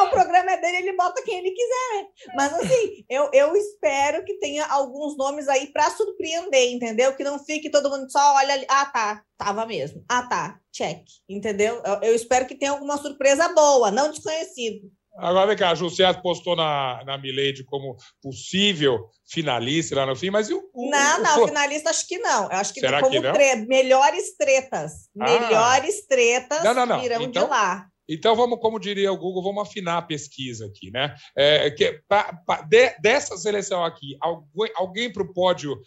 o 0.00 0.10
programa 0.10 0.52
é 0.52 0.60
dele, 0.60 0.78
ele 0.78 0.96
bota 0.96 1.22
quem 1.22 1.38
ele 1.38 1.50
quiser. 1.50 2.34
Mas 2.34 2.52
assim, 2.54 3.04
eu, 3.08 3.30
eu 3.32 3.54
espero 3.54 4.24
que 4.24 4.34
tenha 4.34 4.66
alguns 4.66 5.16
nomes 5.16 5.48
aí 5.48 5.68
para 5.68 5.90
surpreender, 5.90 6.72
entendeu? 6.72 7.14
Que 7.14 7.24
não 7.24 7.38
fique 7.38 7.70
todo 7.70 7.90
mundo 7.90 8.10
só 8.10 8.34
olha 8.36 8.54
ali. 8.54 8.66
Ah, 8.68 8.86
tá, 8.86 9.22
tava 9.36 9.66
mesmo. 9.66 10.04
Ah, 10.08 10.22
tá, 10.22 10.60
check. 10.72 11.04
Entendeu? 11.28 11.82
Eu, 11.84 12.08
eu 12.08 12.14
espero 12.14 12.46
que 12.46 12.54
tenha 12.54 12.72
alguma 12.72 12.96
surpresa 12.96 13.48
boa, 13.48 13.90
não 13.90 14.10
desconhecido. 14.10 14.90
Agora 15.16 15.46
vem 15.46 15.56
cá, 15.56 15.70
a 15.70 15.74
Jussias 15.74 16.16
postou 16.16 16.56
na, 16.56 17.02
na 17.04 17.18
Milady 17.18 17.64
como 17.64 17.96
possível 18.22 19.10
finalista 19.28 19.94
lá 19.94 20.06
no 20.06 20.16
fim, 20.16 20.30
mas 20.30 20.50
o. 20.50 20.58
o 20.72 20.90
não, 20.90 21.22
não, 21.22 21.42
o... 21.44 21.48
finalista 21.48 21.90
acho 21.90 22.06
que 22.08 22.18
não. 22.18 22.48
Acho 22.50 22.72
que 22.72 22.80
Será 22.80 23.00
como 23.00 23.12
que 23.12 23.32
tre... 23.32 23.56
melhores 23.66 24.36
tretas. 24.36 24.92
Ah. 25.20 25.24
Melhores 25.24 26.06
tretas 26.06 26.64
não, 26.64 26.74
não, 26.74 26.86
não. 26.86 27.00
virão 27.00 27.22
então, 27.22 27.44
de 27.44 27.50
lá. 27.50 27.86
Então, 28.08 28.34
vamos, 28.34 28.58
como 28.60 28.80
diria 28.80 29.12
o 29.12 29.16
Google, 29.16 29.42
vamos 29.42 29.68
afinar 29.68 29.98
a 29.98 30.02
pesquisa 30.02 30.66
aqui, 30.66 30.90
né? 30.90 31.14
É, 31.36 31.70
que, 31.70 32.02
pra, 32.08 32.34
pra, 32.44 32.62
de, 32.62 32.90
dessa 33.00 33.36
seleção 33.36 33.84
aqui, 33.84 34.16
alguém, 34.20 34.72
alguém 34.74 35.12
para 35.12 35.22
o 35.22 35.32
pódio, 35.32 35.78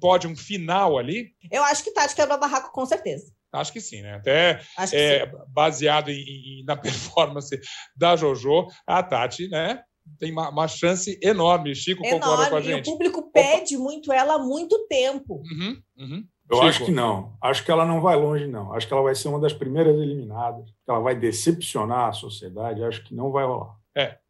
pódio 0.00 0.34
final 0.36 0.98
ali? 0.98 1.28
Eu 1.50 1.62
acho 1.64 1.84
que 1.84 1.92
Tati 1.92 2.14
quebrou 2.14 2.38
o 2.38 2.40
barraco, 2.40 2.72
com 2.72 2.86
certeza. 2.86 3.26
Acho 3.52 3.72
que 3.72 3.80
sim, 3.80 4.02
né? 4.02 4.14
Até 4.14 4.60
é, 4.92 5.26
baseado 5.48 6.10
em, 6.10 6.60
em, 6.60 6.64
na 6.64 6.76
performance 6.76 7.58
da 7.96 8.16
JoJo, 8.16 8.66
a 8.86 9.02
Tati, 9.02 9.48
né? 9.48 9.82
Tem 10.18 10.32
uma, 10.32 10.48
uma 10.50 10.68
chance 10.68 11.18
enorme. 11.22 11.74
Chico 11.74 12.04
enorme. 12.04 12.20
concorda 12.20 12.50
com 12.50 12.56
a 12.56 12.60
gente. 12.60 12.86
E 12.86 12.90
o 12.90 12.92
público 12.92 13.30
pede 13.32 13.76
Opa. 13.76 13.84
muito 13.84 14.12
ela 14.12 14.34
há 14.34 14.38
muito 14.38 14.86
tempo. 14.88 15.42
Uhum, 15.50 15.82
uhum. 15.98 16.24
Eu 16.50 16.56
Chico. 16.56 16.68
acho 16.68 16.84
que 16.86 16.90
não. 16.90 17.36
Acho 17.40 17.64
que 17.64 17.70
ela 17.70 17.84
não 17.84 18.00
vai 18.00 18.16
longe, 18.16 18.46
não. 18.46 18.72
Acho 18.72 18.86
que 18.88 18.92
ela 18.92 19.02
vai 19.02 19.14
ser 19.14 19.28
uma 19.28 19.38
das 19.38 19.52
primeiras 19.52 19.94
eliminadas. 19.94 20.68
Ela 20.88 20.98
vai 20.98 21.14
decepcionar 21.14 22.08
a 22.08 22.12
sociedade. 22.12 22.82
Acho 22.82 23.04
que 23.04 23.14
não 23.14 23.30
vai 23.30 23.44
rolar. 23.44 23.76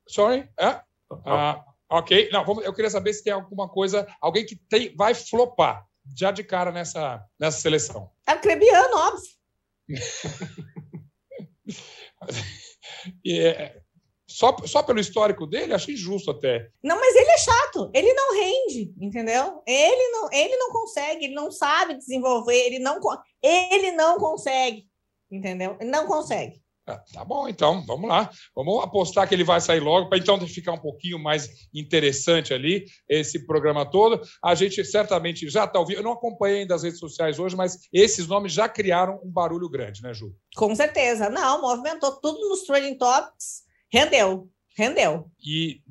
Sorry? 0.07 0.49
É? 0.59 0.81
Ah, 1.25 1.65
ok. 1.89 2.29
Não, 2.33 2.45
vamos- 2.45 2.65
eu 2.65 2.75
queria 2.75 2.91
saber 2.91 3.13
se 3.13 3.23
tem 3.23 3.33
alguma 3.33 3.69
coisa, 3.69 4.07
alguém 4.21 4.45
que 4.45 4.57
tem, 4.69 4.95
vai 4.97 5.15
flopar 5.15 5.87
já 6.17 6.31
de 6.31 6.45
cara 6.45 6.73
nessa, 6.73 7.25
nessa 7.39 7.61
seleção. 7.61 8.11
Arcrebiano, 8.27 8.97
óbvio. 8.97 9.31
E, 13.25 13.41
é, 13.41 13.81
só, 14.27 14.57
só 14.65 14.83
pelo 14.83 15.01
histórico 15.01 15.47
dele, 15.47 15.75
acho 15.75 15.91
injusto 15.91 16.31
até. 16.31 16.71
Não, 16.83 16.97
mas 16.99 17.17
ele 17.17 17.31
é 17.31 17.39
chato, 17.39 17.91
ele 17.95 18.13
não 18.13 18.35
rende, 18.35 18.95
entendeu? 19.01 19.63
Ele 19.67 20.09
não, 20.13 20.29
ele 20.33 20.57
não 20.57 20.71
consegue, 20.71 21.25
ele 21.25 21.35
não 21.35 21.51
sabe 21.51 21.97
desenvolver, 21.97 22.55
ele 22.67 22.79
não, 22.79 23.01
ele 23.43 23.91
não 23.93 24.19
consegue, 24.19 24.87
entendeu? 25.31 25.77
Ele 25.81 25.91
não 25.91 26.07
consegue. 26.07 26.63
Ah, 26.91 27.05
tá 27.13 27.25
bom, 27.25 27.49
então, 27.49 27.85
vamos 27.87 28.09
lá. 28.09 28.31
Vamos 28.55 28.83
apostar 28.83 29.29
que 29.29 29.35
ele 29.35 29.45
vai 29.45 29.61
sair 29.61 29.81
logo, 29.81 30.09
para 30.09 30.19
então 30.19 30.41
ficar 30.47 30.73
um 30.73 30.79
pouquinho 30.79 31.19
mais 31.19 31.69
interessante 31.73 32.53
ali, 32.53 32.85
esse 33.09 33.47
programa 33.47 33.89
todo. 33.89 34.21
A 34.45 34.55
gente 34.55 34.85
certamente 34.85 35.49
já 35.49 35.65
está 35.65 35.79
ouvindo. 35.79 35.99
Eu 35.99 36.03
não 36.03 36.13
acompanhei 36.13 36.61
ainda 36.61 36.75
as 36.75 36.83
redes 36.83 36.99
sociais 36.99 37.39
hoje, 37.39 37.55
mas 37.55 37.79
esses 37.93 38.27
nomes 38.27 38.53
já 38.53 38.69
criaram 38.69 39.21
um 39.25 39.31
barulho 39.31 39.69
grande, 39.69 40.03
né, 40.03 40.13
Ju? 40.13 40.35
Com 40.57 40.75
certeza. 40.75 41.29
Não, 41.29 41.61
movimentou 41.61 42.13
tudo 42.21 42.49
nos 42.49 42.63
trending 42.63 42.99
topics, 42.99 43.63
rendeu, 43.93 44.49
rendeu. 44.77 45.27
E 45.43 45.83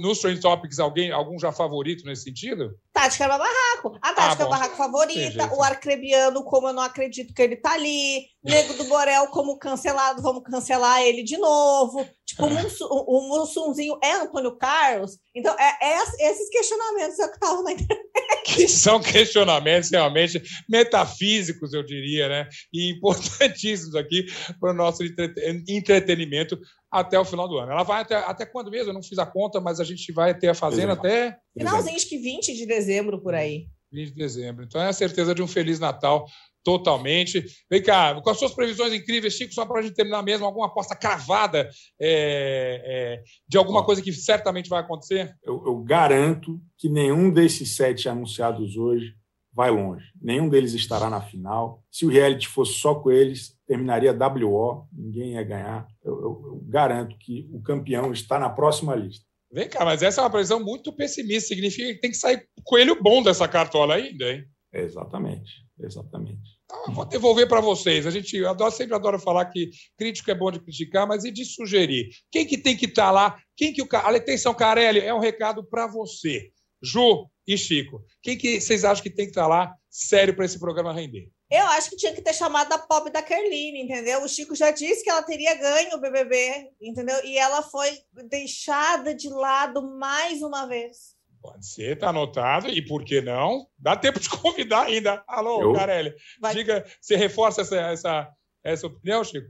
nos 0.00 0.20
Trend 0.20 0.40
Topics, 0.40 0.78
alguém, 0.78 1.10
algum 1.10 1.38
já 1.38 1.52
favorito 1.52 2.04
nesse 2.04 2.24
sentido? 2.24 2.74
Tática 2.92 3.28
Barraco. 3.28 3.98
A 4.02 4.12
Tática 4.12 4.42
Ah, 4.42 4.46
bom. 4.46 4.50
Barraco 4.50 4.76
favorita. 4.76 5.54
O 5.54 5.62
Arcrebiano, 5.62 6.42
como 6.44 6.68
eu 6.68 6.72
não 6.72 6.82
acredito 6.82 7.32
que 7.32 7.42
ele 7.42 7.56
tá 7.56 7.72
ali. 7.72 8.26
Nego 8.42 8.74
do 8.74 8.84
Borel, 8.84 9.26
como 9.28 9.58
cancelado, 9.58 10.22
vamos 10.22 10.42
cancelar 10.42 11.02
ele 11.02 11.22
de 11.22 11.36
novo. 11.36 12.06
Tipo, 12.24 12.46
o, 12.46 12.50
Mussu, 12.50 12.86
o, 12.86 13.18
o 13.18 13.28
Mussunzinho 13.28 13.98
é 14.02 14.12
Antônio 14.12 14.56
Carlos. 14.56 15.18
Então, 15.34 15.54
é, 15.58 15.78
é 15.80 16.30
esses 16.30 16.48
questionamentos 16.48 17.18
é 17.18 17.28
que 17.28 17.34
estavam 17.34 17.62
na 17.62 17.72
internet. 17.72 18.07
Que 18.54 18.66
são 18.68 19.00
questionamentos 19.00 19.90
realmente 19.90 20.42
metafísicos, 20.68 21.72
eu 21.72 21.82
diria, 21.82 22.28
né? 22.28 22.48
E 22.72 22.90
importantíssimos 22.90 23.94
aqui 23.94 24.26
para 24.58 24.72
o 24.72 24.74
nosso 24.74 25.04
entrete- 25.04 25.40
entretenimento 25.68 26.58
até 26.90 27.18
o 27.18 27.24
final 27.24 27.46
do 27.46 27.58
ano. 27.58 27.72
Ela 27.72 27.82
vai 27.82 28.02
até, 28.02 28.16
até 28.16 28.46
quando 28.46 28.70
mesmo? 28.70 28.90
Eu 28.90 28.94
não 28.94 29.02
fiz 29.02 29.18
a 29.18 29.26
conta, 29.26 29.60
mas 29.60 29.78
a 29.80 29.84
gente 29.84 30.10
vai 30.12 30.36
ter 30.36 30.48
a 30.48 30.54
Fazenda 30.54 30.92
Exato. 30.92 31.06
até 31.06 31.36
Finalzinho, 31.56 31.96
acho 31.96 32.08
que 32.08 32.18
20 32.18 32.54
de 32.54 32.66
dezembro 32.66 33.20
por 33.20 33.34
aí. 33.34 33.66
20 33.92 34.08
de 34.10 34.14
dezembro. 34.14 34.64
Então 34.64 34.80
é 34.80 34.88
a 34.88 34.92
certeza 34.92 35.34
de 35.34 35.42
um 35.42 35.48
Feliz 35.48 35.78
Natal 35.78 36.26
totalmente. 36.72 37.42
Vem 37.70 37.82
cá, 37.82 38.20
com 38.20 38.28
as 38.28 38.38
suas 38.38 38.52
previsões 38.52 38.92
incríveis, 38.92 39.32
Chico, 39.32 39.54
só 39.54 39.64
para 39.64 39.80
a 39.80 39.82
gente 39.82 39.94
terminar 39.94 40.22
mesmo, 40.22 40.44
alguma 40.44 40.66
aposta 40.66 40.94
cravada 40.94 41.66
é, 41.98 42.82
é, 42.84 43.22
de 43.48 43.56
alguma 43.56 43.82
coisa 43.86 44.02
que 44.02 44.12
certamente 44.12 44.68
vai 44.68 44.80
acontecer? 44.80 45.34
Eu, 45.42 45.62
eu 45.66 45.78
garanto 45.82 46.60
que 46.76 46.90
nenhum 46.90 47.30
desses 47.30 47.74
sete 47.74 48.06
anunciados 48.06 48.76
hoje 48.76 49.14
vai 49.50 49.70
longe. 49.70 50.04
Nenhum 50.20 50.46
deles 50.48 50.74
estará 50.74 51.08
na 51.08 51.22
final. 51.22 51.82
Se 51.90 52.04
o 52.04 52.10
reality 52.10 52.46
fosse 52.46 52.74
só 52.74 52.94
com 52.94 53.10
eles, 53.10 53.56
terminaria 53.66 54.12
WO, 54.12 54.86
ninguém 54.92 55.32
ia 55.32 55.42
ganhar. 55.42 55.86
Eu, 56.04 56.12
eu- 56.14 56.42
eu 56.52 56.60
garanto 56.68 57.16
que 57.18 57.48
o 57.50 57.62
campeão 57.62 58.12
está 58.12 58.38
na 58.38 58.50
próxima 58.50 58.94
lista. 58.94 59.24
Vem 59.50 59.66
cá, 59.68 59.82
mas 59.86 60.02
essa 60.02 60.20
é 60.20 60.24
uma 60.24 60.30
previsão 60.30 60.62
muito 60.62 60.92
pessimista. 60.92 61.48
Significa 61.48 61.94
que 61.94 62.00
tem 62.00 62.10
que 62.10 62.16
sair 62.18 62.46
coelho 62.62 63.02
bom 63.02 63.22
dessa 63.22 63.48
cartola 63.48 63.94
ainda, 63.94 64.30
hein? 64.30 64.44
Exatamente, 64.70 65.50
exatamente. 65.80 66.57
Eu 66.86 66.92
vou 66.92 67.04
devolver 67.04 67.48
para 67.48 67.60
vocês. 67.60 68.06
A 68.06 68.10
gente 68.10 68.44
adora, 68.44 68.70
sempre 68.70 68.94
adora 68.94 69.18
falar 69.18 69.46
que 69.46 69.70
crítico 69.96 70.30
é 70.30 70.34
bom 70.34 70.50
de 70.50 70.60
criticar, 70.60 71.06
mas 71.06 71.24
e 71.24 71.30
de 71.30 71.44
sugerir? 71.44 72.10
Quem 72.30 72.46
que 72.46 72.58
tem 72.58 72.76
que 72.76 72.86
estar 72.86 73.10
lá? 73.10 73.38
Quem 73.56 73.72
que 73.72 73.82
o 73.82 73.88
Atenção, 73.92 74.54
Carelli, 74.54 75.00
é 75.00 75.14
um 75.14 75.18
recado 75.18 75.64
para 75.64 75.86
você. 75.86 76.50
Ju 76.82 77.28
e 77.46 77.56
Chico. 77.56 78.04
Quem 78.22 78.36
que 78.36 78.60
vocês 78.60 78.84
acham 78.84 79.02
que 79.02 79.10
tem 79.10 79.24
que 79.24 79.30
estar 79.30 79.46
lá 79.46 79.74
sério 79.90 80.36
para 80.36 80.44
esse 80.44 80.58
programa 80.58 80.92
render? 80.92 81.30
Eu 81.50 81.64
acho 81.68 81.88
que 81.88 81.96
tinha 81.96 82.14
que 82.14 82.20
ter 82.20 82.34
chamado 82.34 82.70
a 82.72 82.78
pobre 82.78 83.10
da 83.10 83.22
Kerline, 83.22 83.82
entendeu? 83.82 84.22
O 84.22 84.28
Chico 84.28 84.54
já 84.54 84.70
disse 84.70 85.02
que 85.02 85.10
ela 85.10 85.22
teria 85.22 85.54
ganho 85.54 85.96
o 85.96 86.00
BBB, 86.00 86.70
entendeu? 86.80 87.24
E 87.24 87.38
ela 87.38 87.62
foi 87.62 87.90
deixada 88.28 89.14
de 89.14 89.30
lado 89.30 89.82
mais 89.82 90.42
uma 90.42 90.66
vez. 90.66 91.17
Pode 91.40 91.66
ser, 91.66 91.96
tá 91.98 92.08
anotado. 92.10 92.68
E 92.68 92.82
por 92.82 93.04
que 93.04 93.20
não? 93.20 93.66
Dá 93.78 93.94
tempo 93.96 94.18
de 94.20 94.28
convidar 94.30 94.82
ainda. 94.86 95.22
Alô, 95.26 95.60
Eu- 95.62 95.72
Carelli. 95.72 96.12
Vai- 96.40 96.54
Diga, 96.54 96.84
você 97.00 97.16
reforça 97.16 97.60
essa, 97.62 97.76
essa, 97.76 98.28
essa 98.64 98.86
opinião, 98.86 99.22
Chico? 99.24 99.48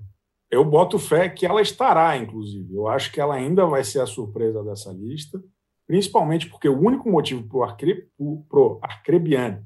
Eu 0.50 0.64
boto 0.64 0.98
fé 0.98 1.28
que 1.28 1.44
ela 1.44 1.60
estará, 1.60 2.16
inclusive. 2.16 2.74
Eu 2.74 2.88
acho 2.88 3.12
que 3.12 3.20
ela 3.20 3.34
ainda 3.34 3.66
vai 3.66 3.84
ser 3.84 4.00
a 4.00 4.06
surpresa 4.06 4.62
dessa 4.64 4.90
lista, 4.92 5.42
principalmente 5.86 6.48
porque 6.48 6.68
o 6.68 6.78
único 6.80 7.10
motivo 7.10 7.46
para 7.46 7.58
o 7.58 7.62
Arcre... 7.64 8.08
Arcrebiano 8.82 9.64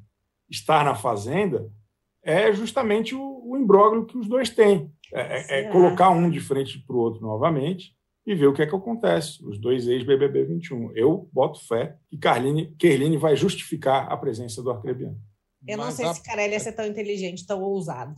estar 0.50 0.84
na 0.84 0.94
Fazenda 0.94 1.70
é 2.22 2.52
justamente 2.52 3.14
o, 3.14 3.42
o 3.50 3.56
imbróglio 3.56 4.04
que 4.06 4.16
os 4.18 4.28
dois 4.28 4.50
têm. 4.50 4.92
É, 5.12 5.60
é- 5.60 5.60
é 5.60 5.70
colocar 5.70 6.10
um 6.10 6.28
de 6.30 6.40
frente 6.40 6.78
para 6.78 6.96
o 6.96 6.98
outro 6.98 7.20
novamente 7.20 7.94
e 8.26 8.34
ver 8.34 8.46
o 8.46 8.52
que 8.54 8.62
é 8.62 8.66
que 8.66 8.74
acontece. 8.76 9.44
Os 9.44 9.58
dois 9.60 9.86
ex-BBB 9.88 10.44
21. 10.44 10.92
Eu 10.96 11.28
boto 11.32 11.58
fé 11.66 11.96
que 12.08 12.16
Carline, 12.18 12.74
Kerline 12.76 13.16
vai 13.16 13.34
justificar 13.36 14.10
a 14.10 14.16
presença 14.16 14.62
do 14.62 14.70
Arcrebiano. 14.70 15.18
Eu 15.66 15.76
não 15.76 15.84
Mas 15.86 15.94
sei 15.94 16.06
a- 16.06 16.14
se 16.14 16.22
Carelli 16.22 16.54
ia 16.54 16.60
ser 16.60 16.72
tão 16.72 16.86
inteligente, 16.86 17.46
tão 17.46 17.60
ousado. 17.62 18.14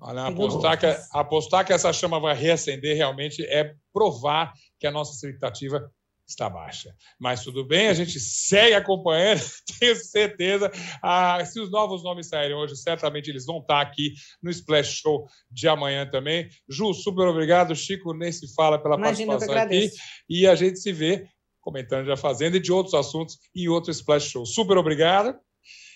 Olha, 0.00 0.26
apostar 0.26 0.78
que, 0.78 0.86
apostar 1.12 1.64
que 1.64 1.72
essa 1.72 1.92
chama 1.92 2.18
vai 2.18 2.34
reacender 2.34 2.96
realmente 2.96 3.42
é 3.44 3.74
provar 3.92 4.52
que 4.80 4.86
a 4.86 4.90
nossa 4.90 5.12
expectativa 5.14 5.88
está 6.32 6.48
baixa. 6.48 6.94
Mas 7.18 7.42
tudo 7.42 7.64
bem, 7.64 7.88
a 7.88 7.94
gente 7.94 8.18
segue 8.18 8.74
acompanhando, 8.74 9.40
tenho 9.78 9.96
certeza. 9.96 10.70
Ah, 11.02 11.44
se 11.44 11.60
os 11.60 11.70
novos 11.70 12.02
nomes 12.02 12.28
saírem 12.28 12.56
hoje, 12.56 12.76
certamente 12.76 13.30
eles 13.30 13.46
vão 13.46 13.58
estar 13.58 13.80
aqui 13.80 14.14
no 14.42 14.50
Splash 14.50 15.00
Show 15.00 15.26
de 15.50 15.68
amanhã 15.68 16.08
também. 16.08 16.48
Ju, 16.68 16.92
super 16.92 17.26
obrigado. 17.26 17.74
Chico, 17.74 18.12
nem 18.12 18.32
se 18.32 18.52
fala 18.54 18.82
pela 18.82 18.96
Imagina, 18.96 19.32
participação 19.32 19.66
aqui. 19.66 19.90
E 20.28 20.46
a 20.46 20.54
gente 20.54 20.78
se 20.78 20.92
vê 20.92 21.26
comentando 21.60 22.06
da 22.06 22.16
Fazenda 22.16 22.56
e 22.56 22.60
de 22.60 22.72
outros 22.72 22.94
assuntos 22.94 23.38
em 23.54 23.68
outro 23.68 23.90
Splash 23.90 24.24
Show. 24.24 24.44
Super 24.44 24.76
obrigado. 24.76 25.38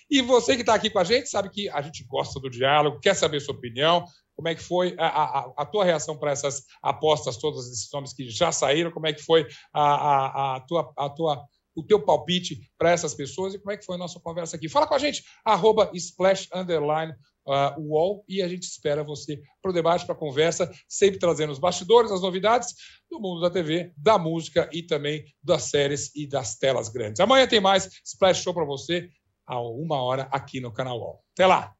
E 0.09 0.21
você 0.21 0.55
que 0.55 0.61
está 0.61 0.73
aqui 0.73 0.89
com 0.89 0.99
a 0.99 1.03
gente, 1.03 1.29
sabe 1.29 1.49
que 1.49 1.69
a 1.69 1.81
gente 1.81 2.05
gosta 2.05 2.39
do 2.39 2.49
diálogo, 2.49 3.01
quer 3.01 3.13
saber 3.13 3.41
sua 3.41 3.53
opinião, 3.53 4.05
como 4.37 4.47
é 4.47 4.55
que 4.55 4.61
foi 4.61 4.95
a, 4.99 5.07
a- 5.07 5.53
a 5.57 5.65
tua 5.65 5.83
reação 5.83 6.15
para 6.15 6.31
essas 6.31 6.63
apostas, 6.81 7.37
todos 7.37 7.67
esses 7.71 7.89
nomes 7.91 8.13
que 8.13 8.29
já 8.29 8.51
saíram, 8.51 8.91
como 8.91 9.07
é 9.07 9.13
que 9.13 9.21
foi 9.21 9.47
a, 9.73 10.55
a- 10.55 10.59
tua, 10.61 10.93
a 10.95 11.09
tua, 11.09 11.43
o 11.75 11.81
teu 11.81 11.99
palpite 12.05 12.61
para 12.77 12.91
essas 12.91 13.15
pessoas 13.15 13.55
e 13.55 13.59
como 13.59 13.71
é 13.71 13.77
que 13.77 13.83
foi 13.85 13.95
a 13.95 13.97
nossa 13.97 14.19
conversa 14.19 14.55
aqui. 14.55 14.69
Fala 14.69 14.85
com 14.85 14.93
a 14.93 14.99
gente, 14.99 15.23
arroba 15.43 15.89
splash 15.95 16.47
underline 16.53 17.13
uh, 17.47 18.23
e 18.29 18.43
a 18.43 18.47
gente 18.47 18.63
espera 18.63 19.03
você 19.03 19.41
para 19.59 19.71
o 19.71 19.73
debate, 19.73 20.05
para 20.05 20.13
a 20.13 20.17
conversa, 20.17 20.71
sempre 20.87 21.19
trazendo 21.19 21.51
os 21.51 21.59
bastidores, 21.59 22.11
as 22.11 22.21
novidades 22.21 22.75
do 23.09 23.19
mundo 23.19 23.41
da 23.41 23.49
TV, 23.49 23.91
da 23.97 24.19
música 24.19 24.69
e 24.71 24.83
também 24.83 25.25
das 25.43 25.63
séries 25.63 26.15
e 26.15 26.27
das 26.27 26.55
telas 26.57 26.89
grandes. 26.89 27.19
Amanhã 27.19 27.47
tem 27.47 27.59
mais 27.59 27.89
Splash 28.05 28.43
Show 28.43 28.53
para 28.53 28.65
você, 28.65 29.09
a 29.47 29.59
uma 29.61 29.99
hora 30.03 30.27
aqui 30.31 30.59
no 30.59 30.71
canal 30.73 30.99
UOL. 30.99 31.23
Até 31.33 31.47
lá! 31.47 31.73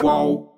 Qual? 0.00 0.49